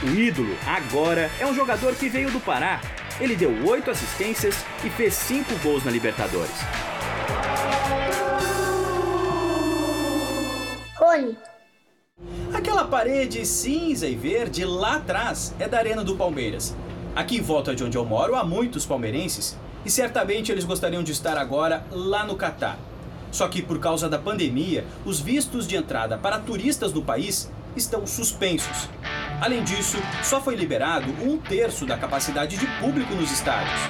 O 0.00 0.10
ídolo, 0.10 0.56
agora, 0.64 1.28
é 1.40 1.46
um 1.46 1.52
jogador 1.52 1.92
que 1.96 2.08
veio 2.08 2.30
do 2.30 2.38
Pará. 2.38 2.80
Ele 3.20 3.34
deu 3.34 3.50
oito 3.66 3.90
assistências 3.90 4.64
e 4.84 4.90
fez 4.90 5.12
cinco 5.12 5.52
gols 5.56 5.82
na 5.84 5.90
Libertadores. 5.90 6.54
Rony. 10.94 11.36
Aquela 12.54 12.84
parede 12.84 13.44
cinza 13.44 14.06
e 14.06 14.14
verde 14.14 14.64
lá 14.64 14.96
atrás 14.96 15.52
é 15.58 15.66
da 15.66 15.78
Arena 15.78 16.04
do 16.04 16.14
Palmeiras. 16.14 16.76
Aqui 17.16 17.38
em 17.38 17.42
volta 17.42 17.74
de 17.74 17.82
onde 17.82 17.98
eu 17.98 18.04
moro 18.04 18.36
há 18.36 18.44
muitos 18.44 18.86
palmeirenses 18.86 19.56
e 19.84 19.90
certamente 19.90 20.52
eles 20.52 20.64
gostariam 20.64 21.02
de 21.02 21.10
estar 21.10 21.36
agora 21.36 21.84
lá 21.90 22.24
no 22.24 22.36
Catar. 22.36 22.78
Só 23.32 23.48
que 23.48 23.62
por 23.62 23.80
causa 23.80 24.08
da 24.08 24.18
pandemia, 24.18 24.84
os 25.04 25.18
vistos 25.18 25.66
de 25.66 25.74
entrada 25.74 26.16
para 26.16 26.38
turistas 26.38 26.92
no 26.92 27.02
país 27.02 27.50
estão 27.74 28.06
suspensos. 28.06 28.88
Além 29.40 29.62
disso, 29.62 29.98
só 30.24 30.40
foi 30.40 30.56
liberado 30.56 31.06
um 31.22 31.38
terço 31.38 31.86
da 31.86 31.96
capacidade 31.96 32.56
de 32.56 32.66
público 32.80 33.14
nos 33.14 33.30
estádios. 33.30 33.80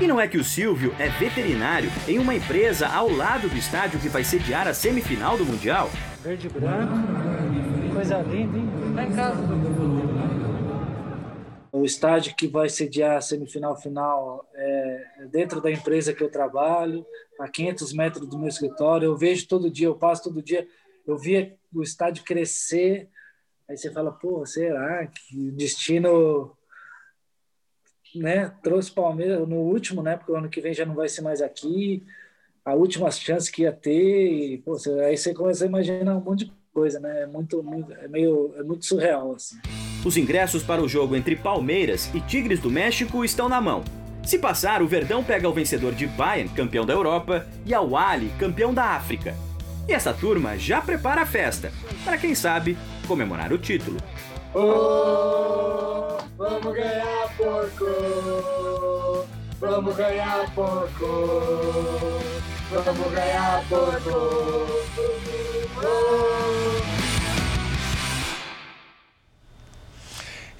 E 0.00 0.06
não 0.06 0.20
é 0.20 0.28
que 0.28 0.38
o 0.38 0.44
Silvio 0.44 0.94
é 1.00 1.08
veterinário 1.08 1.90
em 2.06 2.18
uma 2.20 2.32
empresa 2.32 2.86
ao 2.86 3.10
lado 3.10 3.48
do 3.48 3.56
estádio 3.56 3.98
que 3.98 4.08
vai 4.08 4.22
sediar 4.22 4.68
a 4.68 4.72
semifinal 4.72 5.36
do 5.36 5.44
Mundial? 5.44 5.90
Verde 6.22 6.46
e 6.46 6.50
branco, 6.50 6.94
coisa 7.92 8.18
linda, 8.18 8.56
hein? 8.56 8.68
Tá 8.94 9.04
em 9.04 9.12
casa. 9.12 9.42
O 11.72 11.84
estádio 11.84 12.36
que 12.36 12.46
vai 12.46 12.68
sediar 12.68 13.16
a 13.16 13.20
semifinal 13.20 13.76
final 13.76 14.48
é 14.54 15.26
dentro 15.32 15.60
da 15.60 15.72
empresa 15.72 16.12
que 16.12 16.22
eu 16.22 16.30
trabalho, 16.30 17.04
a 17.40 17.48
500 17.48 17.92
metros 17.94 18.28
do 18.28 18.38
meu 18.38 18.48
escritório. 18.48 19.06
Eu 19.06 19.16
vejo 19.16 19.48
todo 19.48 19.70
dia, 19.70 19.88
eu 19.88 19.96
passo 19.96 20.22
todo 20.22 20.40
dia, 20.40 20.64
eu 21.04 21.18
via 21.18 21.56
o 21.74 21.82
estádio 21.82 22.22
crescer. 22.22 23.08
Aí 23.68 23.76
você 23.76 23.90
fala, 23.92 24.10
pô, 24.10 24.46
será 24.46 25.06
que 25.06 25.36
o 25.36 25.52
destino 25.52 26.56
né, 28.14 28.50
trouxe 28.62 28.90
Palmeiras 28.90 29.46
no 29.46 29.56
último, 29.56 30.02
né, 30.02 30.16
porque 30.16 30.32
o 30.32 30.36
ano 30.36 30.48
que 30.48 30.60
vem 30.60 30.72
já 30.72 30.86
não 30.86 30.94
vai 30.94 31.08
ser 31.08 31.20
mais 31.20 31.42
aqui, 31.42 32.02
a 32.64 32.74
última 32.74 33.10
chance 33.10 33.52
que 33.52 33.62
ia 33.62 33.72
ter, 33.72 34.52
e, 34.52 34.58
pô, 34.58 34.72
você, 34.72 34.90
aí 35.00 35.18
você 35.18 35.34
começa 35.34 35.64
a 35.64 35.68
imaginar 35.68 36.16
um 36.16 36.20
monte 36.20 36.46
de 36.46 36.52
coisa, 36.72 36.98
né, 36.98 37.22
é 37.22 37.26
muito, 37.26 37.62
muito, 37.62 37.92
é 37.92 38.08
meio, 38.08 38.54
é 38.56 38.62
muito 38.62 38.86
surreal, 38.86 39.34
assim. 39.34 39.58
Os 40.02 40.16
ingressos 40.16 40.62
para 40.62 40.82
o 40.82 40.88
jogo 40.88 41.14
entre 41.14 41.36
Palmeiras 41.36 42.08
e 42.14 42.20
Tigres 42.22 42.60
do 42.60 42.70
México 42.70 43.22
estão 43.22 43.50
na 43.50 43.60
mão. 43.60 43.84
Se 44.24 44.38
passar, 44.38 44.80
o 44.80 44.88
Verdão 44.88 45.22
pega 45.22 45.48
o 45.48 45.52
vencedor 45.52 45.94
de 45.94 46.06
Bayern, 46.06 46.48
campeão 46.54 46.86
da 46.86 46.94
Europa, 46.94 47.46
e 47.66 47.74
Al 47.74 47.96
Ali, 47.96 48.30
campeão 48.38 48.72
da 48.72 48.84
África. 48.96 49.34
E 49.86 49.92
essa 49.92 50.12
turma 50.14 50.56
já 50.56 50.80
prepara 50.80 51.22
a 51.22 51.26
festa, 51.26 51.72
para 52.04 52.18
quem 52.18 52.34
sabe, 52.34 52.76
comemorar 53.08 53.52
o 53.52 53.58
título. 53.58 53.98
Oh, 54.54 56.18
vamos 56.36 56.74
ganhar 56.74 57.36
porco! 57.36 59.26
Vamos 59.58 59.96
ganhar 59.96 60.54
porco! 60.54 61.06
Vamos 62.70 63.12
ganhar 63.12 63.64
porco! 63.68 64.66
Oh. 65.82 66.58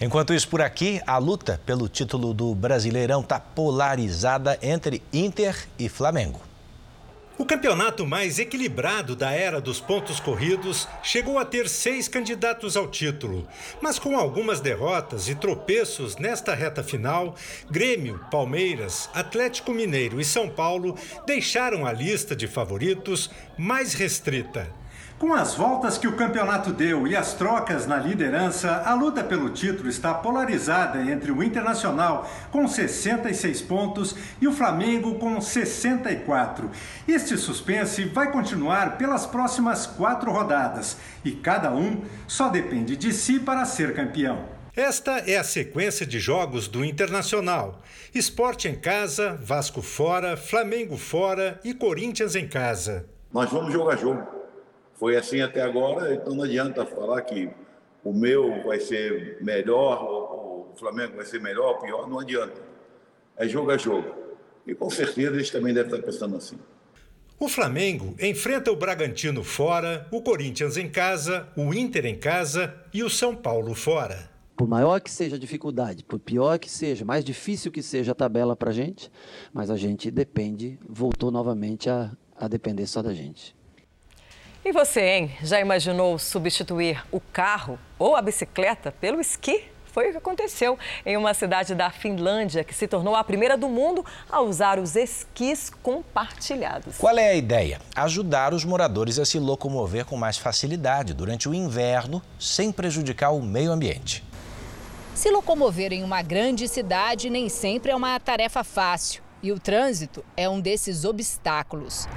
Enquanto 0.00 0.32
isso, 0.32 0.48
por 0.48 0.62
aqui, 0.62 1.00
a 1.06 1.18
luta 1.18 1.60
pelo 1.66 1.88
título 1.88 2.32
do 2.32 2.54
Brasileirão 2.54 3.20
está 3.20 3.40
polarizada 3.40 4.56
entre 4.62 5.02
Inter 5.12 5.66
e 5.76 5.88
Flamengo. 5.88 6.47
O 7.38 7.44
campeonato 7.44 8.04
mais 8.04 8.40
equilibrado 8.40 9.14
da 9.14 9.30
era 9.30 9.60
dos 9.60 9.78
pontos 9.78 10.18
corridos 10.18 10.88
chegou 11.04 11.38
a 11.38 11.44
ter 11.44 11.68
seis 11.68 12.08
candidatos 12.08 12.76
ao 12.76 12.88
título, 12.88 13.46
mas 13.80 13.96
com 13.96 14.18
algumas 14.18 14.58
derrotas 14.58 15.28
e 15.28 15.36
tropeços 15.36 16.16
nesta 16.16 16.52
reta 16.52 16.82
final, 16.82 17.36
Grêmio, 17.70 18.18
Palmeiras, 18.28 19.08
Atlético 19.14 19.72
Mineiro 19.72 20.20
e 20.20 20.24
São 20.24 20.50
Paulo 20.50 20.98
deixaram 21.26 21.86
a 21.86 21.92
lista 21.92 22.34
de 22.34 22.48
favoritos 22.48 23.30
mais 23.56 23.94
restrita. 23.94 24.68
Com 25.18 25.34
as 25.34 25.52
voltas 25.56 25.98
que 25.98 26.06
o 26.06 26.14
campeonato 26.14 26.72
deu 26.72 27.04
e 27.04 27.16
as 27.16 27.34
trocas 27.34 27.88
na 27.88 27.96
liderança, 27.96 28.84
a 28.86 28.94
luta 28.94 29.24
pelo 29.24 29.50
título 29.50 29.88
está 29.88 30.14
polarizada 30.14 31.02
entre 31.10 31.32
o 31.32 31.42
Internacional 31.42 32.30
com 32.52 32.68
66 32.68 33.62
pontos 33.62 34.14
e 34.40 34.46
o 34.46 34.52
Flamengo 34.52 35.16
com 35.16 35.40
64. 35.40 36.70
Este 37.08 37.36
suspense 37.36 38.04
vai 38.04 38.30
continuar 38.30 38.96
pelas 38.96 39.26
próximas 39.26 39.88
quatro 39.88 40.30
rodadas 40.30 40.96
e 41.24 41.32
cada 41.32 41.72
um 41.72 42.00
só 42.28 42.48
depende 42.48 42.94
de 42.94 43.12
si 43.12 43.40
para 43.40 43.64
ser 43.64 43.96
campeão. 43.96 44.44
Esta 44.76 45.18
é 45.28 45.36
a 45.36 45.42
sequência 45.42 46.06
de 46.06 46.20
jogos 46.20 46.68
do 46.68 46.84
Internacional: 46.84 47.82
Esporte 48.14 48.68
em 48.68 48.76
casa, 48.76 49.36
Vasco 49.42 49.82
fora, 49.82 50.36
Flamengo 50.36 50.96
fora 50.96 51.60
e 51.64 51.74
Corinthians 51.74 52.36
em 52.36 52.46
casa. 52.46 53.04
Nós 53.32 53.50
vamos 53.50 53.72
jogo 53.72 53.90
a 53.90 53.96
jogo. 53.96 54.37
Foi 54.98 55.16
assim 55.16 55.40
até 55.40 55.62
agora, 55.62 56.12
então 56.12 56.34
não 56.34 56.42
adianta 56.42 56.84
falar 56.84 57.22
que 57.22 57.48
o 58.02 58.12
meu 58.12 58.64
vai 58.64 58.80
ser 58.80 59.38
melhor, 59.40 60.02
o 60.02 60.74
Flamengo 60.76 61.14
vai 61.14 61.24
ser 61.24 61.40
melhor, 61.40 61.80
pior, 61.80 62.08
não 62.08 62.18
adianta. 62.18 62.60
É 63.36 63.46
jogo 63.46 63.70
a 63.70 63.76
jogo. 63.76 64.12
E 64.66 64.74
com 64.74 64.90
certeza 64.90 65.36
eles 65.36 65.50
também 65.50 65.72
devem 65.72 65.92
estar 65.92 66.04
pensando 66.04 66.36
assim. 66.36 66.58
O 67.38 67.48
Flamengo 67.48 68.16
enfrenta 68.20 68.72
o 68.72 68.76
Bragantino 68.76 69.44
fora, 69.44 70.08
o 70.10 70.20
Corinthians 70.20 70.76
em 70.76 70.90
casa, 70.90 71.48
o 71.56 71.72
Inter 71.72 72.04
em 72.04 72.18
casa 72.18 72.74
e 72.92 73.04
o 73.04 73.08
São 73.08 73.36
Paulo 73.36 73.76
fora. 73.76 74.28
Por 74.56 74.66
maior 74.66 75.00
que 75.00 75.12
seja 75.12 75.36
a 75.36 75.38
dificuldade, 75.38 76.02
por 76.02 76.18
pior 76.18 76.58
que 76.58 76.68
seja, 76.68 77.04
mais 77.04 77.24
difícil 77.24 77.70
que 77.70 77.84
seja 77.84 78.10
a 78.10 78.16
tabela 78.16 78.56
para 78.56 78.70
a 78.70 78.74
gente, 78.74 79.12
mas 79.52 79.70
a 79.70 79.76
gente 79.76 80.10
depende, 80.10 80.76
voltou 80.88 81.30
novamente 81.30 81.88
a, 81.88 82.10
a 82.36 82.48
depender 82.48 82.84
só 82.86 83.00
da 83.00 83.14
gente. 83.14 83.56
E 84.64 84.72
você, 84.72 85.00
hein? 85.00 85.36
Já 85.42 85.60
imaginou 85.60 86.18
substituir 86.18 87.02
o 87.12 87.20
carro 87.20 87.78
ou 87.98 88.16
a 88.16 88.20
bicicleta 88.20 88.90
pelo 88.90 89.20
esqui? 89.20 89.64
Foi 89.92 90.08
o 90.08 90.10
que 90.10 90.18
aconteceu 90.18 90.76
em 91.06 91.16
uma 91.16 91.32
cidade 91.32 91.74
da 91.74 91.90
Finlândia 91.90 92.64
que 92.64 92.74
se 92.74 92.86
tornou 92.86 93.14
a 93.14 93.22
primeira 93.22 93.56
do 93.56 93.68
mundo 93.68 94.04
a 94.28 94.40
usar 94.40 94.78
os 94.78 94.96
esquis 94.96 95.70
compartilhados. 95.82 96.98
Qual 96.98 97.16
é 97.16 97.30
a 97.30 97.34
ideia? 97.34 97.80
Ajudar 97.94 98.52
os 98.52 98.64
moradores 98.64 99.18
a 99.18 99.24
se 99.24 99.38
locomover 99.38 100.04
com 100.04 100.16
mais 100.16 100.36
facilidade 100.36 101.14
durante 101.14 101.48
o 101.48 101.54
inverno, 101.54 102.20
sem 102.38 102.70
prejudicar 102.70 103.30
o 103.30 103.40
meio 103.40 103.70
ambiente. 103.72 104.24
Se 105.14 105.30
locomover 105.30 105.92
em 105.92 106.02
uma 106.02 106.20
grande 106.20 106.68
cidade 106.68 107.30
nem 107.30 107.48
sempre 107.48 107.92
é 107.92 107.96
uma 107.96 108.20
tarefa 108.20 108.62
fácil. 108.62 109.22
E 109.40 109.52
o 109.52 109.58
trânsito 109.58 110.24
é 110.36 110.48
um 110.48 110.60
desses 110.60 111.04
obstáculos. 111.04 112.08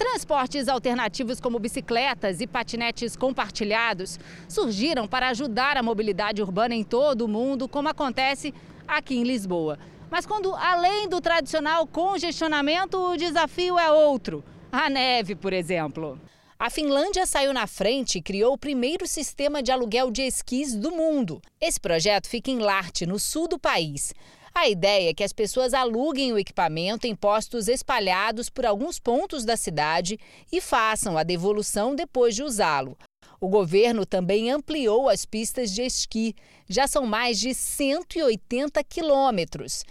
Transportes 0.00 0.66
alternativos 0.66 1.40
como 1.40 1.58
bicicletas 1.58 2.40
e 2.40 2.46
patinetes 2.46 3.14
compartilhados 3.14 4.18
surgiram 4.48 5.06
para 5.06 5.28
ajudar 5.28 5.76
a 5.76 5.82
mobilidade 5.82 6.40
urbana 6.40 6.74
em 6.74 6.82
todo 6.82 7.26
o 7.26 7.28
mundo, 7.28 7.68
como 7.68 7.90
acontece 7.90 8.54
aqui 8.88 9.18
em 9.18 9.24
Lisboa. 9.24 9.78
Mas 10.10 10.24
quando, 10.24 10.54
além 10.54 11.06
do 11.06 11.20
tradicional 11.20 11.86
congestionamento, 11.86 12.96
o 12.96 13.14
desafio 13.14 13.78
é 13.78 13.92
outro. 13.92 14.42
A 14.72 14.88
neve, 14.88 15.34
por 15.34 15.52
exemplo. 15.52 16.18
A 16.58 16.70
Finlândia 16.70 17.26
saiu 17.26 17.52
na 17.52 17.66
frente 17.66 18.16
e 18.16 18.22
criou 18.22 18.54
o 18.54 18.58
primeiro 18.58 19.06
sistema 19.06 19.62
de 19.62 19.70
aluguel 19.70 20.10
de 20.10 20.22
esquis 20.22 20.74
do 20.74 20.90
mundo. 20.90 21.42
Esse 21.60 21.78
projeto 21.78 22.26
fica 22.26 22.50
em 22.50 22.58
Larte, 22.58 23.04
no 23.04 23.18
sul 23.18 23.46
do 23.46 23.58
país. 23.58 24.14
A 24.60 24.68
ideia 24.68 25.08
é 25.08 25.14
que 25.14 25.24
as 25.24 25.32
pessoas 25.32 25.72
aluguem 25.72 26.34
o 26.34 26.38
equipamento 26.38 27.06
em 27.06 27.14
postos 27.14 27.66
espalhados 27.66 28.50
por 28.50 28.66
alguns 28.66 28.98
pontos 28.98 29.42
da 29.42 29.56
cidade 29.56 30.18
e 30.52 30.60
façam 30.60 31.16
a 31.16 31.22
devolução 31.22 31.94
depois 31.94 32.34
de 32.34 32.42
usá-lo. 32.42 32.94
O 33.40 33.48
governo 33.48 34.04
também 34.04 34.50
ampliou 34.50 35.08
as 35.08 35.24
pistas 35.24 35.70
de 35.70 35.80
esqui. 35.80 36.34
Já 36.68 36.86
são 36.86 37.06
mais 37.06 37.40
de 37.40 37.54
180 37.54 38.84
quilômetros. 38.84 39.82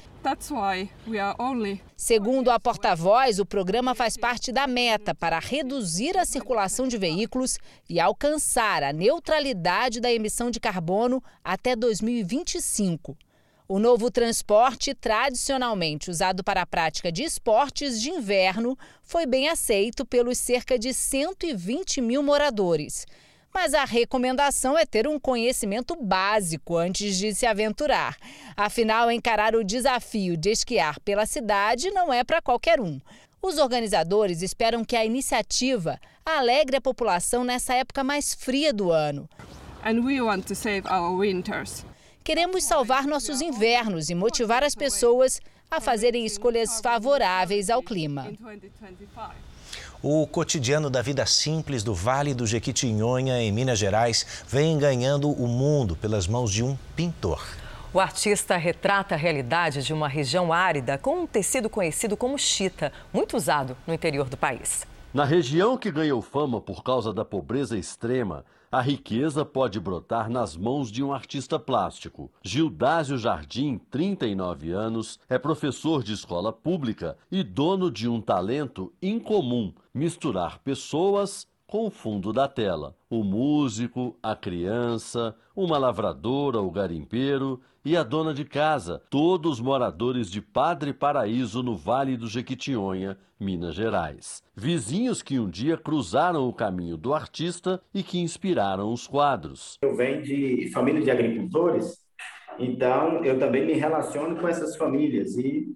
Segundo 1.98 2.52
a 2.52 2.60
porta-voz, 2.60 3.40
o 3.40 3.48
programa 3.48 3.96
faz 3.96 4.16
parte 4.18 4.52
da 4.52 4.68
meta 4.68 5.16
para 5.16 5.40
reduzir 5.40 6.16
a 6.16 6.26
circulação 6.26 6.88
de 6.88 6.96
veículos 6.96 7.58
e 7.90 8.00
alcançar 8.00 8.84
a 8.84 8.94
neutralidade 8.94 10.00
da 10.00 10.14
emissão 10.14 10.52
de 10.52 10.60
carbono 10.60 11.24
até 11.44 11.76
2025. 11.76 13.18
O 13.72 13.78
novo 13.78 14.10
transporte, 14.10 14.96
tradicionalmente 14.96 16.10
usado 16.10 16.44
para 16.44 16.64
a 16.64 16.66
prática 16.66 17.12
de 17.12 17.22
esportes 17.22 18.02
de 18.02 18.10
inverno, 18.10 18.76
foi 19.04 19.28
bem 19.28 19.48
aceito 19.48 20.04
pelos 20.04 20.40
cerca 20.40 20.80
de 20.80 20.92
120 20.92 22.02
mil 22.02 22.24
moradores. 22.24 23.06
Mas 23.54 23.76
a 23.76 23.86
recomendação 23.86 24.76
é 24.76 24.88
ter 24.88 25.08
um 25.08 25.20
conhecimento 25.20 25.96
básico 25.96 26.78
antes 26.78 27.16
de 27.16 27.36
se 27.36 27.46
aventurar. 27.46 28.18
Afinal, 28.58 29.12
encarar 29.12 29.54
o 29.56 29.64
desafio 29.64 30.36
de 30.36 30.50
esquiar 30.50 31.00
pela 31.02 31.28
cidade 31.28 31.92
não 31.92 32.12
é 32.12 32.24
para 32.24 32.42
qualquer 32.42 32.82
um. 32.82 33.00
Os 33.40 33.60
organizadores 33.60 34.42
esperam 34.42 34.84
que 34.84 34.96
a 34.96 35.06
iniciativa 35.06 36.00
alegre 36.26 36.78
a 36.78 36.82
população 36.82 37.44
nessa 37.44 37.76
época 37.76 38.04
mais 38.04 38.34
fria 38.34 38.74
do 38.74 38.92
ano. 38.92 39.30
And 39.86 40.04
we 40.04 40.20
want 40.20 40.48
to 40.48 40.56
save 40.56 40.88
our 40.90 41.16
winters. 41.16 41.86
Queremos 42.30 42.64
salvar 42.64 43.08
nossos 43.08 43.42
invernos 43.42 44.12
e 44.12 44.14
motivar 44.14 44.64
as 44.64 44.76
pessoas 44.76 45.42
a 45.72 45.82
fazerem 45.82 46.28
escolhas 46.28 46.80
favoráveis 46.80 47.72
ao 47.72 47.82
clima. 47.82 48.28
O 50.00 50.28
cotidiano 50.28 50.92
da 50.92 51.02
vida 51.02 51.26
simples 51.26 51.82
do 51.82 51.92
Vale 51.92 52.36
do 52.36 52.46
Jequitinhonha, 52.46 53.42
em 53.42 53.52
Minas 53.52 53.80
Gerais, 53.80 54.44
vem 54.48 54.78
ganhando 54.78 55.32
o 55.32 55.48
mundo 55.48 55.96
pelas 55.96 56.28
mãos 56.28 56.52
de 56.52 56.64
um 56.64 56.78
pintor. 56.96 57.44
O 57.92 58.00
artista 58.00 58.58
retrata 58.58 59.16
a 59.16 59.18
realidade 59.18 59.82
de 59.82 59.92
uma 59.92 60.08
região 60.08 60.54
árida 60.54 61.00
com 61.00 61.24
um 61.24 61.26
tecido 61.26 61.68
conhecido 61.68 62.16
como 62.16 62.38
chita, 62.38 62.94
muito 63.12 63.36
usado 63.36 63.76
no 63.88 63.94
interior 63.96 64.30
do 64.30 64.38
país. 64.38 64.86
Na 65.12 65.26
região 65.26 65.76
que 65.76 65.90
ganhou 65.90 66.22
fama 66.22 66.62
por 66.62 66.84
causa 66.84 67.12
da 67.12 67.26
pobreza 67.26 67.76
extrema, 67.76 68.46
a 68.72 68.82
riqueza 68.82 69.44
pode 69.44 69.80
brotar 69.80 70.30
nas 70.30 70.56
mãos 70.56 70.92
de 70.92 71.04
um 71.04 71.12
artista 71.12 71.58
plástico. 71.58 72.32
Gildásio 72.44 73.18
Jardim, 73.18 73.80
39 73.90 74.72
anos, 74.72 75.20
é 75.28 75.40
professor 75.40 76.04
de 76.04 76.14
escola 76.14 76.54
pública 76.54 77.18
e 77.32 77.42
dono 77.42 77.90
de 77.90 78.08
um 78.08 78.22
talento 78.22 78.94
incomum: 79.02 79.74
misturar 79.94 80.60
pessoas 80.60 81.48
com 81.66 81.88
o 81.88 81.92
fundo 81.92 82.32
da 82.32 82.48
tela. 82.48 82.96
O 83.10 83.24
músico, 83.24 84.16
a 84.22 84.36
criança, 84.36 85.36
uma 85.56 85.78
lavradora, 85.78 86.62
o 86.62 86.70
garimpeiro 86.70 87.60
e 87.90 87.98
a 87.98 88.04
dona 88.04 88.36
de 88.36 88.46
casa, 88.46 89.02
todos 89.10 89.60
moradores 89.60 90.30
de 90.30 90.44
Padre 90.44 90.94
Paraíso, 90.94 91.64
no 91.64 91.76
Vale 91.76 92.16
do 92.16 92.28
Jequitinhonha, 92.28 93.18
Minas 93.40 93.74
Gerais. 93.74 94.44
Vizinhos 94.56 95.24
que 95.24 95.40
um 95.40 95.50
dia 95.50 95.76
cruzaram 95.76 96.48
o 96.48 96.54
caminho 96.54 96.96
do 96.96 97.16
artista 97.16 97.82
e 97.92 98.04
que 98.04 98.20
inspiraram 98.20 98.94
os 98.94 99.08
quadros. 99.08 99.80
Eu 99.82 99.96
venho 99.96 100.22
de 100.22 100.70
família 100.72 101.02
de 101.02 101.10
agricultores, 101.10 101.98
então 102.60 103.26
eu 103.26 103.40
também 103.40 103.66
me 103.66 103.74
relaciono 103.74 104.40
com 104.40 104.48
essas 104.48 104.76
famílias 104.76 105.36
e, 105.36 105.74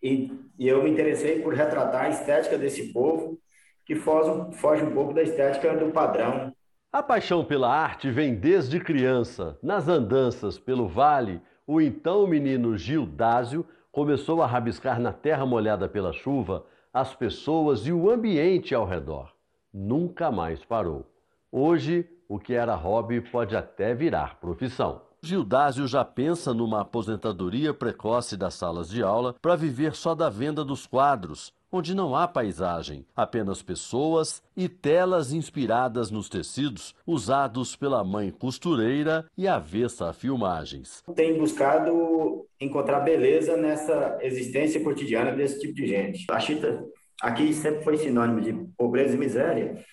e, 0.00 0.30
e 0.56 0.68
eu 0.68 0.84
me 0.84 0.90
interessei 0.90 1.40
por 1.42 1.52
retratar 1.52 2.04
a 2.04 2.10
estética 2.10 2.56
desse 2.56 2.92
povo 2.92 3.40
que 3.84 3.96
foge, 3.96 4.56
foge 4.56 4.84
um 4.84 4.92
pouco 4.92 5.12
da 5.12 5.22
estética 5.24 5.76
do 5.76 5.90
padrão. 5.90 6.54
A 6.92 7.04
paixão 7.04 7.44
pela 7.44 7.72
arte 7.72 8.10
vem 8.10 8.34
desde 8.34 8.80
criança. 8.80 9.56
Nas 9.62 9.86
andanças 9.86 10.58
pelo 10.58 10.88
vale, 10.88 11.40
o 11.64 11.80
então 11.80 12.26
menino 12.26 12.76
Gil 12.76 13.06
Dásio 13.06 13.64
começou 13.92 14.42
a 14.42 14.46
rabiscar 14.46 14.98
na 15.00 15.12
terra 15.12 15.46
molhada 15.46 15.88
pela 15.88 16.12
chuva 16.12 16.64
as 16.92 17.14
pessoas 17.14 17.86
e 17.86 17.92
o 17.92 18.10
ambiente 18.10 18.74
ao 18.74 18.84
redor. 18.84 19.32
Nunca 19.72 20.32
mais 20.32 20.64
parou. 20.64 21.06
Hoje, 21.52 22.10
o 22.28 22.40
que 22.40 22.54
era 22.54 22.74
hobby 22.74 23.20
pode 23.20 23.54
até 23.54 23.94
virar 23.94 24.40
profissão. 24.40 25.02
Gildásio 25.22 25.86
já 25.86 26.04
pensa 26.04 26.52
numa 26.52 26.80
aposentadoria 26.80 27.72
precoce 27.72 28.36
das 28.36 28.54
salas 28.54 28.88
de 28.88 29.00
aula 29.00 29.36
para 29.40 29.54
viver 29.54 29.94
só 29.94 30.12
da 30.12 30.28
venda 30.28 30.64
dos 30.64 30.88
quadros, 30.88 31.52
onde 31.72 31.94
não 31.94 32.14
há 32.14 32.26
paisagem, 32.26 33.06
apenas 33.14 33.62
pessoas 33.62 34.42
e 34.56 34.68
telas 34.68 35.32
inspiradas 35.32 36.10
nos 36.10 36.28
tecidos 36.28 36.94
usados 37.06 37.76
pela 37.76 38.02
mãe 38.02 38.30
costureira 38.30 39.26
e 39.36 39.46
avessa 39.46 40.10
a 40.10 40.12
filmagens. 40.12 41.02
Tem 41.14 41.38
buscado 41.38 42.46
encontrar 42.60 43.00
beleza 43.00 43.56
nessa 43.56 44.18
existência 44.20 44.82
cotidiana 44.82 45.32
desse 45.32 45.60
tipo 45.60 45.74
de 45.74 45.86
gente. 45.86 46.26
A 46.30 46.40
Chita 46.40 46.84
aqui 47.22 47.52
sempre 47.52 47.84
foi 47.84 47.96
sinônimo 47.96 48.40
de 48.40 48.52
pobreza 48.76 49.14
e 49.14 49.18
miséria, 49.18 49.84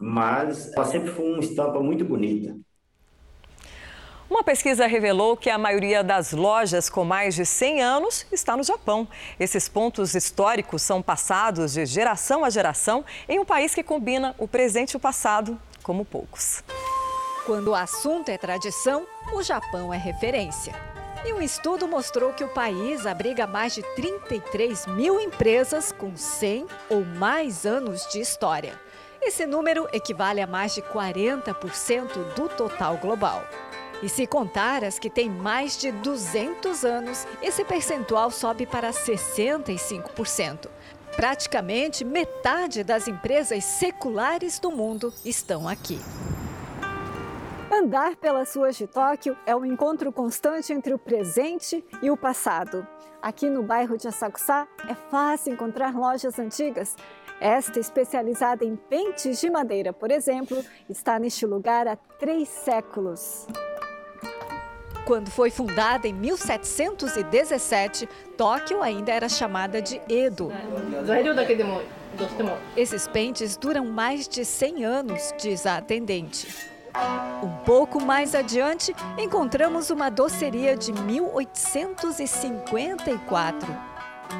mas 0.00 0.72
ela 0.72 0.84
sempre 0.84 1.10
foi 1.10 1.30
uma 1.30 1.40
estampa 1.40 1.80
muito 1.80 2.04
bonita. 2.04 2.56
Uma 4.28 4.42
pesquisa 4.42 4.86
revelou 4.86 5.36
que 5.36 5.50
a 5.50 5.58
maioria 5.58 6.02
das 6.02 6.32
lojas 6.32 6.88
com 6.88 7.04
mais 7.04 7.34
de 7.34 7.44
100 7.44 7.82
anos 7.82 8.26
está 8.32 8.56
no 8.56 8.62
Japão. 8.62 9.06
Esses 9.38 9.68
pontos 9.68 10.14
históricos 10.14 10.80
são 10.80 11.02
passados 11.02 11.74
de 11.74 11.84
geração 11.84 12.42
a 12.42 12.48
geração 12.48 13.04
em 13.28 13.38
um 13.38 13.44
país 13.44 13.74
que 13.74 13.82
combina 13.82 14.34
o 14.38 14.48
presente 14.48 14.92
e 14.92 14.96
o 14.96 15.00
passado 15.00 15.60
como 15.82 16.06
poucos. 16.06 16.64
Quando 17.44 17.68
o 17.68 17.74
assunto 17.74 18.30
é 18.30 18.38
tradição, 18.38 19.06
o 19.34 19.42
Japão 19.42 19.92
é 19.92 19.98
referência. 19.98 20.72
E 21.26 21.32
um 21.34 21.42
estudo 21.42 21.86
mostrou 21.86 22.32
que 22.32 22.44
o 22.44 22.48
país 22.48 23.06
abriga 23.06 23.46
mais 23.46 23.74
de 23.74 23.82
33 23.94 24.86
mil 24.86 25.20
empresas 25.20 25.92
com 25.92 26.16
100 26.16 26.66
ou 26.88 27.04
mais 27.04 27.66
anos 27.66 28.06
de 28.10 28.20
história. 28.20 28.80
Esse 29.20 29.46
número 29.46 29.86
equivale 29.92 30.40
a 30.40 30.46
mais 30.46 30.74
de 30.74 30.82
40% 30.82 32.34
do 32.34 32.48
total 32.48 32.96
global. 32.96 33.42
E 34.04 34.08
se 34.10 34.26
contar 34.26 34.84
as 34.84 34.98
que 34.98 35.08
têm 35.08 35.30
mais 35.30 35.78
de 35.78 35.90
200 35.90 36.84
anos, 36.84 37.26
esse 37.40 37.64
percentual 37.64 38.30
sobe 38.30 38.66
para 38.66 38.90
65%. 38.90 40.68
Praticamente 41.16 42.04
metade 42.04 42.84
das 42.84 43.08
empresas 43.08 43.64
seculares 43.64 44.58
do 44.58 44.70
mundo 44.70 45.10
estão 45.24 45.66
aqui. 45.66 45.98
Andar 47.72 48.14
pelas 48.16 48.54
ruas 48.54 48.76
de 48.76 48.86
Tóquio 48.86 49.38
é 49.46 49.56
um 49.56 49.64
encontro 49.64 50.12
constante 50.12 50.70
entre 50.70 50.92
o 50.92 50.98
presente 50.98 51.82
e 52.02 52.10
o 52.10 52.16
passado. 52.16 52.86
Aqui 53.22 53.48
no 53.48 53.62
bairro 53.62 53.96
de 53.96 54.06
Asakusa 54.06 54.68
é 54.86 54.94
fácil 54.94 55.54
encontrar 55.54 55.96
lojas 55.96 56.38
antigas. 56.38 56.94
Esta, 57.40 57.80
especializada 57.80 58.66
em 58.66 58.76
pentes 58.76 59.40
de 59.40 59.48
madeira, 59.48 59.94
por 59.94 60.10
exemplo, 60.10 60.62
está 60.90 61.18
neste 61.18 61.46
lugar 61.46 61.88
há 61.88 61.96
três 61.96 62.50
séculos. 62.50 63.46
Quando 65.04 65.30
foi 65.30 65.50
fundada 65.50 66.08
em 66.08 66.14
1717, 66.14 68.08
Tóquio 68.38 68.82
ainda 68.82 69.12
era 69.12 69.28
chamada 69.28 69.82
de 69.82 70.00
Edo. 70.08 70.50
Esses 72.74 73.06
pentes 73.06 73.54
duram 73.56 73.84
mais 73.84 74.26
de 74.26 74.44
100 74.44 74.84
anos, 74.84 75.32
diz 75.38 75.66
a 75.66 75.76
atendente. 75.76 76.48
Um 77.42 77.50
pouco 77.64 78.00
mais 78.02 78.34
adiante, 78.34 78.96
encontramos 79.18 79.90
uma 79.90 80.10
doceria 80.10 80.74
de 80.76 80.92
1854. 80.92 83.68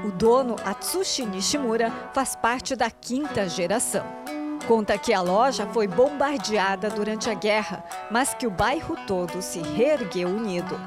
O 0.07 0.11
dono, 0.13 0.57
Atsushi 0.65 1.27
Nishimura, 1.27 1.93
faz 2.15 2.35
parte 2.35 2.75
da 2.75 2.91
quinta 2.91 3.47
geração. 3.49 4.24
Conta 4.67 4.97
que 4.97 5.13
a 5.13 5.21
loja 5.21 5.67
foi 5.67 5.87
bombardeada 5.87 6.89
durante 6.89 7.29
a 7.29 7.35
guerra, 7.35 7.85
mas 8.11 8.33
que 8.33 8.47
o 8.47 8.51
bairro 8.51 8.97
todo 9.07 9.43
se 9.43 9.61
reergueu 9.61 10.29
unido. 10.29 10.81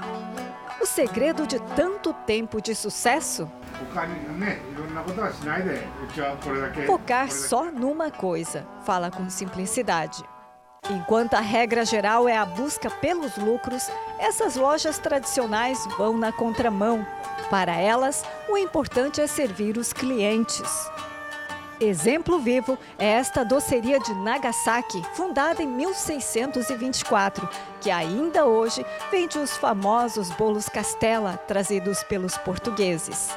O 0.81 0.85
segredo 0.85 1.45
de 1.45 1.59
tanto 1.75 2.11
tempo 2.11 2.59
de 2.59 2.73
sucesso? 2.73 3.49
Focar 6.87 7.31
só 7.31 7.65
numa 7.71 8.09
coisa, 8.09 8.65
fala 8.83 9.11
com 9.11 9.29
simplicidade. 9.29 10.23
Enquanto 10.89 11.35
a 11.35 11.41
regra 11.41 11.85
geral 11.85 12.27
é 12.27 12.35
a 12.35 12.45
busca 12.45 12.89
pelos 12.89 13.37
lucros, 13.37 13.87
essas 14.17 14.55
lojas 14.55 14.97
tradicionais 14.97 15.85
vão 15.97 16.17
na 16.17 16.31
contramão. 16.31 17.05
Para 17.49 17.75
elas, 17.75 18.23
o 18.49 18.57
importante 18.57 19.21
é 19.21 19.27
servir 19.27 19.77
os 19.77 19.93
clientes. 19.93 20.89
Exemplo 21.79 22.39
vivo 22.39 22.75
é 22.97 23.05
esta 23.05 23.45
doceria 23.45 23.99
de 23.99 24.11
Nagasaki, 24.15 24.99
fundada 25.13 25.61
em 25.61 25.67
1624, 25.67 27.47
que 27.79 27.91
ainda 27.91 28.45
hoje 28.45 28.83
vende 29.11 29.37
os 29.37 29.55
famosos 29.55 30.31
bolos 30.31 30.67
Castela 30.67 31.37
trazidos 31.47 32.01
pelos 32.03 32.35
portugueses. 32.39 33.29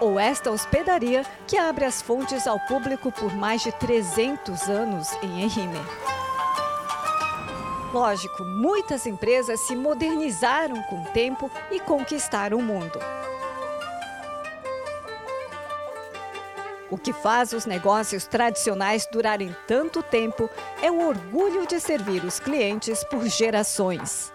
Ou 0.00 0.20
esta 0.20 0.52
hospedaria 0.52 1.24
que 1.48 1.56
abre 1.56 1.84
as 1.84 2.00
fontes 2.00 2.46
ao 2.46 2.60
público 2.60 3.10
por 3.10 3.34
mais 3.34 3.62
de 3.62 3.72
300 3.72 4.68
anos 4.68 5.08
em 5.20 5.42
Ehime. 5.42 5.80
Lógico, 7.92 8.44
muitas 8.44 9.04
empresas 9.04 9.58
se 9.60 9.74
modernizaram 9.74 10.80
com 10.82 11.02
o 11.02 11.06
tempo 11.06 11.50
e 11.72 11.80
conquistaram 11.80 12.58
o 12.58 12.62
mundo. 12.62 13.00
O 16.94 16.96
que 16.96 17.12
faz 17.12 17.52
os 17.52 17.66
negócios 17.66 18.24
tradicionais 18.24 19.04
durarem 19.10 19.52
tanto 19.66 20.00
tempo 20.00 20.48
é 20.80 20.92
o 20.92 21.08
orgulho 21.08 21.66
de 21.66 21.80
servir 21.80 22.24
os 22.24 22.38
clientes 22.38 23.02
por 23.02 23.26
gerações. 23.26 24.32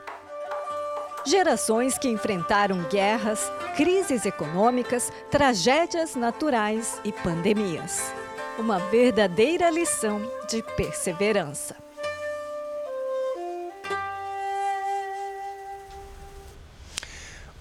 Gerações 1.25 1.97
que 1.97 2.09
enfrentaram 2.09 2.83
guerras, 2.89 3.49
crises 3.77 4.25
econômicas, 4.25 5.09
tragédias 5.31 6.15
naturais 6.15 6.99
e 7.05 7.13
pandemias. 7.13 8.11
Uma 8.57 8.77
verdadeira 8.77 9.69
lição 9.69 10.21
de 10.49 10.61
perseverança. 10.75 11.77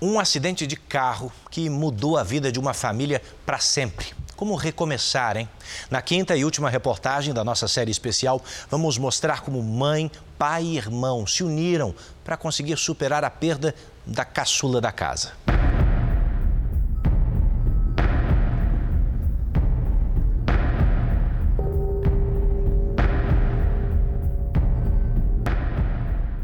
Um 0.03 0.18
acidente 0.18 0.66
de 0.66 0.74
carro 0.74 1.30
que 1.53 1.70
mudou 1.70 2.16
a 2.16 2.24
vida 2.24 2.51
de 2.51 2.59
uma 2.59 2.74
família 2.74 3.22
para 3.46 3.61
sempre. 3.61 4.18
Como 4.39 4.55
recomeçar, 4.55 5.36
hein? 5.36 5.49
Na 5.91 6.01
quinta 6.01 6.36
e 6.36 6.45
última 6.45 6.70
reportagem 6.70 7.34
da 7.34 7.43
nossa 7.43 7.66
série 7.66 7.91
especial, 7.91 8.41
vamos 8.70 8.97
mostrar 8.97 9.41
como 9.41 9.61
mãe, 9.61 10.09
pai 10.39 10.62
e 10.62 10.76
irmão 10.76 11.26
se 11.26 11.43
uniram 11.43 11.93
para 12.22 12.36
conseguir 12.36 12.76
superar 12.76 13.24
a 13.24 13.30
perda 13.30 13.74
da 14.07 14.24
caçula 14.24 14.80
da 14.80 14.93
casa. 14.93 15.32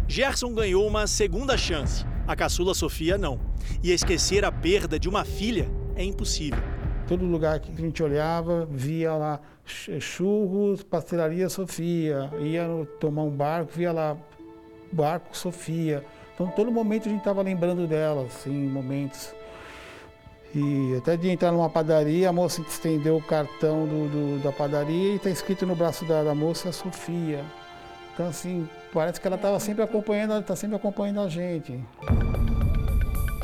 Gerson 0.09 0.53
ganhou 0.53 0.84
uma 0.84 1.07
segunda 1.07 1.57
chance. 1.57 2.05
A 2.26 2.34
caçula 2.34 2.74
Sofia 2.74 3.16
não. 3.16 3.38
E 3.84 3.92
esquecer 3.92 4.45
a 4.45 4.51
perda 4.51 4.99
de 4.99 5.09
uma 5.09 5.24
filha 5.24 5.70
é 5.95 6.03
impossível. 6.03 6.74
Todo 7.07 7.24
lugar 7.26 7.61
que 7.61 7.70
a 7.70 7.74
gente 7.74 8.02
olhava, 8.02 8.66
via 8.70 9.14
lá 9.14 9.40
churros, 9.64 10.82
pastelaria 10.82 11.48
Sofia. 11.48 12.30
Ia 12.40 12.66
tomar 12.98 13.22
um 13.22 13.30
barco, 13.30 13.72
via 13.74 13.92
lá 13.92 14.16
barco 14.90 15.36
Sofia. 15.36 16.05
Então, 16.34 16.48
todo 16.48 16.70
momento 16.70 17.09
a 17.09 17.11
gente 17.11 17.20
estava 17.20 17.42
lembrando 17.42 17.86
dela, 17.86 18.24
assim, 18.24 18.50
momentos. 18.50 19.34
E 20.55 20.96
até 20.96 21.16
de 21.16 21.28
entrar 21.28 21.50
numa 21.50 21.68
padaria, 21.68 22.28
a 22.28 22.32
moça 22.32 22.61
estendeu 22.61 23.16
o 23.16 23.22
cartão 23.22 23.86
do, 23.86 24.09
do 24.09 24.42
da 24.42 24.52
padaria 24.52 25.12
e 25.12 25.16
está 25.16 25.28
escrito 25.28 25.66
no 25.66 25.74
braço 25.74 26.05
da, 26.05 26.22
da, 26.22 26.34
moça 26.34 26.70
Sofia. 26.70 27.44
Então, 28.12 28.28
assim, 28.28 28.68
parece 28.92 29.20
que 29.20 29.26
ela 29.26 29.36
estava 29.36 29.59
sempre 29.59 29.82
acompanhando, 29.82 30.38
está 30.38 30.55
sempre 30.55 30.76
acompanhando 30.76 31.20
a 31.20 31.28
gente. 31.28 31.82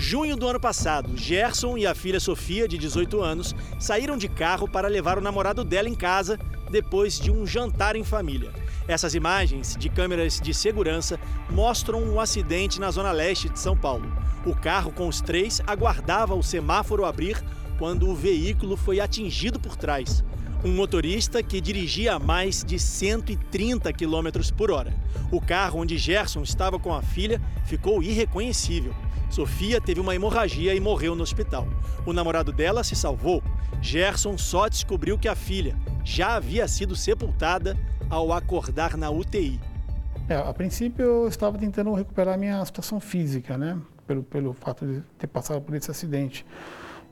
Junho 0.01 0.35
do 0.35 0.49
ano 0.49 0.59
passado, 0.59 1.15
Gerson 1.15 1.77
e 1.77 1.87
a 1.87 1.95
filha 1.95 2.19
Sofia, 2.19 2.67
de 2.67 2.79
18 2.79 3.21
anos, 3.21 3.55
saíram 3.79 4.17
de 4.17 4.29
carro 4.31 4.67
para 4.67 4.89
levar 4.89 5.19
o 5.19 5.21
namorado 5.21 5.63
dela 5.63 5.91
em 5.91 5.95
casa 5.95 6.39
depois 6.71 7.21
de 7.21 7.31
um 7.31 7.47
jantar 7.47 7.97
em 7.97 8.03
família. 8.03 8.51
Essas 8.89 9.15
imagens 9.15 9.77
de 9.79 9.91
câmeras 9.91 10.41
de 10.41 10.55
segurança 10.55 11.21
mostram 11.51 12.03
um 12.03 12.19
acidente 12.19 12.81
na 12.81 12.91
zona 12.91 13.13
leste 13.13 13.51
de 13.51 13.59
São 13.59 13.77
Paulo. 13.77 14.11
O 14.47 14.55
carro 14.55 14.91
com 14.91 15.07
os 15.07 15.21
três 15.21 15.61
aguardava 15.67 16.35
o 16.35 16.43
semáforo 16.43 17.05
abrir 17.05 17.39
quando 17.79 18.09
o 18.09 18.15
veículo 18.15 18.79
foi 18.79 19.01
atingido 19.01 19.61
por 19.61 19.77
trás. 19.77 20.25
Um 20.65 20.73
motorista 20.73 21.43
que 21.43 21.61
dirigia 21.61 22.15
a 22.15 22.19
mais 22.19 22.65
de 22.65 22.79
130 22.79 23.93
km 23.93 24.51
por 24.57 24.71
hora. 24.71 24.95
O 25.31 25.43
carro 25.43 25.81
onde 25.81 25.99
Gerson 25.99 26.41
estava 26.41 26.79
com 26.79 26.95
a 26.95 27.03
filha 27.03 27.39
ficou 27.67 28.03
irreconhecível. 28.03 28.95
Sofia 29.31 29.81
teve 29.81 30.01
uma 30.01 30.15
hemorragia 30.15 30.75
e 30.75 30.81
morreu 30.81 31.15
no 31.15 31.23
hospital. 31.23 31.67
O 32.05 32.13
namorado 32.13 32.53
dela 32.53 32.83
se 32.83 32.97
salvou. 32.97 33.43
Gerson 33.81 34.37
só 34.37 34.69
descobriu 34.69 35.17
que 35.17 35.29
a 35.29 35.37
filha 35.37 35.77
já 36.05 36.35
havia 36.35 36.67
sido 36.67 36.97
sepultada 36.97 37.77
ao 38.11 38.33
acordar 38.33 38.97
na 38.97 39.09
UTI. 39.09 39.61
É, 40.29 40.35
a 40.35 40.53
princípio 40.53 41.05
eu 41.05 41.29
estava 41.29 41.57
tentando 41.57 41.93
recuperar 41.95 42.37
minha 42.37 42.65
situação 42.65 42.99
física, 42.99 43.57
né? 43.57 43.79
Pelo, 44.07 44.23
pelo 44.25 44.53
fato 44.53 44.85
de 44.85 45.01
ter 45.17 45.29
passado 45.29 45.61
por 45.61 45.75
esse 45.77 45.91
acidente. 45.91 46.45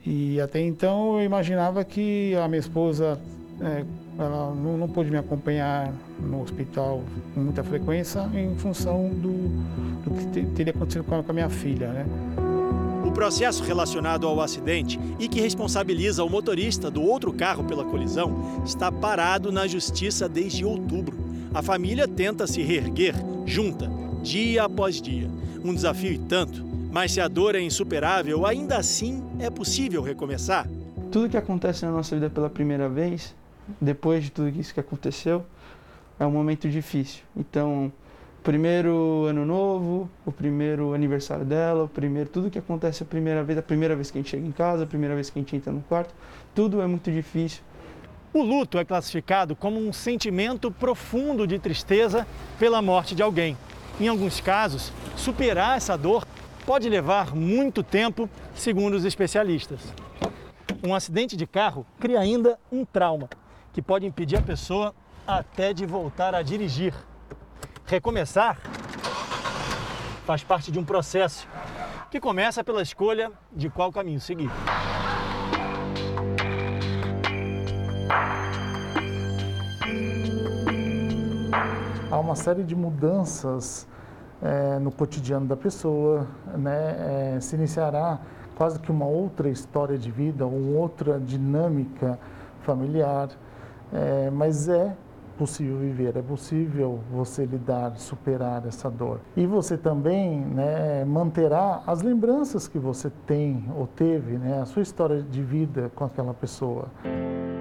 E 0.04 0.40
até 0.40 0.60
então 0.60 1.18
eu 1.18 1.24
imaginava 1.24 1.84
que 1.84 2.34
a 2.34 2.48
minha 2.48 2.60
esposa 2.60 3.20
é, 3.60 3.84
ela 4.18 4.52
não, 4.52 4.76
não 4.76 4.88
pôde 4.88 5.10
me 5.10 5.16
acompanhar 5.16 5.92
no 6.18 6.42
hospital 6.42 7.02
com 7.34 7.40
muita 7.40 7.62
frequência 7.62 8.28
em 8.34 8.56
função 8.56 9.08
do, 9.10 9.48
do 10.04 10.32
que 10.32 10.46
teria 10.56 10.72
acontecido 10.72 11.04
com 11.04 11.14
a, 11.14 11.22
com 11.22 11.30
a 11.30 11.34
minha 11.34 11.48
filha. 11.48 11.88
Né? 11.88 12.06
O 13.06 13.12
processo 13.12 13.62
relacionado 13.62 14.26
ao 14.26 14.40
acidente 14.40 14.98
e 15.18 15.28
que 15.28 15.40
responsabiliza 15.40 16.24
o 16.24 16.28
motorista 16.28 16.90
do 16.90 17.00
outro 17.00 17.32
carro 17.32 17.64
pela 17.64 17.84
colisão 17.84 18.62
está 18.64 18.90
parado 18.90 19.52
na 19.52 19.66
justiça 19.66 20.28
desde 20.28 20.64
outubro. 20.64 21.16
A 21.54 21.62
família 21.62 22.08
tenta 22.08 22.46
se 22.46 22.60
reerguer 22.60 23.14
junta, 23.46 23.88
dia 24.22 24.64
após 24.64 25.00
dia. 25.00 25.30
Um 25.64 25.72
desafio 25.72 26.12
e 26.12 26.18
tanto, 26.18 26.64
mas 26.90 27.12
se 27.12 27.20
a 27.20 27.28
dor 27.28 27.54
é 27.54 27.60
insuperável, 27.60 28.44
ainda 28.44 28.76
assim 28.76 29.22
é 29.38 29.48
possível 29.48 30.02
recomeçar. 30.02 30.68
Tudo 31.10 31.30
que 31.30 31.36
acontece 31.36 31.86
na 31.86 31.92
nossa 31.92 32.14
vida 32.14 32.28
pela 32.28 32.50
primeira 32.50 32.88
vez 32.88 33.34
depois 33.80 34.24
de 34.24 34.30
tudo 34.30 34.48
isso 34.48 34.72
que 34.72 34.80
aconteceu, 34.80 35.44
é 36.18 36.26
um 36.26 36.30
momento 36.30 36.68
difícil. 36.68 37.22
Então, 37.36 37.92
primeiro 38.42 39.26
ano 39.26 39.44
novo, 39.44 40.10
o 40.24 40.32
primeiro 40.32 40.94
aniversário 40.94 41.44
dela, 41.44 41.84
o 41.84 41.88
primeiro 41.88 42.28
tudo 42.28 42.50
que 42.50 42.58
acontece 42.58 43.02
a 43.02 43.06
primeira 43.06 43.42
vez, 43.44 43.58
a 43.58 43.62
primeira 43.62 43.94
vez 43.94 44.10
que 44.10 44.18
a 44.18 44.20
gente 44.20 44.30
chega 44.30 44.46
em 44.46 44.52
casa, 44.52 44.84
a 44.84 44.86
primeira 44.86 45.14
vez 45.14 45.30
que 45.30 45.38
a 45.38 45.42
gente 45.42 45.54
entra 45.54 45.72
no 45.72 45.80
quarto, 45.82 46.14
tudo 46.54 46.80
é 46.80 46.86
muito 46.86 47.10
difícil. 47.10 47.62
O 48.32 48.42
luto 48.42 48.78
é 48.78 48.84
classificado 48.84 49.56
como 49.56 49.78
um 49.78 49.92
sentimento 49.92 50.70
profundo 50.70 51.46
de 51.46 51.58
tristeza 51.58 52.26
pela 52.58 52.82
morte 52.82 53.14
de 53.14 53.22
alguém. 53.22 53.56
Em 54.00 54.08
alguns 54.08 54.40
casos, 54.40 54.92
superar 55.16 55.76
essa 55.76 55.96
dor 55.96 56.26
pode 56.66 56.88
levar 56.88 57.34
muito 57.34 57.82
tempo, 57.82 58.28
segundo 58.54 58.94
os 58.94 59.04
especialistas. 59.04 59.80
Um 60.86 60.94
acidente 60.94 61.36
de 61.36 61.46
carro 61.46 61.86
cria 61.98 62.20
ainda 62.20 62.58
um 62.70 62.84
trauma 62.84 63.28
que 63.78 63.82
pode 63.82 64.04
impedir 64.04 64.36
a 64.36 64.42
pessoa 64.42 64.92
até 65.24 65.72
de 65.72 65.86
voltar 65.86 66.34
a 66.34 66.42
dirigir. 66.42 66.92
Recomeçar 67.86 68.58
faz 70.26 70.42
parte 70.42 70.72
de 70.72 70.80
um 70.80 70.84
processo 70.84 71.46
que 72.10 72.18
começa 72.18 72.64
pela 72.64 72.82
escolha 72.82 73.30
de 73.52 73.70
qual 73.70 73.92
caminho 73.92 74.18
seguir. 74.18 74.50
Há 82.10 82.18
uma 82.18 82.34
série 82.34 82.64
de 82.64 82.74
mudanças 82.74 83.86
é, 84.42 84.80
no 84.80 84.90
cotidiano 84.90 85.46
da 85.46 85.56
pessoa, 85.56 86.26
né? 86.56 87.36
É, 87.36 87.40
se 87.40 87.54
iniciará 87.54 88.18
quase 88.56 88.80
que 88.80 88.90
uma 88.90 89.06
outra 89.06 89.48
história 89.48 89.96
de 89.96 90.10
vida, 90.10 90.44
uma 90.44 90.80
outra 90.80 91.20
dinâmica 91.20 92.18
familiar. 92.62 93.28
É, 93.92 94.30
mas 94.30 94.68
é 94.68 94.94
possível 95.38 95.78
viver, 95.78 96.16
é 96.16 96.22
possível 96.22 96.98
você 97.12 97.46
lidar, 97.46 97.96
superar 97.96 98.66
essa 98.66 98.90
dor. 98.90 99.20
E 99.36 99.46
você 99.46 99.78
também 99.78 100.40
né, 100.40 101.04
manterá 101.04 101.82
as 101.86 102.02
lembranças 102.02 102.66
que 102.66 102.78
você 102.78 103.10
tem 103.26 103.64
ou 103.76 103.86
teve, 103.86 104.36
né, 104.36 104.60
a 104.60 104.66
sua 104.66 104.82
história 104.82 105.22
de 105.22 105.42
vida 105.42 105.92
com 105.94 106.04
aquela 106.04 106.34
pessoa. 106.34 106.88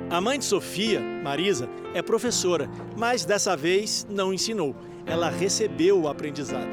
A 0.10 0.20
mãe 0.20 0.40
de 0.40 0.46
Sofia, 0.46 1.00
Marisa, 1.24 1.70
é 1.94 2.02
professora, 2.02 2.68
mas 2.98 3.26
dessa 3.26 3.56
vez 3.56 4.08
não 4.10 4.34
ensinou. 4.34 4.76
Ela 5.06 5.30
recebeu 5.30 6.02
o 6.02 6.08
aprendizado. 6.08 6.68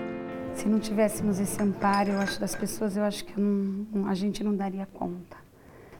Se 0.54 0.68
não 0.68 0.78
tivéssemos 0.78 1.40
esse 1.40 1.60
amparo, 1.60 2.12
eu 2.12 2.18
acho 2.20 2.40
das 2.40 2.54
pessoas, 2.54 2.96
eu 2.96 3.02
acho 3.02 3.24
que 3.24 3.38
não, 3.38 4.06
a 4.06 4.14
gente 4.14 4.42
não 4.42 4.54
daria 4.54 4.86
conta. 4.94 5.36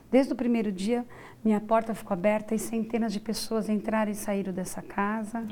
Desde 0.09 0.31
o 0.31 0.35
primeiro 0.35 0.71
dia, 0.71 1.05
minha 1.45 1.61
porta 1.61 1.93
ficou 1.93 2.15
aberta 2.15 2.55
e 2.55 2.59
centenas 2.59 3.13
de 3.13 3.19
pessoas 3.19 3.69
entraram 3.69 4.11
e 4.11 4.15
saíram 4.15 4.51
dessa 4.51 4.81
casa. 4.81 5.43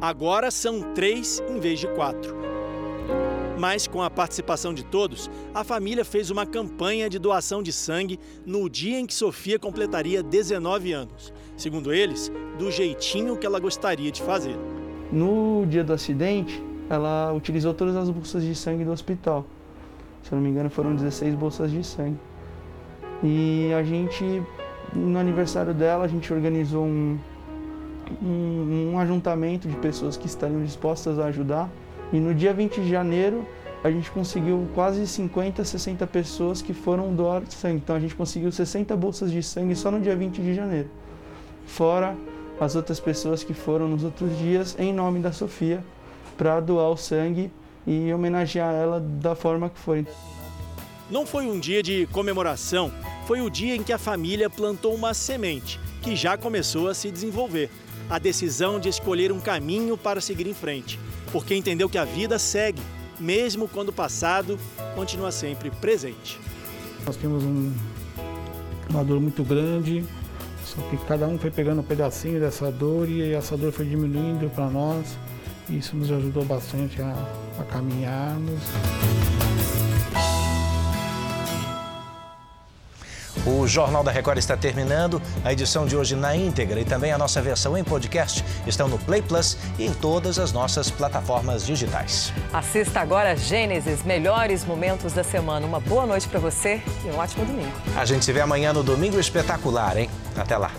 Agora 0.00 0.50
são 0.50 0.94
três 0.94 1.38
em 1.50 1.60
vez 1.60 1.78
de 1.78 1.86
quatro. 1.88 2.34
Mas 3.58 3.86
com 3.86 4.02
a 4.02 4.08
participação 4.08 4.72
de 4.72 4.84
todos, 4.84 5.30
a 5.52 5.62
família 5.62 6.02
fez 6.02 6.30
uma 6.30 6.46
campanha 6.46 7.10
de 7.10 7.18
doação 7.18 7.62
de 7.62 7.72
sangue 7.72 8.18
no 8.46 8.70
dia 8.70 8.98
em 8.98 9.04
que 9.04 9.12
Sofia 9.12 9.58
completaria 9.58 10.22
19 10.22 10.92
anos. 10.92 11.30
Segundo 11.54 11.92
eles, 11.92 12.32
do 12.58 12.70
jeitinho 12.70 13.36
que 13.36 13.44
ela 13.44 13.60
gostaria 13.60 14.10
de 14.10 14.22
fazer. 14.22 14.56
No 15.12 15.66
dia 15.66 15.84
do 15.84 15.92
acidente, 15.92 16.62
ela 16.88 17.34
utilizou 17.34 17.74
todas 17.74 17.96
as 17.96 18.08
bolsas 18.08 18.42
de 18.42 18.54
sangue 18.54 18.84
do 18.84 18.92
hospital. 18.92 19.44
Se 20.22 20.32
eu 20.32 20.36
não 20.36 20.42
me 20.42 20.48
engano, 20.48 20.70
foram 20.70 20.94
16 20.94 21.34
bolsas 21.34 21.70
de 21.70 21.84
sangue. 21.84 22.18
E 23.22 23.72
a 23.72 23.82
gente, 23.82 24.42
no 24.92 25.18
aniversário 25.18 25.74
dela, 25.74 26.04
a 26.04 26.08
gente 26.08 26.32
organizou 26.32 26.84
um, 26.84 27.18
um, 28.22 28.92
um 28.92 28.98
ajuntamento 28.98 29.68
de 29.68 29.76
pessoas 29.76 30.16
que 30.16 30.26
estariam 30.26 30.62
dispostas 30.62 31.18
a 31.18 31.26
ajudar. 31.26 31.68
E 32.12 32.18
no 32.18 32.34
dia 32.34 32.54
20 32.54 32.80
de 32.80 32.88
janeiro, 32.88 33.44
a 33.82 33.90
gente 33.90 34.10
conseguiu 34.10 34.66
quase 34.74 35.06
50, 35.06 35.64
60 35.64 36.06
pessoas 36.06 36.62
que 36.62 36.72
foram 36.72 37.14
doar 37.14 37.42
sangue. 37.48 37.76
Então 37.76 37.94
a 37.94 38.00
gente 38.00 38.14
conseguiu 38.14 38.50
60 38.50 38.96
bolsas 38.96 39.30
de 39.30 39.42
sangue 39.42 39.74
só 39.74 39.90
no 39.90 40.00
dia 40.00 40.16
20 40.16 40.40
de 40.40 40.54
janeiro. 40.54 40.88
Fora 41.66 42.16
as 42.60 42.74
outras 42.74 42.98
pessoas 42.98 43.44
que 43.44 43.54
foram 43.54 43.88
nos 43.88 44.02
outros 44.02 44.36
dias 44.38 44.74
em 44.78 44.92
nome 44.92 45.20
da 45.20 45.30
Sofia 45.30 45.84
para 46.36 46.58
doar 46.60 46.90
o 46.90 46.96
sangue 46.96 47.52
e 47.86 48.12
homenagear 48.12 48.74
ela 48.74 49.00
da 49.00 49.34
forma 49.34 49.68
que 49.70 49.78
foi. 49.78 50.06
Não 51.10 51.24
foi 51.24 51.46
um 51.46 51.58
dia 51.58 51.82
de 51.82 52.06
comemoração, 52.12 52.92
foi 53.26 53.40
o 53.40 53.48
dia 53.48 53.74
em 53.74 53.82
que 53.82 53.92
a 53.92 53.98
família 53.98 54.50
plantou 54.50 54.94
uma 54.94 55.14
semente 55.14 55.80
que 56.02 56.14
já 56.14 56.36
começou 56.36 56.88
a 56.88 56.94
se 56.94 57.10
desenvolver. 57.10 57.70
A 58.10 58.18
decisão 58.18 58.78
de 58.78 58.88
escolher 58.88 59.32
um 59.32 59.40
caminho 59.40 59.96
para 59.96 60.20
seguir 60.20 60.46
em 60.46 60.54
frente, 60.54 60.98
porque 61.32 61.54
entendeu 61.54 61.88
que 61.88 61.98
a 61.98 62.04
vida 62.04 62.38
segue, 62.38 62.80
mesmo 63.18 63.68
quando 63.68 63.90
o 63.90 63.92
passado 63.92 64.58
continua 64.94 65.30
sempre 65.30 65.70
presente. 65.70 66.38
Nós 67.04 67.16
temos 67.16 67.42
um, 67.42 67.72
uma 68.88 69.04
dor 69.04 69.20
muito 69.20 69.42
grande, 69.42 70.04
só 70.64 70.80
que 70.90 70.96
cada 71.06 71.26
um 71.26 71.38
foi 71.38 71.50
pegando 71.50 71.80
um 71.80 71.84
pedacinho 71.84 72.40
dessa 72.40 72.70
dor 72.70 73.08
e 73.08 73.32
essa 73.32 73.56
dor 73.56 73.72
foi 73.72 73.86
diminuindo 73.86 74.50
para 74.50 74.68
nós. 74.68 75.18
Isso 75.68 75.96
nos 75.96 76.10
ajudou 76.10 76.44
bastante 76.44 77.00
a, 77.02 77.14
a 77.58 77.64
caminharmos. 77.64 78.60
O 83.46 83.66
Jornal 83.66 84.02
da 84.02 84.10
Record 84.10 84.38
está 84.38 84.56
terminando. 84.56 85.20
A 85.44 85.52
edição 85.52 85.86
de 85.86 85.96
hoje 85.96 86.14
na 86.14 86.36
íntegra 86.36 86.80
e 86.80 86.84
também 86.84 87.12
a 87.12 87.18
nossa 87.18 87.40
versão 87.40 87.76
em 87.76 87.84
podcast 87.84 88.44
estão 88.66 88.88
no 88.88 88.98
Play 88.98 89.22
Plus 89.22 89.56
e 89.78 89.86
em 89.86 89.92
todas 89.92 90.38
as 90.38 90.52
nossas 90.52 90.90
plataformas 90.90 91.64
digitais. 91.64 92.32
Assista 92.52 93.00
agora 93.00 93.36
Gênesis, 93.36 94.02
melhores 94.02 94.64
momentos 94.64 95.12
da 95.12 95.24
semana. 95.24 95.66
Uma 95.66 95.80
boa 95.80 96.06
noite 96.06 96.28
para 96.28 96.40
você 96.40 96.82
e 97.04 97.08
um 97.08 97.18
ótimo 97.18 97.44
domingo. 97.44 97.72
A 97.96 98.04
gente 98.04 98.24
se 98.24 98.32
vê 98.32 98.40
amanhã 98.40 98.72
no 98.72 98.82
Domingo 98.82 99.18
Espetacular, 99.18 99.96
hein? 99.96 100.10
Até 100.36 100.56
lá. 100.56 100.70